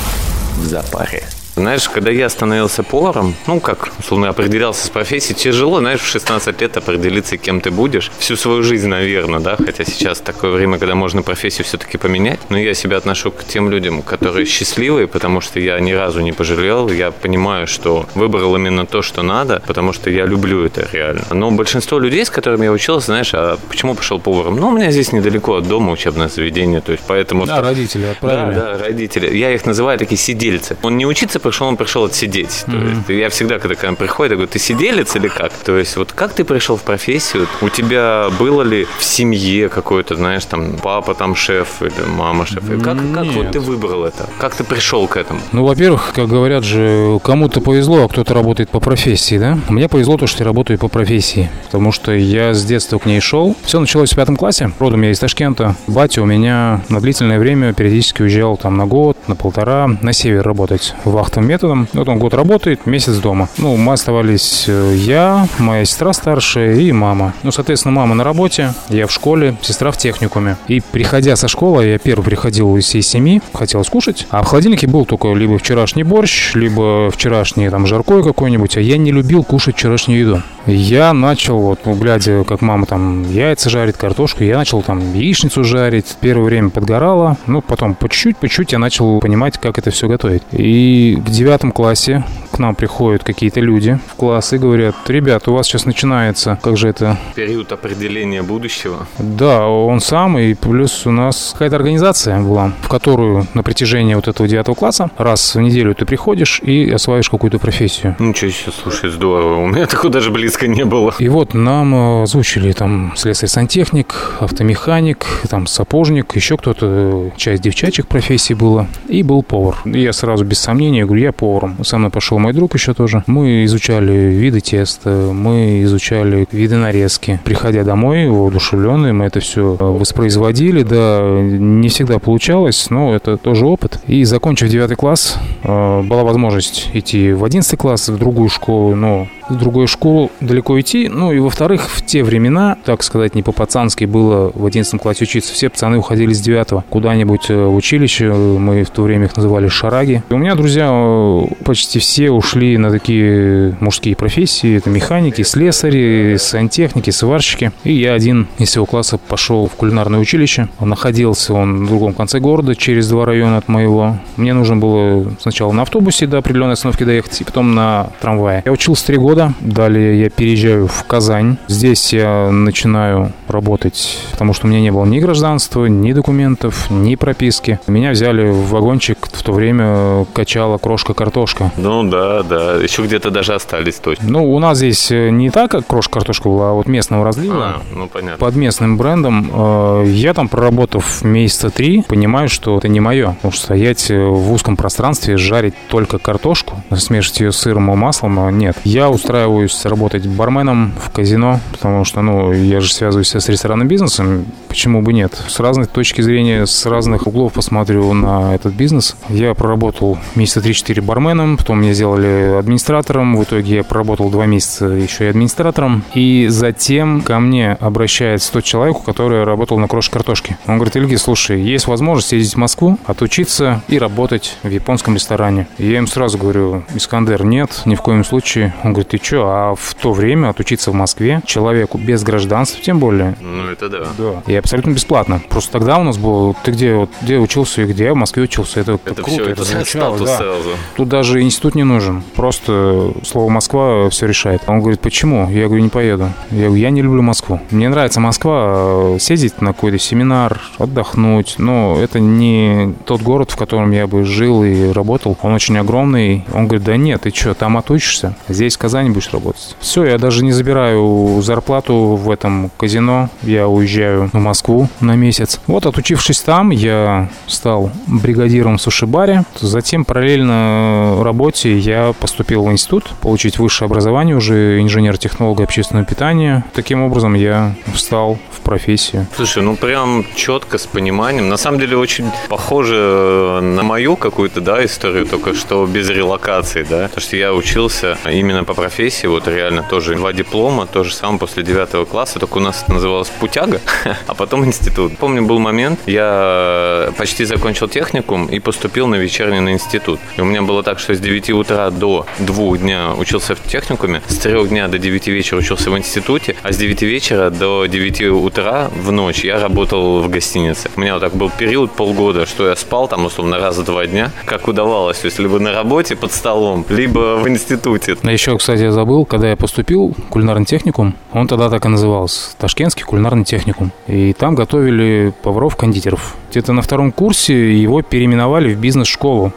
в 0.57 0.65
запаре. 0.65 1.23
Знаешь, 1.55 1.87
когда 1.87 2.11
я 2.11 2.27
становился 2.27 2.83
поваром, 2.83 3.33
ну, 3.47 3.61
как, 3.61 3.89
условно, 3.97 4.27
определялся 4.27 4.85
с 4.85 4.89
профессией, 4.89 5.37
тяжело, 5.39 5.79
знаешь, 5.79 6.01
в 6.01 6.05
16 6.05 6.59
лет 6.59 6.75
определиться, 6.75 7.37
кем 7.37 7.61
ты 7.61 7.71
будешь. 7.71 8.11
Всю 8.19 8.35
свою 8.35 8.61
жизнь, 8.61 8.89
наверное, 8.89 9.39
да, 9.39 9.55
хотя 9.55 9.85
сейчас 9.85 10.19
такое 10.19 10.51
время, 10.51 10.77
когда 10.79 10.95
можно 10.95 11.21
профессию 11.21 11.63
все-таки 11.63 11.97
поменять. 11.97 12.39
Но 12.49 12.57
я 12.57 12.73
себя 12.73 12.97
отношу 12.97 13.31
к 13.31 13.45
тем 13.45 13.69
людям, 13.69 14.01
которые 14.01 14.45
счастливые, 14.45 15.07
потому 15.07 15.39
что 15.39 15.61
я 15.61 15.79
ни 15.79 15.93
разу 15.93 16.19
не 16.19 16.33
пожалел. 16.33 16.89
Я 16.89 17.11
понимаю, 17.11 17.67
что 17.67 18.05
выбрал 18.15 18.53
именно 18.57 18.85
то, 18.85 19.01
что 19.01 19.23
надо, 19.23 19.63
потому 19.65 19.93
что 19.93 20.09
я 20.09 20.25
люблю 20.25 20.65
это 20.65 20.89
реально. 20.91 21.23
Но 21.31 21.51
большинство 21.51 21.99
людей, 21.99 22.25
с 22.25 22.29
которыми 22.29 22.65
я 22.65 22.71
учился, 22.73 23.05
знаешь, 23.05 23.31
а 23.33 23.57
почему 23.69 23.95
пошел 23.95 24.19
поваром? 24.19 24.57
Ну, 24.57 24.67
у 24.67 24.71
меня 24.71 24.91
здесь 24.91 25.13
недалеко 25.13 25.55
от 25.55 25.67
дома 25.69 25.93
учебное 25.93 26.27
заведение, 26.27 26.81
то 26.81 26.91
есть 26.91 27.05
поэтому... 27.07 27.45
Да, 27.45 27.61
родители 27.61 28.07
отправили. 28.07 28.55
Да, 28.55 28.73
да, 28.73 28.83
родители. 28.83 29.37
Я 29.37 29.53
их 29.53 29.65
называю 29.65 29.97
такие 29.97 30.17
сидельцы. 30.17 30.75
Он 30.81 30.97
не 30.97 31.05
учиться 31.05 31.39
пришел, 31.49 31.67
он 31.67 31.77
пришел 31.77 32.05
отсидеть. 32.05 32.63
То 32.65 32.77
есть 32.77 33.09
я 33.09 33.29
всегда, 33.29 33.59
когда 33.59 33.75
ко 33.75 33.87
мне 33.87 33.95
приходит, 33.95 34.31
я 34.31 34.35
говорю, 34.37 34.51
ты 34.51 34.59
сиделец 34.59 35.15
или 35.15 35.27
как? 35.27 35.51
То 35.53 35.77
есть 35.77 35.95
вот 35.97 36.11
как 36.11 36.33
ты 36.33 36.43
пришел 36.43 36.75
в 36.75 36.81
профессию? 36.81 37.47
У 37.61 37.69
тебя 37.69 38.27
было 38.39 38.63
ли 38.63 38.87
в 38.97 39.03
семье 39.03 39.69
какой-то, 39.69 40.15
знаешь, 40.15 40.45
там 40.45 40.77
папа 40.81 41.13
там 41.13 41.35
шеф 41.35 41.81
или 41.81 41.93
мама 42.17 42.45
шеф? 42.45 42.69
И 42.69 42.79
Как, 42.79 42.97
как 43.13 43.25
вот 43.27 43.51
ты 43.51 43.59
выбрал 43.59 44.05
это? 44.05 44.27
Как 44.39 44.55
ты 44.55 44.63
пришел 44.63 45.07
к 45.07 45.17
этому? 45.17 45.39
Ну, 45.51 45.65
во-первых, 45.65 46.13
как 46.15 46.27
говорят 46.27 46.63
же, 46.63 47.19
кому-то 47.23 47.61
повезло, 47.61 48.05
а 48.05 48.07
кто-то 48.07 48.33
работает 48.33 48.69
по 48.69 48.79
профессии, 48.79 49.37
да? 49.37 49.57
Мне 49.69 49.87
повезло 49.87 50.17
то, 50.17 50.27
что 50.27 50.43
я 50.43 50.45
работаю 50.45 50.79
по 50.79 50.87
профессии, 50.87 51.49
потому 51.65 51.91
что 51.91 52.11
я 52.11 52.53
с 52.53 52.65
детства 52.65 52.97
к 52.97 53.05
ней 53.05 53.19
шел. 53.19 53.55
Все 53.63 53.79
началось 53.79 54.11
в 54.11 54.15
пятом 54.15 54.35
классе. 54.35 54.71
Родом 54.79 55.03
я 55.03 55.11
из 55.11 55.19
Ташкента. 55.19 55.75
Батя 55.87 56.21
у 56.21 56.25
меня 56.25 56.81
на 56.89 56.99
длительное 56.99 57.39
время 57.39 57.73
периодически 57.73 58.23
уезжал 58.23 58.57
там 58.57 58.77
на 58.77 58.85
год, 58.85 59.17
на 59.27 59.35
полтора, 59.35 59.89
на 60.01 60.13
север 60.13 60.43
работать 60.43 60.93
вахтовым 61.35 61.49
методом. 61.49 61.87
Вот 61.93 62.07
он 62.07 62.19
год 62.19 62.33
работает, 62.33 62.85
месяц 62.85 63.17
дома. 63.17 63.49
Ну, 63.57 63.75
мы 63.77 63.93
оставались 63.93 64.65
э, 64.67 64.95
я, 64.95 65.47
моя 65.59 65.85
сестра 65.85 66.13
старшая 66.13 66.75
и 66.75 66.91
мама. 66.91 67.33
Ну, 67.43 67.51
соответственно, 67.51 67.93
мама 67.93 68.15
на 68.15 68.23
работе, 68.23 68.73
я 68.89 69.07
в 69.07 69.11
школе, 69.11 69.55
сестра 69.61 69.91
в 69.91 69.97
техникуме. 69.97 70.57
И 70.67 70.81
приходя 70.81 71.35
со 71.35 71.47
школы, 71.47 71.85
я 71.85 71.97
первый 71.97 72.23
приходил 72.23 72.75
из 72.77 72.85
всей 72.85 73.01
семьи, 73.01 73.41
хотел 73.53 73.83
скушать. 73.83 74.27
А 74.29 74.43
в 74.43 74.47
холодильнике 74.47 74.87
был 74.87 75.05
только 75.05 75.33
либо 75.33 75.57
вчерашний 75.57 76.03
борщ, 76.03 76.53
либо 76.55 77.09
вчерашний 77.11 77.69
там 77.69 77.87
жаркое 77.87 78.23
какой-нибудь. 78.23 78.77
А 78.77 78.81
я 78.81 78.97
не 78.97 79.11
любил 79.11 79.43
кушать 79.43 79.75
вчерашнюю 79.75 80.19
еду. 80.19 80.43
Я 80.67 81.13
начал, 81.13 81.59
вот, 81.59 81.81
ну, 81.85 81.93
глядя, 81.93 82.43
как 82.43 82.61
мама 82.61 82.87
там 82.87 83.29
яйца 83.31 83.69
жарит, 83.69 83.97
картошку, 83.97 84.43
я 84.43 84.57
начал 84.57 84.81
там 84.81 85.13
яичницу 85.13 85.63
жарить. 85.63 86.17
Первое 86.19 86.45
время 86.45 86.69
подгорало, 86.69 87.37
ну, 87.45 87.61
потом 87.61 87.93
по 87.93 88.09
чуть-чуть, 88.09 88.37
по 88.37 88.49
чуть 88.49 88.71
я 88.71 88.79
начал 88.79 89.19
понимать, 89.19 89.59
как 89.59 89.77
это 89.77 89.91
все 89.91 90.07
готовить. 90.07 90.41
И 90.51 91.21
к 91.25 91.29
девятом 91.31 91.71
классе 91.71 92.23
к 92.51 92.59
нам 92.59 92.73
приходят 92.73 93.21
какие-то 93.23 93.59
люди 93.59 93.99
в 94.07 94.15
класс 94.15 94.53
и 94.53 94.57
говорят, 94.57 94.95
ребят, 95.07 95.45
у 95.49 95.53
вас 95.53 95.67
сейчас 95.67 95.83
начинается, 95.83 96.57
как 96.61 96.77
же 96.77 96.87
это, 96.87 97.17
Период 97.35 97.73
определения 97.73 98.43
будущего. 98.43 99.07
да, 99.17 99.67
он 99.67 99.99
сам, 99.99 100.37
и 100.37 100.53
плюс 100.53 101.05
у 101.05 101.11
нас 101.11 101.49
какая-то 101.51 101.75
организация 101.75 102.39
была, 102.39 102.71
в 102.81 102.87
которую 102.87 103.45
на 103.53 103.61
протяжении 103.61 104.15
вот 104.15 104.29
этого 104.29 104.47
девятого 104.47 104.73
класса 104.75 105.09
раз 105.17 105.55
в 105.55 105.59
неделю 105.59 105.93
ты 105.95 106.05
приходишь 106.05 106.61
и 106.61 106.89
осваиваешь 106.89 107.29
какую-то 107.29 107.59
профессию. 107.59 108.15
Ничего 108.19 108.51
себе, 108.51 108.71
слушай, 108.81 109.09
здорово. 109.09 109.57
У 109.57 109.67
меня 109.67 109.85
такого 109.87 110.13
даже 110.13 110.31
близко 110.31 110.67
не 110.67 110.85
было. 110.85 111.13
И 111.19 111.27
вот 111.27 111.53
нам 111.53 111.93
э, 111.93 112.23
озвучили 112.23 112.71
там 112.71 113.13
слесарь-сантехник, 113.17 114.15
автомеханик, 114.39 115.25
там 115.49 115.67
сапожник, 115.67 116.35
еще 116.35 116.55
кто-то, 116.55 117.31
часть 117.35 117.63
девчачьих 117.63 118.07
профессий 118.07 118.53
было, 118.53 118.87
и 119.09 119.23
был 119.23 119.43
повар. 119.43 119.75
И 119.83 119.99
я 119.99 120.13
сразу 120.13 120.45
без 120.45 120.59
сомнения 120.59 121.05
говорю, 121.15 121.25
я 121.25 121.31
поваром. 121.31 121.83
Со 121.83 121.97
мной 121.97 122.11
пошел 122.11 122.39
мой 122.39 122.53
друг 122.53 122.73
еще 122.75 122.93
тоже. 122.93 123.23
Мы 123.27 123.65
изучали 123.65 124.11
виды 124.11 124.59
теста, 124.59 125.31
мы 125.33 125.83
изучали 125.83 126.47
виды 126.51 126.75
нарезки. 126.75 127.39
Приходя 127.43 127.83
домой, 127.83 128.29
воодушевленные, 128.29 129.13
мы 129.13 129.25
это 129.25 129.39
все 129.39 129.75
воспроизводили, 129.79 130.83
да, 130.83 131.21
не 131.21 131.89
всегда 131.89 132.19
получалось, 132.19 132.89
но 132.89 133.15
это 133.15 133.37
тоже 133.37 133.65
опыт. 133.65 133.99
И 134.07 134.23
закончив 134.23 134.69
девятый 134.69 134.95
класс, 134.95 135.37
э, 135.63 136.01
была 136.01 136.23
возможность 136.23 136.89
идти 136.93 137.33
в 137.33 137.43
одиннадцатый 137.43 137.77
класс, 137.77 138.09
в 138.09 138.17
другую 138.17 138.49
школу, 138.49 138.95
но 138.95 139.27
в 139.49 139.55
другую 139.55 139.87
школу 139.87 140.31
далеко 140.41 140.79
идти. 140.79 141.09
Ну 141.09 141.31
и 141.31 141.39
во-вторых, 141.39 141.89
в 141.89 142.05
те 142.05 142.23
времена, 142.23 142.77
так 142.83 143.03
сказать, 143.03 143.35
не 143.35 143.43
по-пацански 143.43 144.05
было 144.05 144.51
в 144.53 144.65
11 144.65 144.99
классе 145.01 145.23
учиться. 145.23 145.53
Все 145.53 145.69
пацаны 145.69 145.97
уходили 145.97 146.33
с 146.33 146.41
9 146.41 146.85
куда-нибудь 146.89 147.49
э, 147.49 147.65
в 147.65 147.75
училище. 147.75 148.33
Мы 148.33 148.83
в 148.83 148.89
то 148.89 149.03
время 149.03 149.25
их 149.25 149.35
называли 149.37 149.67
шараги. 149.67 150.23
И 150.29 150.33
у 150.33 150.37
меня 150.37 150.55
друзья 150.55 150.89
э, 150.91 151.41
почти 151.63 151.99
все 151.99 152.31
ушли 152.31 152.77
на 152.77 152.89
такие 152.91 153.75
мужские 153.79 154.15
профессии. 154.15 154.77
Это 154.77 154.89
механики, 154.89 155.41
слесари, 155.43 156.37
сантехники, 156.37 157.11
сварщики. 157.11 157.71
И 157.83 157.93
я 157.93 158.13
один 158.13 158.47
из 158.57 158.69
всего 158.69 158.85
класса 158.85 159.17
пошел 159.17 159.67
в 159.67 159.75
кулинарное 159.75 160.19
училище. 160.19 160.69
Находился 160.79 161.53
он 161.53 161.85
в 161.85 161.87
другом 161.87 162.13
конце 162.13 162.39
города, 162.39 162.75
через 162.75 163.07
два 163.09 163.25
района 163.25 163.57
от 163.57 163.67
моего. 163.67 164.17
Мне 164.37 164.53
нужно 164.53 164.77
было 164.77 165.31
сначала 165.39 165.71
на 165.71 165.83
автобусе 165.83 166.27
до 166.27 166.39
определенной 166.39 166.73
остановки 166.73 167.03
доехать, 167.03 167.41
и 167.41 167.43
потом 167.43 167.75
на 167.75 168.09
трамвае. 168.21 168.63
Я 168.65 168.71
учился 168.71 169.07
три 169.07 169.17
года. 169.17 169.34
Далее 169.59 170.19
я 170.19 170.29
переезжаю 170.29 170.87
в 170.87 171.03
Казань. 171.05 171.57
Здесь 171.67 172.13
я 172.13 172.49
начинаю 172.51 173.31
работать, 173.47 174.17
потому 174.31 174.53
что 174.53 174.67
у 174.67 174.69
меня 174.69 174.81
не 174.81 174.91
было 174.91 175.05
ни 175.05 175.19
гражданства, 175.19 175.85
ни 175.85 176.13
документов, 176.13 176.89
ни 176.89 177.15
прописки. 177.15 177.79
Меня 177.87 178.11
взяли 178.11 178.49
в 178.49 178.69
вагончик, 178.69 179.17
в 179.31 179.43
то 179.43 179.51
время 179.51 180.25
качала 180.33 180.77
крошка-картошка. 180.77 181.71
Ну 181.77 182.03
да, 182.09 182.43
да. 182.43 182.75
Еще 182.75 183.03
где-то 183.03 183.31
даже 183.31 183.53
остались 183.53 183.95
точно. 183.95 184.25
Ну, 184.29 184.53
у 184.53 184.59
нас 184.59 184.77
здесь 184.77 185.11
э, 185.11 185.29
не 185.29 185.49
так, 185.49 185.71
как 185.71 185.87
крошка-картошка 185.87 186.49
была, 186.49 186.71
а 186.71 186.73
вот 186.73 186.87
местного 186.87 187.25
разлива. 187.25 187.65
А, 187.65 187.81
ну 187.93 188.07
понятно. 188.07 188.37
Под 188.37 188.55
местным 188.55 188.97
брендом 188.97 189.49
э, 189.53 190.05
я 190.07 190.33
там 190.33 190.47
проработав 190.47 191.23
месяца 191.23 191.69
три, 191.69 192.01
понимаю, 192.01 192.49
что 192.49 192.77
это 192.77 192.87
не 192.87 192.99
мое. 192.99 193.33
Потому 193.33 193.51
что 193.51 193.63
стоять 193.63 194.09
э, 194.09 194.17
в 194.17 194.51
узком 194.51 194.77
пространстве, 194.77 195.37
жарить 195.37 195.75
только 195.89 196.17
картошку, 196.17 196.81
смешивать 196.95 197.39
ее 197.39 197.51
с 197.51 197.57
сыром 197.57 197.91
и 197.91 197.95
маслом, 197.95 198.47
э, 198.47 198.51
нет. 198.51 198.77
Я 198.83 199.09
устраиваюсь 199.25 199.83
работать 199.85 200.27
барменом 200.27 200.93
в 201.03 201.09
казино, 201.09 201.59
потому 201.71 202.05
что, 202.05 202.21
ну, 202.21 202.53
я 202.53 202.79
же 202.79 202.93
связываюсь 202.93 203.33
с 203.33 203.49
ресторанным 203.49 203.87
бизнесом, 203.87 204.45
почему 204.67 205.01
бы 205.01 205.13
нет? 205.13 205.33
С 205.47 205.59
разной 205.59 205.87
точки 205.87 206.21
зрения, 206.21 206.67
с 206.67 206.85
разных 206.85 207.25
углов 207.25 207.53
посмотрю 207.53 208.13
на 208.13 208.53
этот 208.53 208.75
бизнес. 208.75 209.15
Я 209.29 209.55
проработал 209.55 210.19
месяца 210.35 210.59
3-4 210.59 211.01
барменом, 211.01 211.57
потом 211.57 211.81
меня 211.81 211.93
сделали 211.93 212.55
администратором, 212.59 213.35
в 213.35 213.43
итоге 213.43 213.77
я 213.77 213.83
проработал 213.83 214.29
два 214.29 214.45
месяца 214.45 214.85
еще 214.85 215.25
и 215.25 215.29
администратором, 215.29 216.03
и 216.13 216.45
затем 216.49 217.23
ко 217.23 217.39
мне 217.39 217.71
обращается 217.71 218.53
тот 218.53 218.63
человек, 218.63 218.97
который 219.03 219.43
работал 219.43 219.79
на 219.79 219.87
крош 219.87 220.11
картошке. 220.11 220.59
Он 220.67 220.75
говорит, 220.75 220.97
Ильгиз, 220.97 221.23
слушай, 221.23 221.59
есть 221.59 221.87
возможность 221.87 222.31
ездить 222.31 222.53
в 222.53 222.59
Москву, 222.59 222.99
отучиться 223.05 223.81
и 223.87 223.97
работать 223.97 224.55
в 224.61 224.69
японском 224.69 225.15
ресторане. 225.15 225.67
И 225.79 225.89
я 225.89 225.97
им 225.97 226.05
сразу 226.05 226.37
говорю, 226.37 226.83
Искандер, 226.93 227.43
нет, 227.43 227.81
ни 227.85 227.95
в 227.95 228.03
коем 228.03 228.23
случае. 228.23 228.75
Он 228.83 228.93
говорит, 228.93 229.14
ты 229.17 229.23
что, 229.23 229.43
а 229.47 229.75
в 229.75 229.93
то 229.95 230.13
время 230.13 230.49
отучиться 230.49 230.91
в 230.91 230.93
Москве 230.93 231.41
человеку 231.45 231.97
без 231.97 232.23
гражданства, 232.23 232.81
тем 232.83 232.99
более, 232.99 233.35
Ну 233.41 233.69
это 233.69 233.89
да. 233.89 234.07
да. 234.17 234.43
И 234.47 234.55
абсолютно 234.55 234.91
бесплатно. 234.91 235.41
Просто 235.49 235.71
тогда 235.71 235.97
у 235.97 236.03
нас 236.03 236.17
было, 236.17 236.55
ты 236.63 236.71
где, 236.71 236.95
вот, 236.95 237.09
где 237.21 237.37
учился 237.37 237.83
и 237.83 237.85
где? 237.85 238.11
В 238.11 238.15
Москве 238.15 238.43
учился. 238.43 238.79
Это, 238.79 238.93
Это 239.05 239.15
круто, 239.15 239.29
все, 239.31 239.43
это 239.43 239.51
это 239.51 239.63
звучало, 239.63 240.19
да. 240.19 240.37
сразу. 240.37 240.69
Тут 240.95 241.09
даже 241.09 241.41
институт 241.41 241.75
не 241.75 241.83
нужен. 241.83 242.23
Просто 242.35 243.13
слово 243.23 243.49
Москва 243.49 244.09
все 244.09 244.27
решает. 244.27 244.63
Он 244.67 244.79
говорит, 244.79 244.99
почему? 244.99 245.49
Я 245.49 245.67
говорю, 245.67 245.83
не 245.83 245.89
поеду. 245.89 246.29
Я 246.51 246.65
говорю, 246.67 246.75
я 246.75 246.89
не 246.89 247.01
люблю 247.01 247.21
Москву. 247.21 247.59
Мне 247.71 247.89
нравится 247.89 248.19
Москва, 248.19 249.15
э, 249.15 249.17
съездить 249.19 249.61
на 249.61 249.73
какой-то 249.73 249.97
семинар, 249.97 250.59
отдохнуть. 250.77 251.55
Но 251.57 251.97
это 252.01 252.19
не 252.19 252.93
тот 253.05 253.21
город, 253.21 253.51
в 253.51 253.57
котором 253.57 253.91
я 253.91 254.07
бы 254.07 254.23
жил 254.25 254.63
и 254.63 254.91
работал. 254.91 255.37
Он 255.41 255.53
очень 255.53 255.77
огромный. 255.77 256.45
Он 256.53 256.67
говорит, 256.67 256.85
да 256.85 256.97
нет, 256.97 257.21
ты 257.21 257.31
что, 257.33 257.53
там 257.53 257.77
отучишься? 257.77 258.35
Здесь 258.47 258.75
в 258.75 258.79
Казани 258.79 259.04
не 259.05 259.11
будешь 259.11 259.31
работать. 259.31 259.75
Все, 259.79 260.05
я 260.05 260.17
даже 260.17 260.43
не 260.43 260.51
забираю 260.51 261.41
зарплату 261.41 262.15
в 262.15 262.29
этом 262.29 262.71
казино. 262.77 263.29
Я 263.43 263.67
уезжаю 263.67 264.29
в 264.33 264.37
Москву 264.37 264.89
на 264.99 265.15
месяц. 265.15 265.59
Вот, 265.67 265.85
отучившись 265.85 266.41
там, 266.41 266.71
я 266.71 267.29
стал 267.47 267.91
бригадиром 268.07 268.77
в 268.77 268.81
суши-баре. 268.81 269.45
Затем 269.59 270.05
параллельно 270.05 271.21
работе 271.21 271.77
я 271.77 272.13
поступил 272.19 272.65
в 272.65 272.71
институт, 272.71 273.09
получить 273.21 273.59
высшее 273.59 273.87
образование, 273.87 274.35
уже 274.35 274.81
инженер-технолога 274.81 275.63
общественного 275.63 276.05
питания. 276.05 276.65
Таким 276.73 277.03
образом, 277.03 277.33
я 277.33 277.75
встал 277.93 278.37
в 278.51 278.61
профессию. 278.61 279.27
Слушай, 279.35 279.63
ну 279.63 279.75
прям 279.75 280.25
четко, 280.35 280.77
с 280.77 280.85
пониманием. 280.87 281.49
На 281.49 281.57
самом 281.57 281.79
деле 281.79 281.97
очень 281.97 282.31
похоже 282.49 283.59
на 283.61 283.83
мою 283.83 284.15
какую-то, 284.15 284.61
да, 284.61 284.83
историю, 284.83 285.25
только 285.25 285.53
что 285.53 285.85
без 285.85 286.09
релокации, 286.09 286.83
да. 286.83 287.03
Потому 287.03 287.21
что 287.21 287.37
я 287.37 287.53
учился 287.53 288.17
именно 288.29 288.63
по 288.63 288.73
профессии, 288.73 288.94
вот 289.27 289.47
реально 289.47 289.83
тоже 289.83 290.15
два 290.15 290.33
диплома, 290.33 290.85
то 290.85 291.03
же 291.03 291.13
самое 291.13 291.39
после 291.39 291.63
девятого 291.63 292.05
класса, 292.05 292.39
только 292.39 292.57
у 292.57 292.61
нас 292.61 292.83
это 292.83 292.93
называлось 292.93 293.29
путяга, 293.29 293.81
а 294.27 294.33
потом 294.33 294.65
институт. 294.65 295.17
Помню, 295.17 295.45
был 295.45 295.59
момент, 295.59 295.99
я 296.05 297.11
почти 297.17 297.45
закончил 297.45 297.87
техникум 297.87 298.47
и 298.47 298.59
поступил 298.59 299.07
на 299.07 299.15
вечерний 299.15 299.59
на 299.59 299.73
институт. 299.73 300.19
И 300.37 300.41
у 300.41 300.45
меня 300.45 300.61
было 300.61 300.83
так, 300.83 300.99
что 300.99 301.13
с 301.13 301.19
9 301.19 301.49
утра 301.51 301.89
до 301.89 302.25
2 302.39 302.77
дня 302.77 303.13
учился 303.17 303.55
в 303.55 303.63
техникуме, 303.63 304.21
с 304.27 304.37
3 304.37 304.67
дня 304.67 304.87
до 304.87 304.97
9 304.97 305.27
вечера 305.27 305.59
учился 305.59 305.89
в 305.91 305.97
институте, 305.97 306.55
а 306.63 306.71
с 306.71 306.77
9 306.77 307.01
вечера 307.01 307.49
до 307.49 307.85
9 307.85 308.21
утра 308.21 308.89
в 308.95 309.11
ночь 309.11 309.43
я 309.43 309.59
работал 309.59 310.21
в 310.21 310.29
гостинице. 310.29 310.89
У 310.95 311.01
меня 311.01 311.13
вот 311.13 311.21
так 311.21 311.35
был 311.35 311.49
период 311.49 311.91
полгода, 311.91 312.45
что 312.45 312.69
я 312.69 312.75
спал 312.75 313.07
там, 313.07 313.25
условно, 313.25 313.57
раз 313.57 313.77
в 313.77 313.83
два 313.83 314.05
дня, 314.05 314.31
как 314.45 314.67
удавалось. 314.67 315.17
То 315.19 315.25
есть 315.25 315.39
либо 315.39 315.59
на 315.59 315.71
работе 315.71 316.15
под 316.15 316.31
столом, 316.31 316.85
либо 316.89 317.37
в 317.37 317.47
институте. 317.47 318.17
А 318.21 318.31
еще, 318.31 318.57
кстати, 318.57 318.84
я 318.85 318.91
забыл, 318.91 319.25
когда 319.25 319.49
я 319.49 319.55
поступил 319.55 320.13
в 320.17 320.29
кулинарный 320.29 320.65
техникум, 320.65 321.15
он 321.33 321.47
тогда 321.47 321.69
так 321.69 321.85
и 321.85 321.89
назывался, 321.89 322.55
Ташкентский 322.57 323.03
кулинарный 323.03 323.43
техникум. 323.43 323.91
И 324.07 324.33
там 324.33 324.55
готовили 324.55 325.33
поваров-кондитеров. 325.43 326.35
Где-то 326.51 326.73
на 326.73 326.81
втором 326.81 327.11
курсе 327.11 327.73
его 327.73 328.01
переименовали 328.01 328.73
в 328.73 328.79
бизнес-школу. 328.79 329.53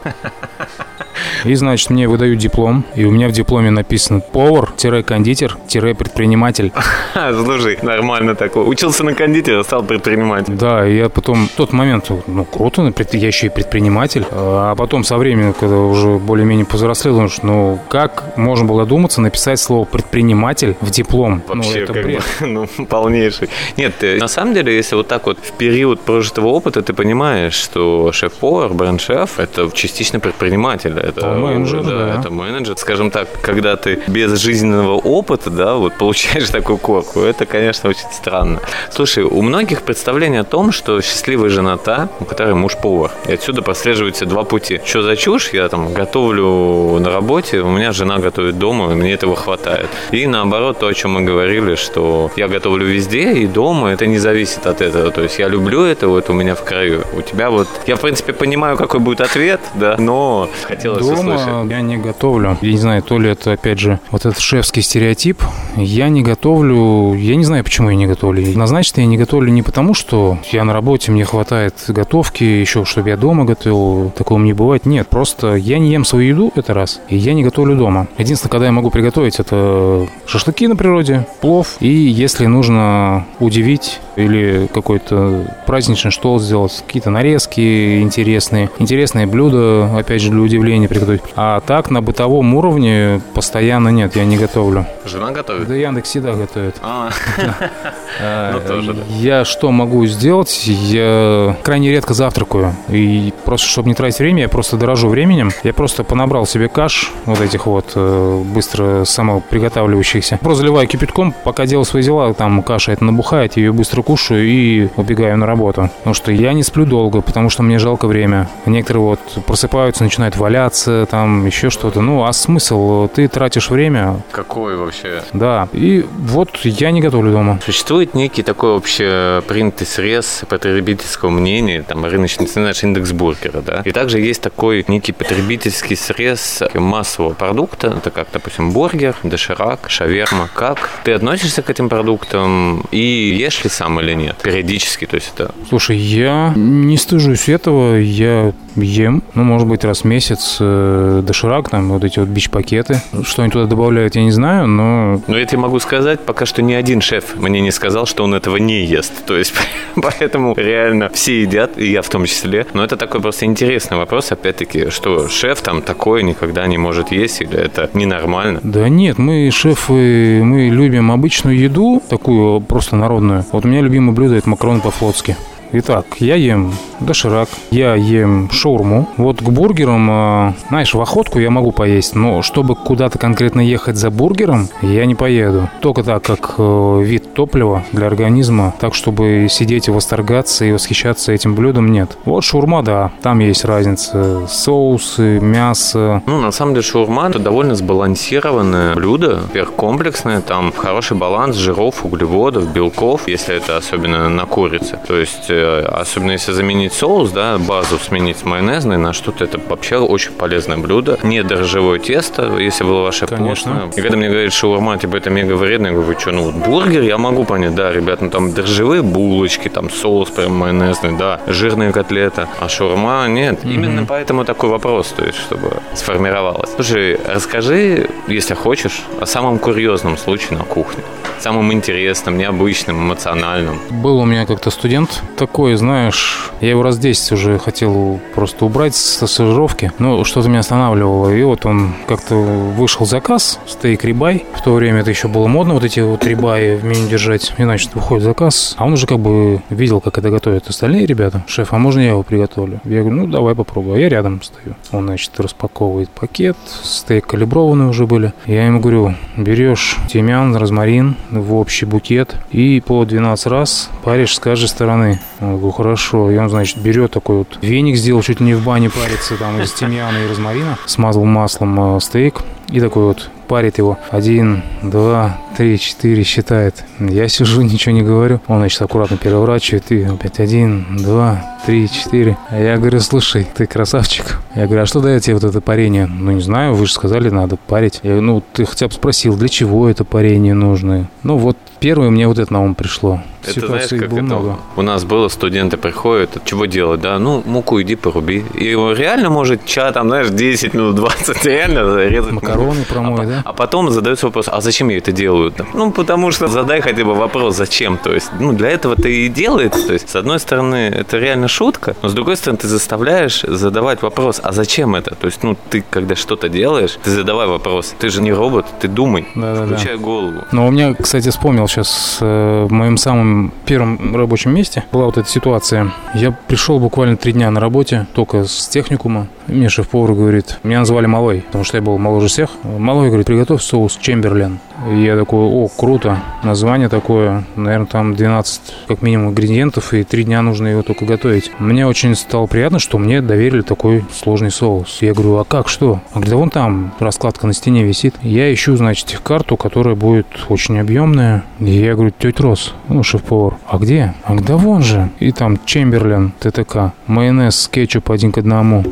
И, 1.45 1.55
значит, 1.55 1.89
мне 1.89 2.07
выдают 2.07 2.39
диплом, 2.39 2.83
и 2.95 3.05
у 3.05 3.11
меня 3.11 3.27
в 3.27 3.31
дипломе 3.31 3.71
написано 3.71 4.19
повар-кондитер-предприниматель. 4.19 6.71
Слушай, 7.13 7.79
нормально 7.81 8.35
такое. 8.35 8.65
Учился 8.65 9.03
на 9.03 9.13
кондитера, 9.13 9.63
стал 9.63 9.83
предпринимателем. 9.83 10.57
Да, 10.57 10.87
и 10.87 10.97
я 10.97 11.09
потом, 11.09 11.47
в 11.47 11.51
тот 11.51 11.73
момент, 11.73 12.09
ну, 12.27 12.45
круто, 12.45 12.91
я 13.11 13.27
еще 13.27 13.47
и 13.47 13.49
предприниматель. 13.49 14.25
А 14.31 14.75
потом 14.75 15.03
со 15.03 15.17
временем, 15.17 15.53
когда 15.53 15.75
уже 15.77 16.17
более-менее 16.17 16.65
повзрослел, 16.65 17.13
думаешь, 17.15 17.37
ну, 17.41 17.79
как 17.89 18.37
можно 18.37 18.65
было 18.65 18.83
додуматься 18.83 19.21
написать 19.21 19.59
слово 19.59 19.85
«предприниматель» 19.85 20.75
в 20.81 20.89
диплом? 20.89 21.41
Вообще, 21.47 21.69
ну, 21.69 21.75
это 21.83 21.93
как 21.93 22.03
бред. 22.03 22.23
бы, 22.39 22.47
ну, 22.47 22.67
полнейший. 22.85 23.49
Нет, 23.77 23.93
ты- 23.99 24.19
на 24.19 24.27
самом 24.27 24.53
деле, 24.53 24.75
если 24.75 24.95
вот 24.95 25.07
так 25.07 25.25
вот 25.25 25.37
в 25.39 25.51
период 25.53 26.01
прожитого 26.01 26.47
опыта 26.47 26.81
ты 26.81 26.93
понимаешь, 26.93 27.53
что 27.53 28.11
шеф-повар, 28.11 28.73
бренд-шеф– 28.73 29.29
это 29.39 29.69
частично 29.73 30.19
предприниматель. 30.19 30.93
Это, 31.17 31.31
менеджер, 31.31 31.83
да. 31.83 32.19
это 32.19 32.29
менеджер. 32.29 32.77
Скажем 32.77 33.11
так, 33.11 33.27
когда 33.41 33.75
ты 33.75 34.01
без 34.07 34.39
жизненного 34.39 34.95
опыта, 34.95 35.49
да, 35.49 35.75
вот 35.75 35.93
получаешь 35.97 36.49
такую 36.51 36.77
корку, 36.77 37.21
это, 37.21 37.45
конечно, 37.45 37.89
очень 37.89 38.11
странно. 38.11 38.59
Слушай, 38.91 39.23
у 39.23 39.41
многих 39.41 39.83
представление 39.83 40.41
о 40.41 40.43
том, 40.43 40.71
что 40.71 41.01
счастливая 41.01 41.49
жена 41.49 41.77
та, 41.77 42.09
у 42.19 42.25
которой 42.25 42.53
муж 42.55 42.77
повар. 42.77 43.11
И 43.27 43.33
отсюда 43.33 43.61
прослеживаются 43.61 44.25
два 44.25 44.43
пути. 44.43 44.79
Что 44.85 45.01
за 45.01 45.15
чушь? 45.15 45.49
Я 45.53 45.69
там 45.69 45.93
готовлю 45.93 46.99
на 46.99 47.11
работе, 47.11 47.61
у 47.61 47.69
меня 47.69 47.91
жена 47.91 48.19
готовит 48.19 48.57
дома, 48.57 48.91
и 48.91 48.95
мне 48.95 49.13
этого 49.13 49.35
хватает. 49.35 49.87
И 50.11 50.27
наоборот, 50.27 50.79
то, 50.79 50.87
о 50.87 50.93
чем 50.93 51.11
мы 51.11 51.21
говорили, 51.21 51.75
что 51.75 52.31
я 52.35 52.47
готовлю 52.47 52.85
везде 52.85 53.33
и 53.33 53.47
дома, 53.47 53.89
это 53.89 54.05
не 54.05 54.19
зависит 54.19 54.65
от 54.65 54.81
этого. 54.81 55.11
То 55.11 55.21
есть 55.21 55.39
я 55.39 55.47
люблю 55.47 55.83
это, 55.83 56.07
вот 56.07 56.29
у 56.29 56.33
меня 56.33 56.55
в 56.55 56.63
краю. 56.63 57.03
У 57.17 57.21
тебя 57.21 57.49
вот... 57.49 57.67
Я, 57.87 57.95
в 57.95 58.01
принципе, 58.01 58.33
понимаю, 58.33 58.77
какой 58.77 58.99
будет 58.99 59.21
ответ, 59.21 59.61
да, 59.75 59.95
но 59.97 60.49
хотелось 60.93 61.19
услышать. 61.19 61.45
Дома 61.45 61.71
я 61.71 61.81
не 61.81 61.97
готовлю. 61.97 62.57
Я 62.61 62.71
не 62.71 62.77
знаю, 62.77 63.01
то 63.03 63.19
ли 63.19 63.29
это, 63.29 63.53
опять 63.53 63.79
же, 63.79 63.99
вот 64.11 64.25
этот 64.25 64.39
шефский 64.39 64.81
стереотип. 64.81 65.41
Я 65.75 66.09
не 66.09 66.21
готовлю... 66.21 67.13
Я 67.13 67.35
не 67.35 67.45
знаю, 67.45 67.63
почему 67.63 67.89
я 67.89 67.95
не 67.95 68.07
готовлю. 68.07 68.47
Однозначно 68.49 69.01
я 69.01 69.07
не 69.07 69.17
готовлю 69.17 69.51
не 69.51 69.61
потому, 69.61 69.93
что 69.93 70.37
я 70.51 70.63
на 70.63 70.73
работе, 70.73 71.11
мне 71.11 71.25
хватает 71.25 71.75
готовки, 71.87 72.43
еще 72.43 72.85
чтобы 72.85 73.09
я 73.09 73.17
дома 73.17 73.45
готовил. 73.45 74.11
Такого 74.11 74.39
не 74.39 74.53
бывает. 74.53 74.85
Нет, 74.85 75.07
просто 75.07 75.55
я 75.55 75.79
не 75.79 75.91
ем 75.91 76.05
свою 76.05 76.29
еду, 76.29 76.51
это 76.55 76.73
раз. 76.73 77.01
И 77.09 77.17
я 77.17 77.33
не 77.33 77.43
готовлю 77.43 77.75
дома. 77.75 78.07
Единственное, 78.17 78.51
когда 78.51 78.65
я 78.67 78.71
могу 78.71 78.89
приготовить, 78.89 79.39
это 79.39 80.07
шашлыки 80.25 80.67
на 80.67 80.75
природе, 80.75 81.27
плов. 81.41 81.77
И 81.79 81.89
если 81.89 82.45
нужно 82.45 83.25
удивить 83.39 83.99
или 84.15 84.69
какой-то 84.73 85.55
праздничный 85.65 86.11
стол 86.11 86.39
сделать, 86.39 86.83
какие-то 86.85 87.09
нарезки 87.09 88.01
интересные, 88.01 88.69
интересные 88.79 89.27
блюда, 89.27 89.97
опять 89.97 90.21
же, 90.21 90.31
для 90.31 90.41
удивления 90.41 90.78
приготовить. 90.87 91.21
А 91.35 91.61
так, 91.61 91.89
на 91.89 92.01
бытовом 92.01 92.53
уровне 92.55 93.21
постоянно 93.33 93.89
нет, 93.89 94.15
я 94.15 94.25
не 94.25 94.37
готовлю. 94.37 94.85
Жена 95.05 95.31
готовит? 95.31 95.67
Да 95.67 95.75
Яндекс 95.75 96.09
всегда 96.09 96.33
готовит. 96.33 96.75
А, 96.81 97.09
Ну, 98.21 98.59
тоже, 98.67 98.93
да. 98.93 99.01
Я 99.09 99.45
что 99.45 99.71
могу 99.71 100.05
сделать? 100.05 100.63
Я 100.65 101.55
крайне 101.63 101.91
редко 101.91 102.13
завтракаю. 102.13 102.75
И 102.89 103.33
просто, 103.45 103.67
чтобы 103.67 103.87
не 103.87 103.95
тратить 103.95 104.19
время, 104.19 104.43
я 104.43 104.49
просто 104.49 104.77
дорожу 104.77 105.07
временем. 105.09 105.51
Я 105.63 105.73
просто 105.73 106.03
понабрал 106.03 106.45
себе 106.45 106.67
каш, 106.67 107.11
вот 107.25 107.39
этих 107.41 107.65
вот 107.65 107.93
э, 107.95 108.41
быстро 108.45 109.05
самоприготавливающихся. 109.05 110.37
Просто 110.41 110.61
заливаю 110.61 110.87
кипятком, 110.87 111.33
пока 111.43 111.65
делаю 111.65 111.85
свои 111.85 112.03
дела, 112.03 112.33
там 112.33 112.61
каша 112.63 112.91
это 112.91 113.03
набухает, 113.05 113.57
я 113.57 113.63
ее 113.63 113.73
быстро 113.73 114.01
кушаю 114.01 114.45
и 114.45 114.89
убегаю 114.95 115.37
на 115.37 115.45
работу. 115.45 115.89
Потому 115.99 116.13
что 116.13 116.31
я 116.31 116.53
не 116.53 116.63
сплю 116.63 116.85
долго, 116.85 117.21
потому 117.21 117.49
что 117.49 117.63
мне 117.63 117.79
жалко 117.79 118.07
время. 118.07 118.49
Некоторые 118.65 119.03
вот 119.03 119.19
просыпаются, 119.45 120.03
начинают 120.03 120.35
валяться, 120.37 120.68
там 121.09 121.45
еще 121.45 121.69
что-то. 121.69 122.01
Ну, 122.01 122.23
а 122.23 122.33
смысл? 122.33 123.07
Ты 123.07 123.27
тратишь 123.27 123.69
время, 123.69 124.21
какой 124.31 124.75
вообще? 124.75 125.23
да. 125.33 125.67
И 125.73 126.05
вот 126.17 126.55
я 126.63 126.91
не 126.91 127.01
готовлю 127.01 127.31
дома. 127.31 127.59
Существует 127.65 128.13
некий 128.13 128.43
такой 128.43 128.75
общепринятый 128.75 129.87
срез 129.87 130.43
потребительского 130.47 131.29
мнения, 131.29 131.83
там, 131.83 132.05
рыночный 132.05 132.47
цены, 132.47 132.67
наш 132.67 132.83
индекс 132.83 133.11
бургера, 133.11 133.61
да. 133.61 133.81
И 133.85 133.91
также 133.91 134.19
есть 134.19 134.41
такой 134.41 134.85
некий 134.87 135.11
потребительский 135.11 135.95
срез 135.95 136.61
массового 136.73 137.33
продукта, 137.33 137.95
это 137.97 138.11
как, 138.11 138.27
допустим, 138.33 138.71
бургер, 138.71 139.15
доширак, 139.23 139.89
шаверма. 139.89 140.49
Как 140.53 140.89
ты 141.03 141.13
относишься 141.13 141.61
к 141.61 141.69
этим 141.69 141.89
продуктам 141.89 142.85
и 142.91 143.35
ешь 143.37 143.63
ли 143.63 143.69
сам 143.69 143.99
или 143.99 144.13
нет? 144.13 144.37
Периодически, 144.43 145.05
то 145.05 145.15
есть 145.15 145.31
это... 145.35 145.53
Слушай, 145.67 145.97
я 145.97 146.53
не 146.55 146.97
стыжусь 146.97 147.49
этого, 147.49 147.95
я 147.97 148.53
ем, 148.75 149.23
ну, 149.33 149.43
может 149.43 149.67
быть, 149.67 149.83
раз 149.83 150.01
в 150.01 150.05
месяц 150.05 150.57
э, 150.59 151.21
доширак, 151.23 151.69
там, 151.69 151.89
вот 151.89 152.03
эти 152.03 152.19
вот 152.19 152.29
бич-пакеты. 152.29 153.01
Что 153.23 153.43
они 153.43 153.51
туда 153.51 153.65
добавляют, 153.65 154.15
я 154.15 154.23
не 154.23 154.31
знаю, 154.31 154.67
но 154.67 155.21
Но 155.27 155.37
я 155.37 155.45
тебе 155.45 155.59
могу 155.59 155.79
сказать, 155.79 156.19
пока 156.21 156.45
что 156.45 156.61
ни 156.61 156.73
один 156.73 157.01
шеф 157.01 157.35
мне 157.35 157.61
не 157.61 157.71
сказал, 157.71 158.05
что 158.05 158.23
он 158.23 158.33
этого 158.33 158.57
не 158.57 158.83
ест. 158.85 159.25
То 159.25 159.37
есть, 159.37 159.53
поэтому 159.95 160.53
реально 160.55 161.09
все 161.09 161.41
едят, 161.41 161.77
и 161.77 161.91
я 161.91 162.01
в 162.01 162.09
том 162.09 162.25
числе. 162.25 162.65
Но 162.73 162.83
это 162.83 162.97
такой 162.97 163.21
просто 163.21 163.45
интересный 163.45 163.97
вопрос, 163.97 164.31
опять-таки, 164.31 164.89
что 164.89 165.27
шеф 165.27 165.61
там 165.61 165.81
такое 165.81 166.23
никогда 166.23 166.65
не 166.67 166.77
может 166.77 167.11
есть, 167.11 167.41
или 167.41 167.57
это 167.57 167.89
ненормально. 167.93 168.59
Да 168.63 168.89
нет, 168.89 169.17
мы, 169.17 169.49
шефы, 169.51 170.41
мы 170.43 170.69
любим 170.69 171.11
обычную 171.11 171.57
еду, 171.57 172.01
такую 172.09 172.61
просто 172.61 172.95
народную. 172.95 173.45
Вот 173.51 173.65
у 173.65 173.67
меня 173.67 173.81
любимое 173.81 174.13
блюдо– 174.13 174.35
это 174.37 174.49
макароны 174.49 174.81
по-флотски. 174.81 175.35
Итак, 175.71 176.05
я 176.19 176.33
ем 176.35 176.73
доширак, 176.99 177.47
я 177.69 177.93
ем 177.93 178.49
шаурму. 178.51 179.07
Вот 179.17 179.39
к 179.39 179.49
бургерам, 179.49 180.09
э, 180.09 180.53
знаешь, 180.69 180.95
в 180.95 180.99
охотку 181.01 181.37
я 181.37 181.51
могу 181.51 181.71
поесть, 181.71 182.15
но 182.15 182.41
чтобы 182.41 182.75
куда-то 182.75 183.19
конкретно 183.19 183.61
ехать 183.61 183.95
за 183.95 184.09
бургером, 184.09 184.67
я 184.81 185.05
не 185.05 185.13
поеду. 185.13 185.69
Только 185.79 186.03
так, 186.03 186.23
как 186.23 186.55
э, 186.57 187.01
вид 187.03 187.35
топлива 187.35 187.83
для 187.91 188.07
организма, 188.07 188.73
так, 188.79 188.95
чтобы 188.95 189.45
сидеть 189.47 189.87
и 189.87 189.91
восторгаться 189.91 190.65
и 190.65 190.71
восхищаться 190.71 191.31
этим 191.33 191.53
блюдом, 191.53 191.91
нет. 191.91 192.17
Вот 192.25 192.43
шаурма, 192.43 192.81
да, 192.81 193.11
там 193.21 193.37
есть 193.37 193.63
разница. 193.63 194.47
Соусы, 194.47 195.39
мясо, 195.39 196.23
Ну, 196.25 196.41
на 196.41 196.51
самом 196.51 196.73
деле, 196.73 196.83
шаурма– 196.83 197.27
это 197.29 197.37
довольно 197.37 197.75
сбалансированное 197.75 198.95
блюдо. 198.95 199.39
Во-первых, 199.43 199.75
комплексное, 199.75 200.41
там 200.41 200.73
хороший 200.75 201.15
баланс 201.15 201.57
жиров, 201.57 202.03
углеводов, 202.03 202.73
белков, 202.73 203.27
если 203.27 203.55
это 203.55 203.77
особенно 203.77 204.29
на 204.29 204.45
курице. 204.47 204.99
То 205.07 205.15
есть, 205.15 205.49
э, 205.49 205.58
особенно 205.59 206.31
если 206.31 206.51
заменить 206.51 206.93
соус, 206.93 207.31
да, 207.31 207.57
базу 207.57 207.97
сменить 207.99 208.37
с 208.37 208.43
майонезной 208.43 208.97
на 208.97 209.13
что-то, 209.13 209.43
это 209.43 209.59
вообще 209.59 209.97
очень 209.97 210.31
полезное 210.31 210.77
блюдо. 210.77 211.19
Не 211.23 211.43
дрожжевое 211.43 211.99
тесто, 211.99 212.57
если 212.57 212.83
было 212.83 213.01
ваше 213.01 213.27
Конечно. 213.27 213.71
постное. 213.71 213.91
И 213.95 214.01
когда 214.01 214.17
мне 214.17 214.29
говорят, 214.29 214.53
шаурма, 214.53 214.97
типа, 214.97 215.17
это 215.17 215.29
мега 215.29 215.53
вредно, 215.53 215.87
я 215.87 215.93
говорю, 215.93 216.19
что, 216.19 216.31
ну, 216.31 216.43
вот 216.43 216.55
бургер, 216.55 217.01
я 217.01 217.17
могу 217.17 217.43
понять, 217.45 217.75
да, 217.75 217.91
ребят, 217.91 218.21
ну, 218.21 218.29
там 218.29 218.53
дрожжевые 218.53 219.01
булочки, 219.01 219.69
там 219.69 219.89
соус 219.89 220.29
прям 220.29 220.55
майонезный, 220.55 221.17
да, 221.17 221.41
жирная 221.47 221.91
котлета, 221.91 222.47
а 222.59 222.69
шаурма 222.69 223.27
нет. 223.27 223.59
Именно 223.63 224.05
поэтому 224.05 224.45
такой 224.45 224.69
вопрос, 224.69 225.13
то 225.15 225.25
есть, 225.25 225.37
чтобы 225.37 225.77
сформировалось. 225.93 226.69
Слушай, 226.75 227.19
расскажи, 227.27 228.09
если 228.27 228.53
хочешь, 228.53 229.01
о 229.19 229.25
самом 229.25 229.59
курьезном 229.59 230.17
случае 230.17 230.57
на 230.57 230.63
кухне. 230.63 231.03
Самым 231.39 231.71
интересным, 231.71 232.37
необычным, 232.37 232.97
эмоциональным. 232.97 233.79
Был 233.89 234.19
у 234.19 234.25
меня 234.25 234.45
как-то 234.45 234.71
студент 234.71 235.21
такой, 235.49 235.75
знаешь, 235.75 236.51
я 236.61 236.69
его 236.69 236.83
раз 236.83 236.99
10 236.99 237.31
уже 237.31 237.57
хотел 237.57 238.19
просто 238.35 238.65
убрать 238.65 238.95
со 238.95 239.25
стажировки, 239.25 239.91
но 239.97 240.23
что-то 240.23 240.47
меня 240.47 240.59
останавливало. 240.59 241.29
И 241.33 241.41
вот 241.41 241.65
он 241.65 241.93
как-то 242.07 242.35
вышел 242.35 243.05
заказ, 243.05 243.59
стейк 243.65 244.03
рибай. 244.03 244.45
В 244.53 244.61
то 244.61 244.73
время 244.73 244.99
это 244.99 245.09
еще 245.09 245.27
было 245.27 245.47
модно, 245.47 245.73
вот 245.73 245.83
эти 245.83 246.01
вот 246.01 246.23
рибаи 246.23 246.75
в 246.75 246.83
меню 246.83 247.07
держать. 247.07 247.51
И, 247.57 247.63
значит, 247.63 247.95
выходит 247.95 248.23
заказ, 248.23 248.75
а 248.77 248.85
он 248.85 248.93
уже 248.93 249.07
как 249.07 249.19
бы 249.19 249.61
видел, 249.71 250.01
как 250.01 250.19
это 250.19 250.29
готовят 250.29 250.69
остальные 250.69 251.07
ребята. 251.07 251.43
Шеф, 251.47 251.73
а 251.73 251.79
можно 251.79 251.99
я 251.99 252.09
его 252.09 252.21
приготовлю? 252.21 252.79
Я 252.85 252.99
говорю, 253.01 253.15
ну, 253.15 253.27
давай 253.27 253.55
попробуй. 253.55 253.97
А 253.97 253.99
я 253.99 254.07
рядом 254.07 254.43
стою. 254.43 254.75
Он, 254.91 255.05
значит, 255.05 255.31
распаковывает 255.39 256.11
пакет, 256.11 256.57
стейк 256.83 257.25
калиброванный 257.25 257.87
уже 257.87 258.05
были. 258.05 258.33
Я 258.45 258.67
ему 258.67 258.81
говорю, 258.81 259.15
берешь 259.35 259.97
тимьян, 260.09 260.55
розмарин 260.55 261.15
в 261.31 261.55
общий 261.55 261.85
букет 261.85 262.35
и 262.51 262.81
по 262.85 263.03
12 263.03 263.47
раз 263.47 263.89
паришь 264.03 264.35
с 264.35 264.39
каждой 264.39 264.67
стороны. 264.67 265.19
Я 265.41 265.47
говорю, 265.47 265.71
хорошо. 265.71 266.31
И 266.31 266.37
он, 266.37 266.49
значит, 266.49 266.79
берет 266.79 267.11
такой 267.11 267.37
вот 267.37 267.59
веник, 267.61 267.95
сделал 267.95 268.21
чуть 268.21 268.39
не 268.39 268.53
в 268.53 268.63
бане 268.63 268.89
париться 268.89 269.37
там 269.37 269.61
из 269.61 269.71
тимьяна 269.71 270.17
и 270.17 270.27
розмарина, 270.27 270.77
смазал 270.85 271.25
маслом 271.25 271.97
э, 271.97 271.99
стейк 271.99 272.41
и 272.69 272.79
такой 272.81 273.03
вот 273.03 273.29
парит 273.49 273.79
его. 273.79 273.97
Один, 274.11 274.61
два, 274.83 275.37
три, 275.57 275.77
четыре 275.77 276.23
считает. 276.23 276.85
Я 276.99 277.27
сижу, 277.27 277.61
ничего 277.63 277.93
не 277.93 278.03
говорю. 278.03 278.39
Он, 278.47 278.59
значит, 278.59 278.81
аккуратно 278.81 279.17
переворачивает. 279.17 279.91
И 279.91 280.03
опять 280.03 280.39
один, 280.39 280.85
два, 280.97 281.43
три, 281.65 281.89
четыре. 281.89 282.37
А 282.49 282.57
я 282.59 282.77
говорю, 282.77 282.99
слушай, 283.01 283.45
ты 283.53 283.65
красавчик. 283.65 284.39
Я 284.55 284.67
говорю, 284.67 284.83
а 284.83 284.85
что 284.85 285.01
дает 285.01 285.23
тебе 285.23 285.33
вот 285.33 285.43
это 285.43 285.59
парение? 285.59 286.05
Ну, 286.05 286.31
не 286.31 286.41
знаю, 286.41 286.75
вы 286.75 286.85
же 286.85 286.93
сказали, 286.93 287.29
надо 287.29 287.57
парить. 287.57 287.99
Я 288.03 288.11
говорю, 288.11 288.25
ну, 288.25 288.43
ты 288.53 288.65
хотя 288.65 288.87
бы 288.87 288.93
спросил, 288.93 289.35
для 289.35 289.49
чего 289.49 289.89
это 289.89 290.05
парение 290.05 290.53
нужно? 290.53 291.09
Ну, 291.23 291.37
вот 291.37 291.57
первое 291.79 292.11
мне 292.11 292.27
вот 292.27 292.37
это 292.39 292.53
на 292.53 292.61
ум 292.61 292.75
пришло. 292.75 293.21
Это 293.41 293.53
Ситуаций 293.53 293.87
знаешь, 293.87 294.03
как 294.03 294.09
было 294.09 294.17
это 294.17 294.25
много. 294.25 294.57
у 294.75 294.81
нас 294.81 295.05
было, 295.05 295.29
студенты 295.29 295.77
приходят, 295.77 296.41
чего 296.43 296.65
делать, 296.65 296.99
да, 296.99 297.17
ну, 297.19 297.41
муку 297.45 297.81
иди 297.81 297.95
поруби. 297.95 298.43
И 298.53 298.65
его 298.65 298.91
реально 298.91 299.29
может 299.29 299.65
ча, 299.65 299.91
там, 299.93 300.09
знаешь, 300.09 300.27
10 300.29 300.73
минут, 300.73 300.95
20, 300.95 301.45
реально 301.45 302.05
резать. 302.07 302.31
Макароны 302.31 302.83
промой, 302.83 303.23
а, 303.23 303.25
да? 303.25 303.38
А 303.43 303.53
потом 303.53 303.89
задается 303.91 304.25
вопрос, 304.27 304.47
а 304.51 304.61
зачем 304.61 304.89
я 304.89 304.97
это 304.97 305.11
делаю? 305.11 305.53
Ну, 305.73 305.91
потому 305.91 306.31
что 306.31 306.47
задай 306.47 306.81
хотя 306.81 307.03
бы 307.03 307.13
вопрос, 307.13 307.55
зачем. 307.55 307.97
То 307.97 308.13
есть, 308.13 308.31
ну, 308.39 308.53
для 308.53 308.69
этого 308.69 308.93
это 308.93 309.09
и 309.09 309.27
делается. 309.27 309.87
То 309.87 309.93
есть, 309.93 310.09
с 310.09 310.15
одной 310.15 310.39
стороны, 310.39 310.75
это 310.75 311.17
реально 311.17 311.47
шутка, 311.47 311.95
но 312.01 312.09
с 312.09 312.13
другой 312.13 312.37
стороны, 312.37 312.57
ты 312.57 312.67
заставляешь 312.67 313.41
задавать 313.41 314.01
вопрос, 314.01 314.39
а 314.43 314.51
зачем 314.51 314.95
это? 314.95 315.15
То 315.15 315.27
есть, 315.27 315.43
ну, 315.43 315.55
ты, 315.69 315.83
когда 315.89 316.15
что-то 316.15 316.49
делаешь, 316.49 316.97
ты 317.03 317.11
задавай 317.11 317.47
вопрос. 317.47 317.93
Ты 317.99 318.09
же 318.09 318.21
не 318.21 318.33
робот, 318.33 318.65
ты 318.79 318.87
думай, 318.87 319.27
Да-да-да. 319.35 319.75
включай 319.77 319.97
голову. 319.97 320.43
Но 320.51 320.67
у 320.67 320.71
меня, 320.71 320.93
кстати, 320.93 321.29
вспомнил 321.29 321.67
сейчас 321.67 322.17
э, 322.21 322.65
в 322.69 322.71
моем 322.71 322.97
самом 322.97 323.51
первом 323.65 324.15
рабочем 324.15 324.53
месте 324.53 324.83
была 324.91 325.05
вот 325.05 325.17
эта 325.17 325.29
ситуация. 325.29 325.91
Я 326.13 326.31
пришел 326.31 326.79
буквально 326.79 327.17
три 327.17 327.33
дня 327.33 327.51
на 327.51 327.59
работе, 327.59 328.07
только 328.13 328.43
с 328.45 328.67
техникума. 328.67 329.27
Мне 329.49 329.67
шеф-повар 329.67 330.13
говорит, 330.13 330.59
меня 330.63 330.79
назвали 330.79 331.07
Малой, 331.07 331.41
потому 331.41 331.63
что 331.63 331.77
я 331.77 331.81
был 331.81 331.97
моложе 331.97 332.27
всех. 332.27 332.51
Малой 332.63 333.07
говорит, 333.07 333.25
приготовь 333.25 333.63
соус 333.63 333.97
Чемберлен. 333.99 334.59
И 334.87 335.03
я 335.03 335.17
такой, 335.17 335.39
о, 335.39 335.67
круто, 335.67 336.19
название 336.43 336.89
такое, 336.89 337.43
наверное, 337.55 337.87
там 337.87 338.15
12 338.15 338.61
как 338.87 339.01
минимум 339.01 339.29
ингредиентов, 339.29 339.93
и 339.93 340.03
три 340.03 340.23
дня 340.23 340.41
нужно 340.41 340.67
его 340.67 340.83
только 340.83 341.05
готовить. 341.05 341.51
Мне 341.59 341.85
очень 341.85 342.15
стало 342.15 342.47
приятно, 342.47 342.79
что 342.79 342.97
мне 342.97 343.21
доверили 343.21 343.61
такой 343.61 344.05
сложный 344.13 344.51
соус. 344.51 344.99
Я 345.01 345.13
говорю, 345.13 345.37
а 345.37 345.43
как, 345.43 345.67
что? 345.67 346.01
А 346.13 346.19
где 346.19 346.35
вон 346.35 346.49
там 346.49 346.93
раскладка 346.99 347.45
на 347.47 347.53
стене 347.53 347.83
висит. 347.83 348.15
Я 348.21 348.53
ищу, 348.53 348.75
значит, 348.77 349.19
карту, 349.23 349.57
которая 349.57 349.95
будет 349.95 350.27
очень 350.47 350.79
объемная. 350.79 351.43
И 351.59 351.71
я 351.71 351.95
говорю, 351.95 352.11
тетя 352.17 352.43
Рос, 352.43 352.73
ну, 352.87 353.03
шеф-повар, 353.03 353.57
а 353.67 353.77
где? 353.77 354.13
А 354.23 354.35
да 354.35 354.55
вон 354.57 354.81
же. 354.81 355.09
И 355.19 355.31
там 355.31 355.59
Чемберлен, 355.65 356.31
ТТК, 356.39 356.93
майонез, 357.05 357.67
кетчуп 357.67 358.11
один 358.11 358.31
к 358.31 358.37
одному. 358.37 358.83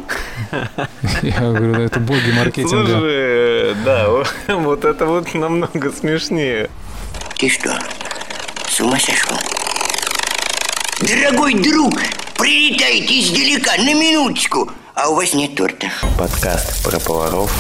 Я 1.21 1.39
говорю, 1.39 1.73
это 1.73 2.00
боги 2.00 2.32
маркетинга. 2.38 2.86
Слушай, 2.86 3.76
да, 3.86 4.08
вот 4.56 4.86
это 4.86 5.06
вот 5.06 5.34
намного 5.34 5.76
смешнее. 5.95 6.69
Ты 7.37 7.49
что, 7.49 7.79
с 8.69 8.79
ума 8.79 8.99
сошел? 8.99 9.37
Дорогой 10.99 11.53
друг, 11.53 12.01
прилетайте 12.37 13.21
издалека 13.21 13.77
на 13.77 13.93
минуточку, 13.93 14.71
а 14.95 15.09
у 15.09 15.15
вас 15.15 15.33
нет 15.33 15.55
торта. 15.55 15.91
Подкаст 16.17 16.83
про 16.83 16.99
поваров 16.99 17.51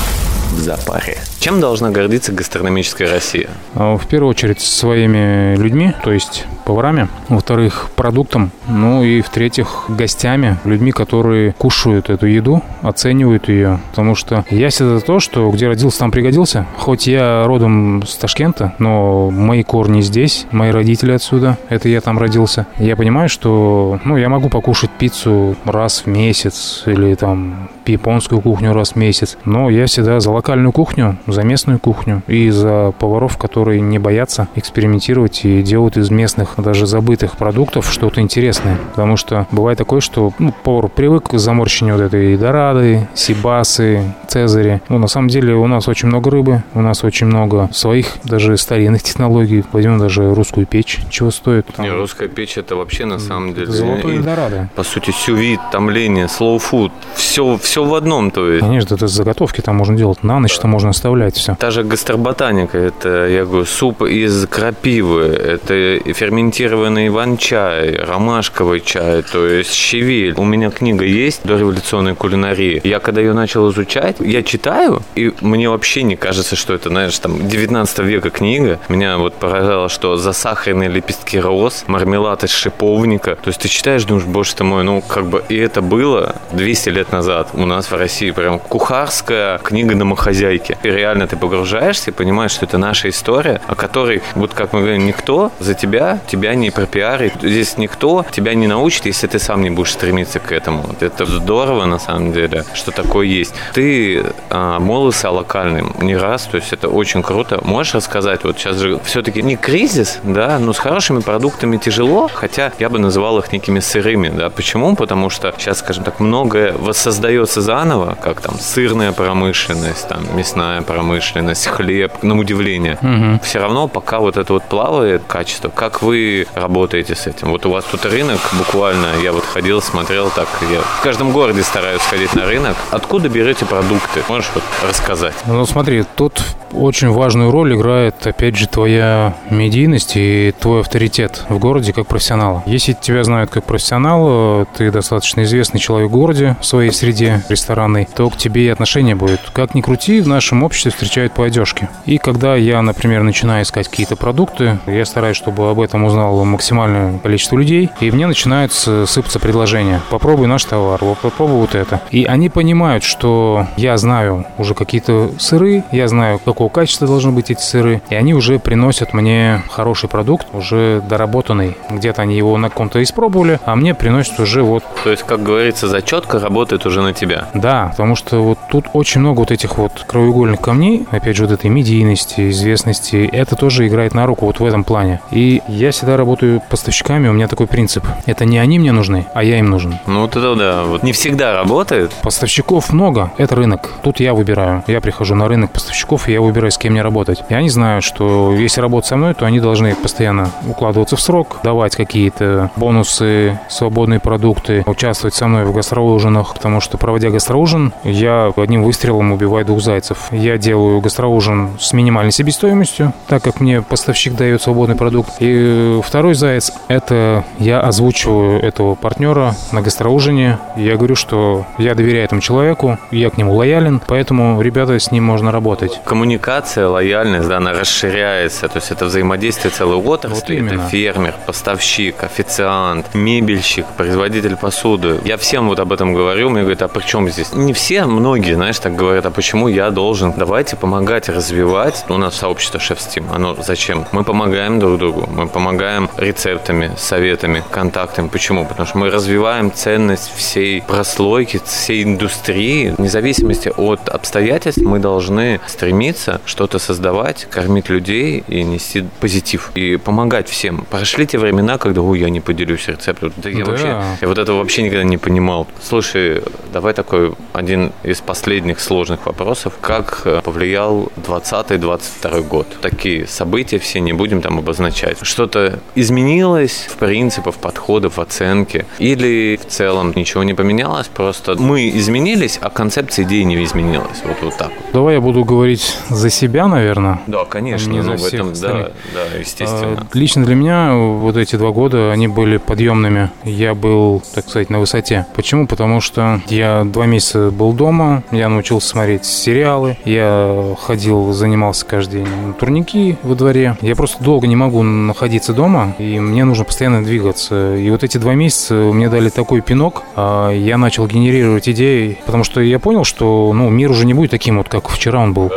в 0.51 0.59
запаре. 0.59 1.17
Чем 1.39 1.59
должна 1.59 1.91
гордиться 1.91 2.31
гастрономическая 2.31 3.09
Россия? 3.09 3.49
А, 3.75 3.97
В 3.97 4.07
первую 4.07 4.29
очередь 4.29 4.61
своими 4.61 5.55
людьми, 5.55 5.93
то 6.03 6.11
есть 6.11 6.45
поварами. 6.65 7.07
Во-вторых, 7.29 7.89
продуктом. 7.95 8.51
Ну 8.67 9.03
и 9.03 9.21
в-третьих, 9.21 9.85
гостями, 9.87 10.57
людьми, 10.65 10.91
которые 10.91 11.53
кушают 11.53 12.09
эту 12.09 12.25
еду, 12.25 12.61
оценивают 12.81 13.47
ее. 13.47 13.79
Потому 13.91 14.15
что 14.15 14.45
я 14.49 14.69
всегда 14.69 14.99
за 14.99 15.05
то, 15.05 15.19
что 15.19 15.49
где 15.51 15.67
родился, 15.67 15.99
там 15.99 16.11
пригодился. 16.11 16.65
Хоть 16.77 17.07
я 17.07 17.45
родом 17.45 18.03
с 18.05 18.15
Ташкента, 18.17 18.73
но 18.79 19.29
мои 19.29 19.63
корни 19.63 20.01
здесь, 20.01 20.45
мои 20.51 20.71
родители 20.71 21.11
отсюда. 21.11 21.57
Это 21.69 21.87
я 21.87 22.01
там 22.01 22.19
родился. 22.19 22.67
Я 22.77 22.95
понимаю, 22.95 23.29
что 23.29 23.99
ну, 24.03 24.17
я 24.17 24.27
могу 24.27 24.49
покушать 24.49 24.89
пиццу 24.91 25.55
раз 25.65 26.01
в 26.01 26.07
месяц 26.07 26.83
или 26.85 27.15
там 27.15 27.69
японскую 27.91 28.41
кухню 28.41 28.73
раз 28.73 28.91
в 28.91 28.95
месяц. 28.95 29.37
Но 29.45 29.69
я 29.69 29.85
всегда 29.85 30.19
за 30.19 30.31
локальную 30.31 30.71
кухню, 30.71 31.17
за 31.27 31.43
местную 31.43 31.79
кухню 31.79 32.23
и 32.27 32.49
за 32.49 32.93
поваров, 32.97 33.37
которые 33.37 33.81
не 33.81 33.99
боятся 33.99 34.47
экспериментировать 34.55 35.45
и 35.45 35.61
делают 35.61 35.97
из 35.97 36.09
местных, 36.09 36.55
даже 36.57 36.85
забытых 36.85 37.37
продуктов 37.37 37.91
что-то 37.91 38.21
интересное. 38.21 38.77
Потому 38.91 39.17
что 39.17 39.47
бывает 39.51 39.77
такое, 39.77 40.01
что 40.01 40.33
ну, 40.39 40.53
повар 40.63 40.89
привык 40.89 41.29
к 41.29 41.37
заморщению 41.37 41.95
вот 41.95 42.03
этой 42.03 42.37
дорады, 42.37 43.07
сибасы, 43.13 44.13
цезари. 44.27 44.81
Ну, 44.89 44.97
на 44.97 45.07
самом 45.07 45.29
деле 45.29 45.55
у 45.55 45.67
нас 45.67 45.87
очень 45.87 46.07
много 46.07 46.29
рыбы, 46.29 46.63
у 46.73 46.81
нас 46.81 47.03
очень 47.03 47.27
много 47.27 47.69
своих 47.73 48.17
даже 48.23 48.57
старинных 48.57 49.03
технологий. 49.03 49.63
Возьмем 49.71 49.99
даже 49.99 50.33
русскую 50.33 50.65
печь, 50.65 50.99
чего 51.09 51.31
стоит. 51.31 51.67
Там, 51.75 51.85
Не, 51.85 51.91
русская 51.91 52.27
печь 52.27 52.57
это 52.57 52.75
вообще 52.75 53.05
на 53.05 53.19
самом 53.19 53.53
деле... 53.53 53.67
Золотое 53.67 54.15
и-. 54.15 54.75
По 54.75 54.83
сути, 54.83 55.11
сювит, 55.11 55.59
томление, 55.71 56.25
slow 56.25 56.59
food, 56.59 56.91
все, 57.15 57.57
все 57.77 57.83
в 57.83 57.93
одном, 57.93 58.31
то 58.31 58.49
есть. 58.49 58.61
Конечно, 58.65 58.95
это 58.95 59.07
заготовки 59.07 59.61
там 59.61 59.75
можно 59.75 59.95
делать 59.95 60.23
на 60.23 60.39
ночь, 60.39 60.57
там 60.57 60.71
можно 60.71 60.89
оставлять 60.89 61.35
все. 61.35 61.55
Та 61.59 61.69
же 61.69 61.83
гастроботаника, 61.83 62.75
это, 62.75 63.27
я 63.27 63.45
говорю, 63.45 63.65
суп 63.65 64.01
из 64.01 64.47
крапивы, 64.47 65.25
это 65.25 65.99
ферментированный 66.11 67.09
иван-чай, 67.09 67.95
ромашковый 67.97 68.79
чай, 68.79 69.21
то 69.21 69.45
есть 69.45 69.73
щавель. 69.73 70.33
У 70.37 70.43
меня 70.43 70.71
книга 70.71 71.05
есть 71.05 71.41
«Дореволюционная 71.43 72.15
кулинария». 72.15 72.81
Я 72.83 72.99
когда 72.99 73.21
ее 73.21 73.33
начал 73.33 73.69
изучать, 73.69 74.15
я 74.21 74.41
читаю, 74.41 75.03
и 75.13 75.31
мне 75.41 75.69
вообще 75.69 76.01
не 76.01 76.15
кажется, 76.15 76.55
что 76.55 76.73
это, 76.73 76.89
знаешь, 76.89 77.19
там, 77.19 77.47
19 77.47 77.99
века 77.99 78.31
книга. 78.31 78.79
Меня 78.89 79.19
вот 79.19 79.35
поражало, 79.35 79.87
что 79.87 80.17
засахаренные 80.17 80.89
лепестки 80.89 81.39
роз, 81.39 81.83
мармелад 81.85 82.43
из 82.43 82.49
шиповника. 82.49 83.35
То 83.35 83.49
есть 83.49 83.61
ты 83.61 83.67
читаешь, 83.67 84.03
думаешь, 84.05 84.25
боже 84.25 84.55
ты 84.55 84.63
мой, 84.63 84.83
ну, 84.83 85.01
как 85.01 85.27
бы, 85.27 85.43
и 85.47 85.55
это 85.55 85.83
было 85.83 86.37
200 86.53 86.89
лет 86.89 87.11
назад 87.11 87.49
у 87.53 87.66
нас 87.67 87.91
в 87.91 87.95
России. 87.95 88.31
Прям 88.31 88.59
кухарская 88.59 89.59
книга 89.59 89.95
домохозяйки. 89.95 90.77
И 90.83 90.89
реально 90.89 91.27
ты 91.27 91.35
погружаешься 91.35 92.11
и 92.11 92.13
понимаешь, 92.13 92.51
что 92.51 92.65
это 92.65 92.77
наша 92.77 93.09
история, 93.09 93.61
о 93.67 93.75
которой, 93.75 94.21
вот 94.35 94.53
как 94.53 94.73
мы 94.73 94.79
говорим, 94.81 95.05
никто 95.05 95.51
за 95.59 95.73
тебя, 95.73 96.19
тебя 96.27 96.55
не 96.55 96.71
пропиарит. 96.71 97.33
Здесь 97.41 97.77
никто 97.77 98.25
тебя 98.31 98.53
не 98.53 98.67
научит, 98.67 99.05
если 99.05 99.27
ты 99.27 99.39
сам 99.39 99.61
не 99.61 99.69
будешь 99.69 99.93
стремиться 99.93 100.39
к 100.39 100.51
этому. 100.51 100.95
Это 100.99 101.25
здорово, 101.25 101.85
на 101.85 101.99
самом 101.99 102.33
деле, 102.33 102.65
что 102.73 102.91
такое 102.91 103.27
есть. 103.27 103.53
Ты 103.73 104.23
а, 104.49 104.79
молился 104.79 105.29
о 105.29 105.31
локальном 105.31 105.95
не 106.01 106.15
раз, 106.15 106.43
то 106.43 106.57
есть 106.57 106.73
это 106.73 106.87
очень 106.87 107.23
круто. 107.23 107.59
Можешь 107.63 107.95
рассказать, 107.95 108.43
вот 108.43 108.57
сейчас 108.57 108.77
же 108.77 108.99
все-таки 109.03 109.41
не 109.41 109.55
кризис, 109.55 110.19
да, 110.23 110.59
но 110.59 110.73
с 110.73 110.79
хорошими 110.79 111.19
продуктами 111.19 111.77
тяжело, 111.77 112.29
хотя 112.33 112.71
я 112.79 112.89
бы 112.89 112.99
называл 112.99 113.39
их 113.39 113.51
некими 113.51 113.79
сырыми, 113.79 114.29
да. 114.29 114.49
Почему? 114.49 114.95
Потому 114.95 115.29
что 115.29 115.53
сейчас, 115.57 115.79
скажем 115.79 116.03
так, 116.03 116.19
многое 116.19 116.73
воссоздается 116.73 117.56
заново, 117.61 118.17
как 118.21 118.41
там 118.41 118.55
сырная 118.59 119.11
промышленность, 119.11 120.07
там 120.07 120.19
мясная 120.35 120.81
промышленность, 120.81 121.67
хлеб, 121.67 122.23
на 122.23 122.37
удивление. 122.37 122.97
Мгм. 123.01 123.39
Все 123.39 123.59
равно 123.59 123.87
пока 123.87 124.19
вот 124.19 124.37
это 124.37 124.53
вот 124.53 124.63
плавает 124.63 125.23
качество, 125.27 125.69
как 125.69 126.01
вы 126.01 126.47
работаете 126.55 127.15
с 127.15 127.27
этим? 127.27 127.49
Вот 127.49 127.65
у 127.65 127.71
вас 127.71 127.85
тут 127.85 128.05
рынок 128.05 128.39
буквально, 128.53 129.07
я 129.23 129.31
вот 129.31 129.45
ходил, 129.45 129.81
смотрел 129.81 130.29
так, 130.29 130.47
я 130.71 130.81
в 130.81 131.01
каждом 131.01 131.31
городе 131.31 131.63
стараюсь 131.63 132.01
ходить 132.01 132.33
на 132.35 132.45
рынок. 132.45 132.75
Откуда 132.91 133.29
берете 133.29 133.65
продукты? 133.65 134.23
Можешь 134.29 134.49
вот 134.53 134.63
рассказать? 134.87 135.35
Ну 135.45 135.65
смотри, 135.65 136.03
тут 136.15 136.41
очень 136.71 137.09
важную 137.09 137.51
роль 137.51 137.75
играет, 137.75 138.25
опять 138.25 138.55
же, 138.55 138.67
твоя 138.67 139.35
медийность 139.49 140.13
и 140.15 140.53
твой 140.59 140.81
авторитет 140.81 141.43
в 141.49 141.59
городе 141.59 141.93
как 141.93 142.07
профессионала. 142.07 142.63
Если 142.65 142.93
тебя 142.93 143.23
знают 143.23 143.49
как 143.49 143.63
профессионала, 143.63 144.65
ты 144.65 144.91
достаточно 144.91 145.43
известный 145.43 145.79
человек 145.79 146.09
в 146.09 146.13
городе, 146.13 146.55
в 146.61 146.65
своей 146.65 146.91
среде 146.91 147.43
ресторанной, 147.49 148.07
то 148.15 148.29
к 148.29 148.37
тебе 148.37 148.65
и 148.65 148.69
отношение 148.69 149.15
будет. 149.15 149.39
Как 149.53 149.75
ни 149.75 149.81
крути, 149.81 150.21
в 150.21 150.27
нашем 150.27 150.63
обществе 150.63 150.91
встречают 150.91 151.33
по 151.33 151.45
одежке. 151.45 151.89
И 152.05 152.17
когда 152.17 152.55
я, 152.55 152.81
например, 152.81 153.23
начинаю 153.23 153.63
искать 153.63 153.87
какие-то 153.87 154.15
продукты, 154.15 154.79
я 154.87 155.05
стараюсь, 155.05 155.37
чтобы 155.37 155.69
об 155.69 155.79
этом 155.79 156.03
узнало 156.05 156.43
максимальное 156.43 157.19
количество 157.19 157.57
людей, 157.57 157.89
и 157.99 158.11
мне 158.11 158.27
начинают 158.27 158.71
сыпаться 158.73 159.39
предложения. 159.39 160.01
Попробуй 160.09 160.47
наш 160.47 160.63
товар, 160.65 160.99
вот 161.01 161.19
попробуй 161.19 161.57
вот 161.57 161.75
это. 161.75 162.01
И 162.11 162.25
они 162.25 162.49
понимают, 162.49 163.03
что 163.03 163.67
я 163.77 163.97
знаю 163.97 164.45
уже 164.57 164.73
какие-то 164.73 165.31
сыры, 165.39 165.83
я 165.91 166.07
знаю, 166.07 166.39
какого 166.39 166.69
качества 166.69 167.07
должны 167.07 167.31
быть 167.31 167.51
эти 167.51 167.61
сыры, 167.61 168.01
и 168.09 168.15
они 168.15 168.33
уже 168.33 168.59
приносят 168.59 169.13
мне 169.13 169.63
хороший 169.69 170.09
продукт, 170.09 170.47
уже 170.53 171.01
доработанный. 171.07 171.77
Где-то 171.89 172.21
они 172.21 172.35
его 172.37 172.57
на 172.57 172.69
ком-то 172.69 173.01
испробовали, 173.03 173.59
а 173.65 173.75
мне 173.75 173.93
приносят 173.93 174.39
уже 174.39 174.63
вот 174.63 174.83
То 175.03 175.11
есть, 175.11 175.23
как 175.23 175.43
говорится, 175.43 175.87
зачетка 175.87 176.39
работает 176.39 176.85
уже 176.85 177.01
на 177.01 177.13
тебя. 177.13 177.26
Да, 177.53 177.89
потому 177.91 178.15
что 178.15 178.41
вот 178.41 178.59
тут 178.69 178.85
очень 178.93 179.21
много 179.21 179.39
вот 179.39 179.51
этих 179.51 179.77
вот 179.77 180.05
краеугольных 180.07 180.59
камней, 180.61 181.07
опять 181.11 181.35
же, 181.35 181.45
вот 181.45 181.51
этой 181.51 181.69
медийности, 181.69 182.49
известности, 182.49 183.29
это 183.31 183.55
тоже 183.55 183.87
играет 183.87 184.13
на 184.13 184.25
руку 184.25 184.45
вот 184.45 184.59
в 184.59 184.65
этом 184.65 184.83
плане. 184.83 185.21
И 185.31 185.61
я 185.67 185.91
всегда 185.91 186.17
работаю 186.17 186.61
поставщиками, 186.69 187.27
у 187.27 187.33
меня 187.33 187.47
такой 187.47 187.67
принцип. 187.67 188.05
Это 188.25 188.45
не 188.45 188.57
они 188.57 188.79
мне 188.79 188.91
нужны, 188.91 189.27
а 189.33 189.43
я 189.43 189.59
им 189.59 189.69
нужен. 189.69 189.95
Ну 190.05 190.21
вот 190.21 190.35
это 190.35 190.55
да, 190.55 190.83
вот 190.83 191.03
не 191.03 191.11
всегда 191.11 191.53
работает. 191.53 192.11
Поставщиков 192.21 192.91
много, 192.93 193.31
это 193.37 193.55
рынок. 193.55 193.91
Тут 194.03 194.19
я 194.19 194.33
выбираю. 194.33 194.83
Я 194.87 195.01
прихожу 195.01 195.35
на 195.35 195.47
рынок 195.47 195.71
поставщиков, 195.71 196.27
и 196.27 196.33
я 196.33 196.41
выбираю, 196.41 196.71
с 196.71 196.77
кем 196.77 196.93
мне 196.93 197.01
работать. 197.01 197.43
И 197.49 197.53
они 197.53 197.69
знают, 197.69 198.03
что 198.03 198.53
если 198.53 198.81
работать 198.81 199.09
со 199.09 199.17
мной, 199.17 199.33
то 199.33 199.45
они 199.45 199.59
должны 199.59 199.95
постоянно 199.95 200.49
укладываться 200.67 201.15
в 201.15 201.21
срок, 201.21 201.59
давать 201.63 201.95
какие-то 201.95 202.71
бонусы, 202.75 203.59
свободные 203.69 204.19
продукты, 204.19 204.83
участвовать 204.85 205.35
со 205.35 205.47
мной 205.47 205.65
в 205.65 205.73
гастроужинах, 205.73 206.53
потому 206.53 206.81
что, 206.81 206.97
проводя 207.17 207.31
гастроужин, 207.31 207.93
я 208.03 208.53
одним 208.55 208.83
выстрелом 208.83 209.31
убиваю 209.31 209.65
двух 209.65 209.81
зайцев. 209.81 210.27
Я 210.31 210.59
делаю 210.59 211.01
гастроужин 211.01 211.71
с 211.79 211.91
минимальной 211.93 212.31
себестоимостью, 212.31 213.11
так 213.27 213.41
как 213.41 213.59
мне 213.59 213.81
поставщик 213.81 214.35
дает 214.35 214.61
свободный 214.61 214.95
продукт. 214.95 215.31
И 215.39 215.99
второй 216.03 216.35
заяц– 216.35 216.71
это 216.87 217.43
я 217.57 217.79
озвучиваю 217.79 218.61
этого 218.61 218.93
партнера 218.93 219.55
на 219.71 219.81
гастроужине. 219.81 220.59
Я 220.75 220.95
говорю, 220.95 221.15
что 221.15 221.65
я 221.79 221.95
доверяю 221.95 222.25
этому 222.25 222.41
человеку, 222.41 222.99
я 223.09 223.31
к 223.31 223.37
нему 223.37 223.55
лоялен, 223.55 223.99
поэтому, 224.05 224.61
ребята, 224.61 224.99
с 224.99 225.11
ним 225.11 225.23
можно 225.23 225.51
работать. 225.51 225.99
Коммуникация, 226.05 226.87
лояльность, 226.87 227.47
да, 227.47 227.57
она 227.57 227.73
расширяется. 227.73 228.67
То 228.67 228.77
есть 228.77 228.91
это 228.91 229.05
взаимодействие 229.05 229.71
целой 229.71 229.97
отрасли. 229.97 230.59
Вот 230.59 230.71
это 230.71 230.87
фермер, 230.89 231.33
поставщик, 231.47 232.23
официант, 232.23 233.15
мебельщик, 233.15 233.87
производитель 233.97 234.55
посуды. 234.55 235.19
Я 235.25 235.37
всем 235.37 235.67
вот 235.67 235.79
об 235.79 235.91
этом 235.91 236.13
говорю. 236.13 236.51
Мне 236.51 236.61
говорят, 236.61 236.83
а 236.83 236.87
при 236.87 237.06
чем 237.07 237.29
здесь? 237.29 237.53
Не 237.53 237.73
все, 237.73 238.05
многие, 238.05 238.53
знаешь, 238.53 238.77
так 238.79 238.95
говорят, 238.95 239.25
а 239.25 239.31
почему 239.31 239.67
я 239.67 239.89
должен? 239.89 240.33
Давайте 240.37 240.75
помогать 240.75 241.29
развивать. 241.29 242.05
У 242.09 242.17
нас 242.17 242.35
сообщество 242.35 242.79
Шеф 242.79 242.99
Steam. 242.99 243.25
Оно 243.33 243.55
зачем? 243.65 244.05
Мы 244.11 244.23
помогаем 244.23 244.79
друг 244.79 244.99
другу. 244.99 245.27
Мы 245.31 245.47
помогаем 245.47 246.09
рецептами, 246.17 246.91
советами, 246.97 247.63
контактами. 247.71 248.27
Почему? 248.27 248.65
Потому 248.65 248.85
что 248.87 248.97
мы 248.97 249.09
развиваем 249.09 249.71
ценность 249.73 250.31
всей 250.35 250.81
прослойки, 250.81 251.59
всей 251.65 252.03
индустрии. 252.03 252.93
Вне 252.97 253.09
зависимости 253.09 253.71
от 253.75 254.09
обстоятельств 254.09 254.81
мы 254.81 254.99
должны 254.99 255.59
стремиться 255.67 256.41
что-то 256.45 256.77
создавать, 256.79 257.47
кормить 257.49 257.89
людей 257.89 258.43
и 258.47 258.63
нести 258.63 259.05
позитив. 259.21 259.71
И 259.75 259.95
помогать 259.97 260.49
всем. 260.49 260.85
Прошли 260.89 261.25
те 261.25 261.37
времена, 261.37 261.77
когда, 261.77 262.01
ой, 262.01 262.19
я 262.19 262.29
не 262.29 262.41
поделюсь 262.41 262.87
рецептом. 262.87 263.31
Да 263.37 263.49
я 263.49 263.63
Да. 263.63 263.71
вообще, 263.71 264.01
я 264.21 264.27
вот 264.27 264.37
этого 264.37 264.57
вообще 264.57 264.81
никогда 264.83 265.03
не 265.03 265.17
понимал. 265.17 265.67
Слушай, 265.81 266.43
давай 266.73 266.93
такой 266.97 267.33
один 267.53 267.91
из 268.03 268.21
последних 268.21 268.79
сложных 268.79 269.27
вопросов. 269.27 269.73
Как 269.79 270.23
э, 270.25 270.41
повлиял 270.43 271.11
20-22 271.17 272.47
год? 272.47 272.67
Такие 272.81 273.27
события 273.27 273.77
все 273.77 273.99
не 273.99 274.13
будем 274.13 274.41
там 274.41 274.57
обозначать. 274.57 275.17
Что-то 275.21 275.79
изменилось 275.93 276.87
в 276.89 276.95
принципах, 276.97 277.55
подходах, 277.55 278.13
в 278.13 278.19
оценке? 278.19 278.87
Или 278.97 279.59
в 279.61 279.67
целом 279.67 280.11
ничего 280.15 280.43
не 280.43 280.55
поменялось? 280.55 281.07
Просто 281.07 281.55
мы 281.61 281.89
изменились, 281.89 282.57
а 282.61 282.71
концепция 282.71 283.25
идеи 283.25 283.43
не 283.43 283.63
изменилась. 283.63 284.23
Вот, 284.25 284.37
вот 284.41 284.57
так. 284.57 284.71
Давай 284.91 285.15
я 285.15 285.21
буду 285.21 285.45
говорить 285.45 285.95
за 286.09 286.31
себя, 286.31 286.67
наверное. 286.67 287.21
Да, 287.27 287.45
конечно. 287.45 287.91
Не 287.91 288.01
за 288.01 288.11
ну, 288.11 288.17
всех 288.17 288.33
этом, 288.33 288.53
да, 288.53 288.91
да, 289.13 289.39
естественно. 289.39 290.07
А, 290.11 290.17
Лично 290.17 290.43
для 290.43 290.55
меня 290.55 290.95
вот 290.95 291.37
эти 291.37 291.57
два 291.57 291.69
года, 291.69 292.11
они 292.11 292.27
были 292.27 292.57
подъемными. 292.57 293.29
Я 293.43 293.75
был, 293.75 294.23
так 294.33 294.49
сказать, 294.49 294.71
на 294.71 294.79
высоте. 294.79 295.27
Почему? 295.35 295.67
Потому 295.67 296.01
что 296.01 296.41
я 296.47 296.86
два 296.91 297.05
месяца 297.05 297.51
был 297.51 297.73
дома, 297.73 298.23
я 298.31 298.49
научился 298.49 298.89
смотреть 298.89 299.25
сериалы, 299.25 299.97
я 300.05 300.75
ходил, 300.79 301.33
занимался 301.33 301.85
каждый 301.85 302.23
день 302.23 302.47
на 302.47 302.53
турники 302.53 303.17
во 303.23 303.35
дворе. 303.35 303.77
Я 303.81 303.95
просто 303.95 304.23
долго 304.23 304.47
не 304.47 304.55
могу 304.55 304.83
находиться 304.83 305.53
дома, 305.53 305.95
и 305.99 306.19
мне 306.19 306.43
нужно 306.43 306.65
постоянно 306.65 307.03
двигаться. 307.03 307.75
И 307.75 307.89
вот 307.89 308.03
эти 308.03 308.17
два 308.17 308.33
месяца 308.33 308.73
мне 308.73 309.09
дали 309.09 309.29
такой 309.29 309.61
пинок, 309.61 310.03
а 310.15 310.51
я 310.51 310.77
начал 310.77 311.07
генерировать 311.07 311.69
идеи, 311.69 312.17
потому 312.25 312.43
что 312.43 312.61
я 312.61 312.79
понял, 312.79 313.03
что 313.03 313.51
ну, 313.53 313.69
мир 313.69 313.91
уже 313.91 314.05
не 314.05 314.13
будет 314.13 314.31
таким 314.31 314.57
вот, 314.57 314.69
как 314.69 314.89
вчера 314.89 315.19
он 315.19 315.33
был. 315.33 315.51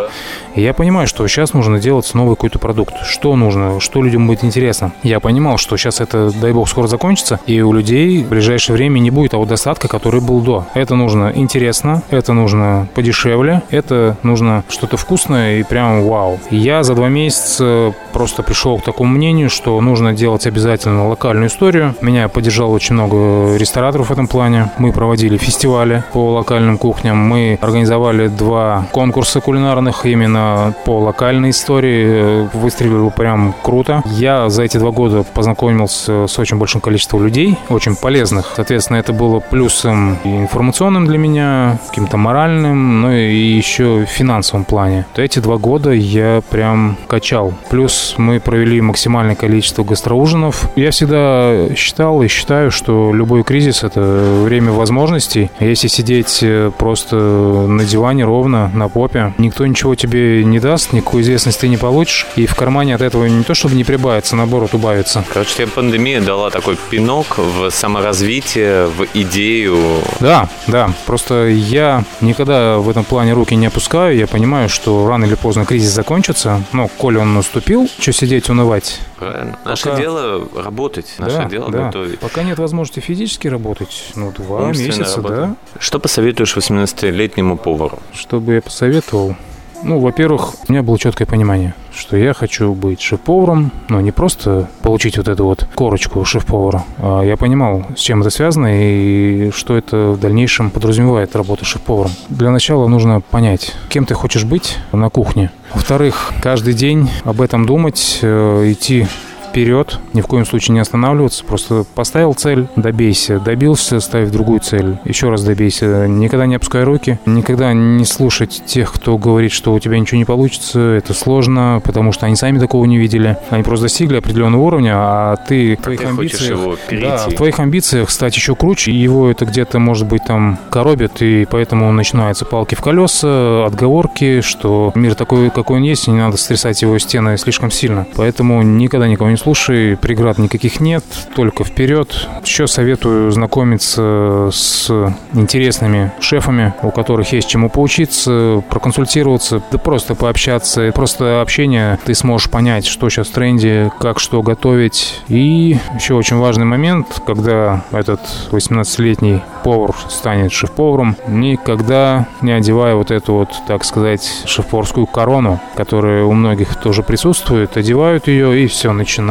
И 0.55 0.62
я 0.62 0.74
понимаю, 0.74 1.07
что 1.07 1.26
сейчас 1.28 1.55
нужно 1.55 1.78
делать 1.78 2.12
новый 2.14 2.35
какой-то 2.35 2.59
продукт. 2.59 2.95
Что 3.05 3.37
нужно, 3.37 3.78
что 3.81 4.03
людям 4.03 4.26
будет 4.26 4.45
интересно. 4.45 4.93
Я 5.03 5.20
понимал, 5.20 5.59
что 5.59 5.76
сейчас 5.76 6.01
это, 6.01 6.31
дай 6.41 6.53
бог, 6.53 6.68
скоро 6.68 6.87
закончится, 6.87 7.41
и 7.47 7.61
у 7.61 7.72
людей 7.72 8.22
в 8.24 8.28
ближайшее 8.28 8.76
время 8.76 8.99
не 8.99 9.11
будет 9.11 9.31
того 9.31 9.45
достатка, 9.45 9.89
который 9.89 10.20
был 10.20 10.41
до. 10.41 10.66
Это 10.74 10.95
нужно 10.95 11.19
интересно, 11.34 12.02
это 12.10 12.32
нужно 12.32 12.88
подешевле, 12.94 13.62
это 13.70 14.16
нужно 14.22 14.64
что-то 14.68 14.96
вкусное 14.96 15.58
и 15.58 15.62
прям 15.62 16.02
вау. 16.02 16.38
Я 16.50 16.82
за 16.82 16.94
два 16.94 17.08
месяца 17.08 17.94
просто 18.12 18.42
пришел 18.42 18.78
к 18.78 18.84
такому 18.84 19.14
мнению, 19.14 19.50
что 19.50 19.80
нужно 19.80 20.12
делать 20.12 20.46
обязательно 20.46 21.08
локальную 21.08 21.48
историю. 21.48 21.94
Меня 22.00 22.28
поддержало 22.28 22.72
очень 22.72 22.94
много 22.94 23.56
рестораторов 23.56 24.08
в 24.08 24.12
этом 24.12 24.26
плане. 24.26 24.70
Мы 24.78 24.92
проводили 24.92 25.36
фестивали 25.36 26.04
по 26.12 26.32
локальным 26.34 26.78
кухням. 26.78 27.16
Мы 27.16 27.58
организовали 27.60 28.28
два 28.28 28.86
конкурса 28.92 29.40
кулинарных 29.40 30.06
именно 30.06 30.74
по 30.84 31.00
локальной 31.00 31.50
истории. 31.50 32.48
Выстрелил 32.56 33.10
прям 33.10 33.54
круто. 33.62 34.02
Я 34.06 34.48
за 34.48 34.62
эти 34.62 34.76
два 34.76 34.90
года 34.90 35.24
познакомился 35.34 36.26
с 36.26 36.38
очень 36.38 36.58
большим 36.58 36.80
количеством 36.80 37.24
людей, 37.24 37.58
очень 37.68 37.96
полезных. 37.96 38.52
Соответственно, 38.56 38.98
это 38.98 39.12
было 39.12 39.40
плюсом 39.40 40.18
и 40.24 40.28
информационным 40.28 41.06
для 41.11 41.18
меня, 41.18 41.78
каким-то 41.88 42.16
моральным, 42.16 43.02
ну 43.02 43.11
и 43.11 43.34
еще 43.34 44.04
в 44.04 44.06
финансовом 44.06 44.64
плане. 44.64 45.06
То 45.14 45.22
эти 45.22 45.40
два 45.40 45.56
года 45.56 45.90
я 45.90 46.40
прям 46.50 46.96
качал. 47.08 47.52
Плюс 47.68 48.14
мы 48.16 48.38
провели 48.38 48.80
максимальное 48.80 49.34
количество 49.34 49.82
гастроужинов. 49.82 50.70
Я 50.76 50.92
всегда 50.92 51.74
считал 51.74 52.22
и 52.22 52.28
считаю, 52.28 52.70
что 52.70 53.12
любой 53.12 53.42
кризис– 53.42 53.82
это 53.84 54.00
время 54.44 54.70
возможностей. 54.70 55.50
Если 55.58 55.88
сидеть 55.88 56.38
э, 56.42 56.70
просто 56.78 57.16
на 57.16 57.84
диване 57.84 58.24
ровно, 58.24 58.70
на 58.72 58.88
попе, 58.88 59.34
никто 59.38 59.66
ничего 59.66 59.96
тебе 59.96 60.44
не 60.44 60.61
даст, 60.61 60.92
никакой 60.92 61.22
известности 61.22 61.62
ты 61.62 61.68
не 61.68 61.76
получишь. 61.76 62.28
И 62.36 62.46
в 62.46 62.54
кармане 62.54 62.94
от 62.94 63.02
этого 63.02 63.26
не 63.26 63.42
то 63.42 63.54
чтобы 63.54 63.74
не 63.74 63.82
прибавится, 63.82 64.36
наоборот, 64.36 64.74
убавится. 64.74 65.24
Короче, 65.32 65.56
тебе 65.56 65.66
пандемия 65.66 66.20
дала 66.20 66.50
такой 66.50 66.76
пинок 66.88 67.38
в 67.38 67.70
саморазвитие, 67.70 68.86
в 68.86 69.06
идею. 69.14 69.76
Да, 70.20 70.48
да. 70.68 70.92
Просто 71.07 71.48
я 71.48 72.05
никогда 72.20 72.78
в 72.78 72.88
этом 72.88 73.05
плане 73.05 73.32
руки 73.32 73.55
не 73.57 73.66
опускаю. 73.66 74.16
Я 74.16 74.26
понимаю, 74.26 74.68
что 74.68 75.07
рано 75.09 75.24
или 75.24 75.34
поздно 75.34 75.64
кризис 75.64 75.90
закончится. 75.90 76.62
Но, 76.72 76.88
коли 76.88 77.18
он 77.18 77.34
наступил, 77.34 77.88
что 77.98 78.12
сидеть, 78.12 78.48
унывать? 78.51 79.01
Правильно. 79.18 79.59
Наше 79.64 79.84
Пока- 79.84 79.96
дело 79.96 80.48
работать, 80.57 81.14
наше 81.18 81.36
да, 81.36 81.44
дело 81.44 81.70
да. 81.70 81.86
готовить. 81.86 82.18
Пока 82.20 82.42
нет 82.42 82.59
возможности 82.59 83.01
физически 83.01 83.48
работать, 83.48 84.05
ну, 84.14 84.32
два 84.32 84.62
Умственно 84.66 84.86
месяца, 84.88 85.16
работать. 85.16 85.38
да. 85.38 85.55
Что 85.78 85.98
посоветуешь 85.98 86.57
18-летнему 86.57 87.57
повару? 87.57 87.98
Что 88.14 88.40
бы 88.40 88.55
я 88.55 88.62
посоветовал? 88.62 89.36
Ну, 89.83 89.99
во-первых, 89.99 90.55
у 90.68 90.72
меня 90.72 90.83
было 90.83 90.99
четкое 90.99 91.26
понимание, 91.26 91.74
что 91.95 92.16
я 92.16 92.35
хочу 92.35 92.74
быть 92.74 93.01
шеф-поваром, 93.01 93.72
но 93.89 94.01
не 94.01 94.12
просто 94.12 94.68
получить 94.83 95.16
вот 95.16 95.28
эту 95.28 95.45
вот 95.45 95.66
корочку 95.74 96.24
шеф-повара. 96.24 96.85
А 96.99 97.22
я 97.22 97.37
понимал, 97.37 97.87
с 97.97 98.01
чем 98.01 98.20
это 98.20 98.31
связано 98.31 98.68
и 98.70 99.51
что 99.53 99.76
это 99.76 100.11
в 100.11 100.20
дальнейшем 100.20 100.70
подразумевает 100.70 101.35
работа 101.35 101.64
шеф-поваром. 101.64 102.12
Для 102.28 102.51
начала 102.51 102.89
нужно 102.89 103.20
понять, 103.20 103.74
кем 103.89 104.05
ты 104.05 104.14
хочешь 104.14 104.45
быть 104.45 104.76
на 104.93 105.09
кухне. 105.09 105.51
Во-вторых, 105.72 106.33
каждый 106.43 106.74
день 106.74 107.09
об 107.24 107.41
этом 107.41 107.64
думать, 107.64 108.18
э, 108.22 108.72
идти 108.72 109.07
вперед, 109.51 109.98
ни 110.12 110.20
в 110.20 110.26
коем 110.26 110.46
случае 110.46 110.74
не 110.74 110.80
останавливаться, 110.80 111.44
просто 111.44 111.84
поставил 111.94 112.34
цель, 112.34 112.68
добейся, 112.76 113.40
добился, 113.40 113.98
ставь 114.01 114.30
другую 114.30 114.61
цель, 114.61 114.98
еще 115.05 115.28
раз 115.28 115.42
добейся, 115.42 116.07
никогда 116.07 116.46
не 116.46 116.55
опускай 116.55 116.84
руки, 116.84 117.18
никогда 117.26 117.72
не 117.72 118.05
слушать 118.05 118.62
тех, 118.64 118.92
кто 118.92 119.18
говорит, 119.18 119.51
что 119.51 119.74
у 119.74 119.80
тебя 119.80 119.98
ничего 119.98 120.18
не 120.18 120.24
получится, 120.24 120.78
это 120.80 121.14
сложно, 121.14 121.82
потому 121.84 122.12
что 122.12 122.26
они 122.26 122.36
сами 122.36 122.59
такого 122.61 122.84
не 122.84 122.98
видели, 122.98 123.36
они 123.51 123.64
просто 123.64 123.86
достигли 123.86 124.18
определенного 124.18 124.62
уровня, 124.62 124.92
а 124.94 125.36
ты 125.36 125.76
в 125.76 125.82
твоих 125.82 126.01
ты 126.01 126.07
амбициях, 126.07 126.51
его 126.51 126.76
перейти. 126.88 127.09
да, 127.09 127.28
в 127.28 127.34
твоих 127.34 127.59
амбициях 127.59 128.11
стать 128.11 128.36
еще 128.36 128.55
круче, 128.55 128.92
его 128.92 129.30
это 129.30 129.46
где-то, 129.46 129.80
может 129.80 130.07
быть, 130.07 130.24
там 130.24 130.59
коробит, 130.70 131.22
и 131.22 131.44
поэтому 131.51 131.90
начинаются 131.90 132.44
палки 132.44 132.76
в 132.76 132.80
колеса, 132.80 133.66
отговорки, 133.66 134.42
что 134.42 134.92
мир 134.94 135.16
такой, 135.16 135.51
какой 135.51 135.78
он 135.78 135.82
есть, 135.82 136.07
и 136.07 136.12
не 136.12 136.18
надо 136.18 136.36
стрясать 136.36 136.82
его 136.82 136.96
стены 136.98 137.36
слишком 137.36 137.72
сильно. 137.72 138.07
Поэтому 138.14 138.62
никогда 138.62 139.09
никого 139.09 139.28
не 139.28 139.39
слушай, 139.43 139.97
преград 139.97 140.38
никаких 140.38 140.80
нет, 140.80 141.05
только 141.34 141.64
вперед. 141.64 142.28
Еще 142.45 142.66
советую 142.66 143.30
знакомиться 143.30 144.51
с 144.53 144.91
интересными 145.32 146.12
шефами, 146.20 146.74
у 146.82 146.91
которых 146.91 147.32
есть 147.32 147.49
чему 147.49 147.70
поучиться, 147.70 148.62
проконсультироваться, 148.68 149.62
да 149.70 149.78
просто 149.78 150.14
пообщаться. 150.14 150.93
Просто 150.95 151.41
общение 151.41 151.99
ты 152.05 152.14
сможешь 152.14 152.51
понять, 152.51 152.86
что 152.86 153.09
сейчас 153.09 153.28
в 153.28 153.32
тренде, 153.32 153.91
как 153.99 154.20
что 154.20 154.43
готовить. 154.43 155.20
И 155.28 155.78
еще 155.95 156.14
очень 156.14 156.36
важный 156.36 156.66
момент, 156.66 157.22
когда 157.26 157.84
этот 157.93 158.20
18-летний 158.51 159.41
повар 159.64 159.95
станет 160.09 160.53
шеф-поваром, 160.53 161.16
никогда 161.26 162.26
не 162.43 162.53
одевая 162.53 162.95
вот 162.95 163.11
эту 163.11 163.34
вот, 163.34 163.49
так 163.66 163.84
сказать, 163.84 164.43
шеф-поварскую 164.45 165.07
корону, 165.07 165.61
которая 165.76 166.24
у 166.24 166.32
многих 166.32 166.76
тоже 166.76 167.03
присутствует, 167.03 167.76
одевают 167.76 168.28
ее 168.28 168.62
и 168.62 168.66
все, 168.66 168.93
начинают. 168.93 169.30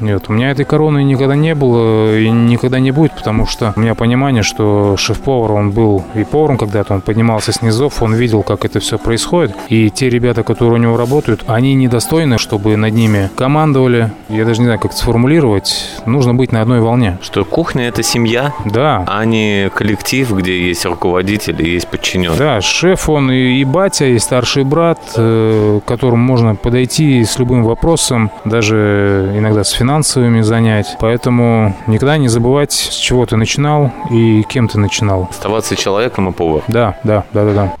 Нет, 0.00 0.24
у 0.28 0.32
меня 0.32 0.50
этой 0.50 0.64
короны 0.64 1.02
никогда 1.04 1.36
не 1.36 1.54
было 1.54 2.16
и 2.18 2.30
никогда 2.30 2.78
не 2.78 2.90
будет, 2.90 3.12
потому 3.12 3.46
что 3.46 3.72
у 3.76 3.80
меня 3.80 3.94
понимание, 3.94 4.42
что 4.42 4.96
шеф-повар, 4.96 5.52
он 5.52 5.70
был 5.70 6.04
и 6.14 6.24
поваром 6.24 6.58
когда-то, 6.58 6.94
он 6.94 7.00
поднимался 7.00 7.52
с 7.52 7.62
низов, 7.62 8.02
он 8.02 8.14
видел, 8.14 8.42
как 8.42 8.64
это 8.64 8.80
все 8.80 8.98
происходит. 8.98 9.56
И 9.68 9.90
те 9.90 10.08
ребята, 10.10 10.42
которые 10.42 10.74
у 10.74 10.82
него 10.82 10.96
работают, 10.96 11.44
они 11.46 11.74
недостойны, 11.74 12.38
чтобы 12.38 12.76
над 12.76 12.92
ними 12.92 13.30
командовали. 13.36 14.10
Я 14.28 14.44
даже 14.44 14.60
не 14.60 14.66
знаю, 14.66 14.80
как 14.80 14.92
это 14.92 15.00
сформулировать. 15.00 16.00
Нужно 16.06 16.34
быть 16.34 16.52
на 16.52 16.62
одной 16.62 16.80
волне. 16.80 17.18
Что 17.22 17.44
кухня– 17.44 17.88
это 17.88 18.02
семья, 18.02 18.52
Да, 18.64 19.04
а 19.06 19.24
не 19.24 19.70
коллектив, 19.74 20.32
где 20.32 20.68
есть 20.68 20.84
руководитель 20.84 21.62
и 21.62 21.70
есть 21.70 21.88
подчиненный. 21.88 22.38
Да, 22.38 22.60
шеф, 22.60 23.08
он 23.08 23.30
и, 23.30 23.60
и 23.60 23.64
батя, 23.64 24.06
и 24.06 24.18
старший 24.18 24.64
брат, 24.64 24.98
э, 25.16 25.80
к 25.84 25.88
которому 25.88 26.22
можно 26.22 26.54
подойти 26.54 27.24
с 27.24 27.38
любым 27.38 27.64
вопросом, 27.64 28.30
даже 28.44 29.35
иногда 29.38 29.64
с 29.64 29.70
финансовыми 29.70 30.40
занять. 30.40 30.96
Поэтому 31.00 31.76
никогда 31.86 32.16
не 32.16 32.28
забывать, 32.28 32.72
с 32.72 32.94
чего 32.96 33.26
ты 33.26 33.36
начинал 33.36 33.92
и 34.10 34.42
кем 34.44 34.68
ты 34.68 34.78
начинал. 34.78 35.28
Оставаться 35.30 35.76
человеком 35.76 36.28
и 36.28 36.32
повар. 36.32 36.62
Да, 36.68 36.98
да, 37.04 37.24
да, 37.32 37.44
да, 37.44 37.52
да. 37.52 37.76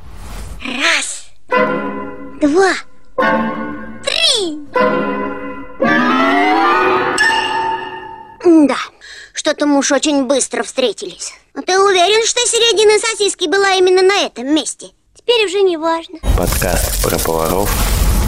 Раз, 0.60 1.30
два, 2.40 2.72
три. 4.04 4.58
Да, 8.44 8.76
что-то 9.32 9.66
мы 9.66 9.78
уж 9.78 9.92
очень 9.92 10.26
быстро 10.26 10.62
встретились. 10.62 11.34
А 11.54 11.62
ты 11.62 11.78
уверен, 11.78 12.26
что 12.26 12.40
середина 12.40 12.98
сосиски 12.98 13.48
была 13.48 13.74
именно 13.74 14.02
на 14.02 14.26
этом 14.26 14.54
месте? 14.54 14.88
Теперь 15.14 15.46
уже 15.46 15.62
не 15.62 15.76
важно. 15.76 16.18
Подкаст 16.36 17.02
про 17.02 17.18
поваров 17.18 17.70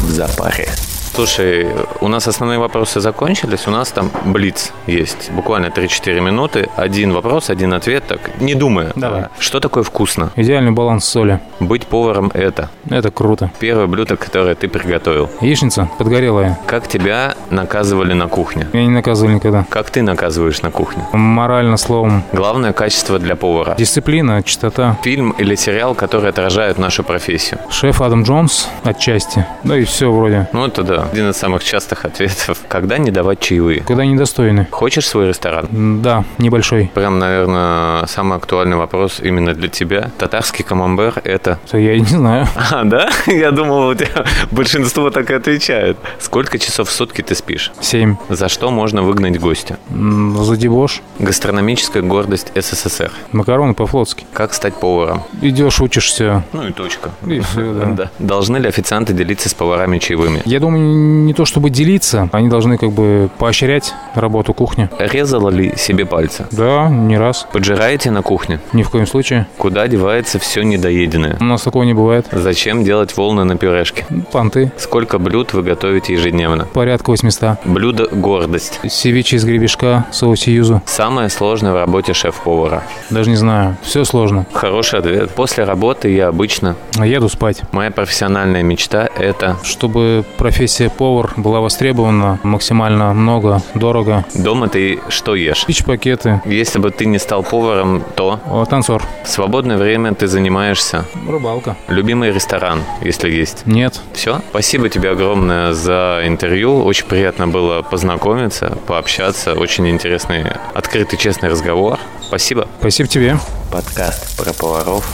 в 0.03 0.11
запаре. 0.11 0.69
Слушай, 1.15 1.67
у 2.01 2.09
нас 2.09 2.29
основные 2.29 2.59
вопросы 2.59 3.01
закончились, 3.01 3.67
у 3.67 3.71
нас 3.71 3.91
там 3.91 4.11
блиц 4.25 4.73
есть. 4.87 5.31
Буквально 5.33 5.67
3-4 5.67 6.21
минуты, 6.21 6.69
один 6.77 7.13
вопрос, 7.13 7.51
один 7.51 7.75
ответ, 7.75 8.05
так, 8.07 8.21
не 8.41 8.55
думая. 8.55 8.93
Давай. 8.95 9.25
Что 9.39 9.59
такое 9.61 9.83
вкусно? 9.83 10.31
Идеальный 10.37 10.71
баланс 10.71 11.05
соли. 11.05 11.41
Быть 11.61 11.87
поваром– 11.87 12.31
это 12.35 12.69
Это 12.91 13.11
круто. 13.11 13.51
первое 13.59 13.87
блюдо, 13.87 14.17
которое 14.17 14.55
ты 14.55 14.69
приготовил. 14.69 15.29
Яичница 15.41 15.89
подгорелая. 15.99 16.59
Как 16.67 16.87
тебя 16.87 17.35
наказывали 17.51 18.13
на 18.13 18.29
кухне? 18.29 18.69
Меня 18.73 18.85
не 18.85 18.91
наказывали 18.93 19.35
никогда. 19.35 19.65
Как 19.69 19.91
ты 19.91 20.03
наказываешь 20.03 20.63
на 20.63 20.71
кухне? 20.71 21.03
Морально, 21.13 21.77
словом. 21.79 22.23
Главное 22.33 22.73
качество 22.73 23.19
для 23.19 23.35
повара. 23.35 23.75
Дисциплина, 23.77 24.43
чистота. 24.43 24.97
Фильм 25.03 25.31
или 25.39 25.55
сериал, 25.57 25.95
который 25.95 26.31
отражают 26.31 26.79
нашу 26.79 27.03
профессию. 27.03 27.59
Шеф 27.71 28.01
Адам 28.03 28.23
Джонс 28.23 28.69
отчасти. 28.85 29.45
Да 29.65 29.77
и 29.77 29.85
все 29.85 30.13
вроде. 30.13 30.49
Ну, 30.53 30.65
это 30.67 30.83
да. 30.85 30.98
Один 31.05 31.31
из 31.31 31.37
самых 31.37 31.65
частых 31.65 32.05
ответов. 32.05 32.59
Когда 32.69 32.99
не 32.99 33.11
давать 33.11 33.41
чаевые? 33.41 33.81
Когда 33.83 34.05
недостойны. 34.05 34.67
Хочешь 34.71 35.07
свой 35.07 35.29
ресторан? 35.29 36.03
Да, 36.03 36.25
небольшой. 36.39 36.91
Прям, 36.95 37.19
наверное, 37.19 38.07
самый 38.07 38.37
актуальный 38.39 38.77
вопрос 38.77 39.21
именно 39.21 39.55
для 39.55 39.69
тебя. 39.69 40.11
Татарский 40.19 40.65
камамбер– 40.65 41.21
это... 41.25 41.59
Я 41.73 41.99
не 41.99 42.07
знаю. 42.07 42.47
А, 42.71 42.85
да? 42.85 43.09
Я 43.27 43.51
думал, 43.51 43.89
у 43.89 43.95
тебя 43.95 44.25
большинство 44.51 45.11
так 45.11 45.31
и 45.31 45.35
отвечает. 45.35 45.97
Сколько 46.19 46.59
часов 46.59 46.89
в 46.89 46.93
сутки 46.93 47.23
ты 47.23 47.35
спишь? 47.35 47.73
Семь. 47.81 48.17
За 48.29 48.49
что 48.49 48.71
можно 48.71 49.03
выгнать 49.03 49.39
гостя? 49.41 49.79
За 49.89 50.57
дебош. 50.57 51.01
Гастрономическая 51.19 52.03
гордость 52.03 52.53
СССР. 52.55 53.11
Макароны 53.33 53.75
по-флотски. 53.75 54.27
Как 54.33 54.55
стать 54.55 54.75
поваром? 54.75 55.23
Идешь, 55.41 55.81
учишься. 55.81 56.45
Ну 56.53 56.67
и 56.69 56.73
точка. 56.73 57.11
И 57.27 57.41
все, 57.41 57.73
да. 57.73 57.87
Да. 57.99 58.11
Должны 58.19 58.59
ли 58.59 58.69
официанты 58.69 59.13
делиться 59.13 59.49
с 59.49 59.55
поварами 59.55 59.99
чаевыми? 59.99 60.43
Я 60.45 60.61
думаю, 60.61 60.88
не 60.89 61.35
то 61.35 61.45
чтобы 61.45 61.71
делиться, 61.71 62.29
они 62.33 62.49
должны 62.49 62.79
как 62.79 62.93
бы 62.93 63.29
поощрять 63.39 63.95
работу 64.15 64.55
кухни. 64.55 64.89
Резала 64.99 65.51
ли 65.51 65.75
себе 65.77 66.07
пальцы? 66.07 66.47
Да, 66.51 66.89
не 66.89 67.19
раз. 67.19 67.47
Поджираете 67.53 68.11
на 68.11 68.23
кухне? 68.23 68.61
Ни 68.73 68.83
в 68.83 68.91
коем 68.91 69.07
случае. 69.07 69.47
Куда 69.59 69.87
девается 69.89 70.39
все 70.39 70.63
недоеденное? 70.63 71.37
У 71.41 71.45
нас 71.45 71.63
такого 71.63 71.85
не 71.85 71.95
бывает. 71.95 72.27
Зачем 72.33 72.85
делать 72.85 73.17
волны 73.17 73.45
на 73.45 73.57
пюрешке? 73.57 74.05
Понты. 74.33 74.73
Сколько 74.77 75.19
блюд 75.19 75.53
вы 75.53 75.63
готовите 75.63 76.15
ежедневно? 76.15 76.67
Порядка 76.67 77.11
800. 77.11 77.59
Блюдо 77.65 78.09
«Гордость». 78.11 78.81
Севиче 78.89 79.37
из 79.37 79.45
гребешка, 79.45 80.07
соусе 80.11 80.53
юзу. 80.55 80.83
Самое 80.87 81.29
сложное 81.29 81.73
в 81.73 81.77
работе 81.77 82.13
шеф-повара. 82.15 82.83
Даже 83.11 83.31
не 83.31 83.37
знаю. 83.37 83.77
Все 83.83 84.05
сложно. 84.05 84.47
Хороший 84.53 84.99
ответ. 84.99 85.31
После 85.31 85.65
работы 85.65 86.09
я 86.09 86.29
обычно... 86.29 86.77
Еду 86.97 87.29
спать. 87.29 87.63
Моя 87.73 87.91
профессиональная 87.91 88.63
мечта– 88.63 89.09
это 89.19 89.57
Чтобы 89.63 90.25
профессия 90.37 90.78
повар 90.87 91.33
была 91.37 91.61
востребована 91.61 92.39
максимально 92.43 93.13
много, 93.13 93.61
дорого. 93.75 94.25
дома 94.35 94.69
ты 94.69 95.01
что 95.09 95.35
ешь? 95.35 95.65
Пич-пакеты. 95.67 96.41
Если 96.45 96.79
бы 96.79 96.91
ты 96.91 97.07
не 97.07 97.19
стал 97.19 97.43
поваром, 97.43 98.05
то 98.15 98.41
О, 98.47 98.65
танцор. 98.65 99.03
в 99.25 99.29
свободное 99.29 99.77
время 99.77 100.15
ты 100.15 100.27
занимаешься 100.29 101.05
Рыбалка. 101.29 101.77
любимый 101.89 102.33
ресторан, 102.33 102.83
если 103.03 103.31
есть. 103.31 103.67
Нет. 103.67 104.01
Все. 104.13 104.41
Спасибо 104.51 104.89
тебе 104.89 105.11
огромное 105.11 105.73
за 105.73 106.23
интервью. 106.25 106.85
Очень 106.85 107.07
приятно 107.07 107.49
было 107.49 107.83
познакомиться, 107.83 108.79
пообщаться. 108.87 109.55
Очень 109.55 109.89
интересный, 109.89 110.45
открытый, 110.75 111.19
честный 111.19 111.49
разговор. 111.49 111.99
Спасибо. 112.23 112.69
Спасибо 112.81 113.09
тебе. 113.09 113.39
Подкаст 113.73 114.37
про 114.37 114.53
поваров 114.53 115.05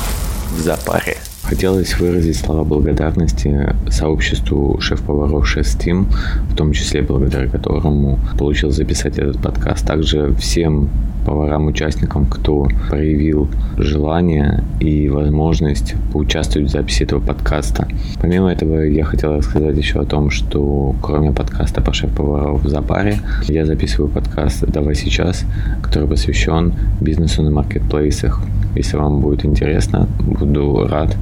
в 0.51 0.59
запаре. 0.61 1.19
Хотелось 1.45 1.99
выразить 1.99 2.37
слова 2.37 2.65
благодарности 2.65 3.75
сообществу 3.89 4.81
шеф-поваров 4.81 5.47
Шеф-Тим, 5.47 6.09
в 6.51 6.57
том 6.57 6.73
числе 6.73 7.03
благодаря 7.03 7.49
которому 7.49 8.19
получилось 8.39 8.77
записать 8.77 9.19
этот 9.19 9.43
подкаст. 9.43 9.87
Также 9.87 10.35
всем 10.37 10.89
поварам-участникам, 11.27 12.27
кто 12.27 12.69
проявил 12.89 13.49
желание 13.77 14.63
и 14.81 15.09
возможность 15.09 15.95
поучаствовать 16.13 16.69
в 16.69 16.73
записи 16.73 17.03
этого 17.03 17.21
подкаста. 17.21 17.89
Помимо 18.21 18.51
этого, 18.51 18.83
я 18.83 19.05
хотел 19.05 19.37
рассказать 19.37 19.77
еще 19.77 20.01
о 20.01 20.05
том, 20.05 20.31
что 20.31 20.95
кроме 21.03 21.33
подкаста 21.33 21.81
по 21.81 21.93
шеф-поваров 21.93 22.65
в 22.65 22.69
запаре, 22.69 23.19
я 23.49 23.67
записываю 23.67 24.11
подкаст 24.11 24.65
«Давай 24.67 24.95
сейчас», 24.95 25.45
который 25.83 26.09
посвящен 26.09 26.75
бизнесу 27.01 27.43
на 27.43 27.51
маркетплейсах. 27.51 28.41
Если 28.77 28.97
вам 28.97 29.21
будет 29.21 29.45
интересно, 29.45 30.09
буду 30.19 30.87
рад, 30.89 31.17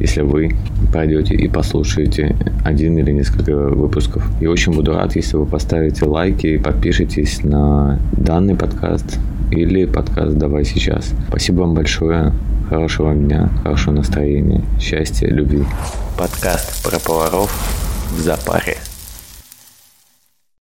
если 0.00 0.22
вы 0.22 0.54
пройдете 0.92 1.34
и 1.34 1.48
послушаете 1.48 2.36
один 2.64 2.98
или 2.98 3.12
несколько 3.12 3.54
выпусков. 3.54 4.28
И 4.40 4.46
очень 4.46 4.72
буду 4.72 4.94
рад, 4.94 5.16
если 5.16 5.36
вы 5.36 5.46
поставите 5.46 6.04
лайки 6.04 6.46
и 6.46 6.58
подпишитесь 6.58 7.42
на 7.42 7.98
данный 8.12 8.54
подкаст 8.54 9.18
или 9.50 9.84
подкаст 9.84 10.36
«Давай 10.36 10.64
сейчас». 10.64 11.12
Спасибо 11.28 11.60
вам 11.60 11.74
большое 11.74 12.32
хорошего 12.68 13.14
дня, 13.14 13.48
хорошего 13.62 13.94
настроения, 13.94 14.62
счастья, 14.80 15.28
любви. 15.28 15.64
Подкаст 16.18 16.82
про 16.82 16.98
поваров 16.98 17.50
в 18.16 18.20
запаре. 18.20 18.85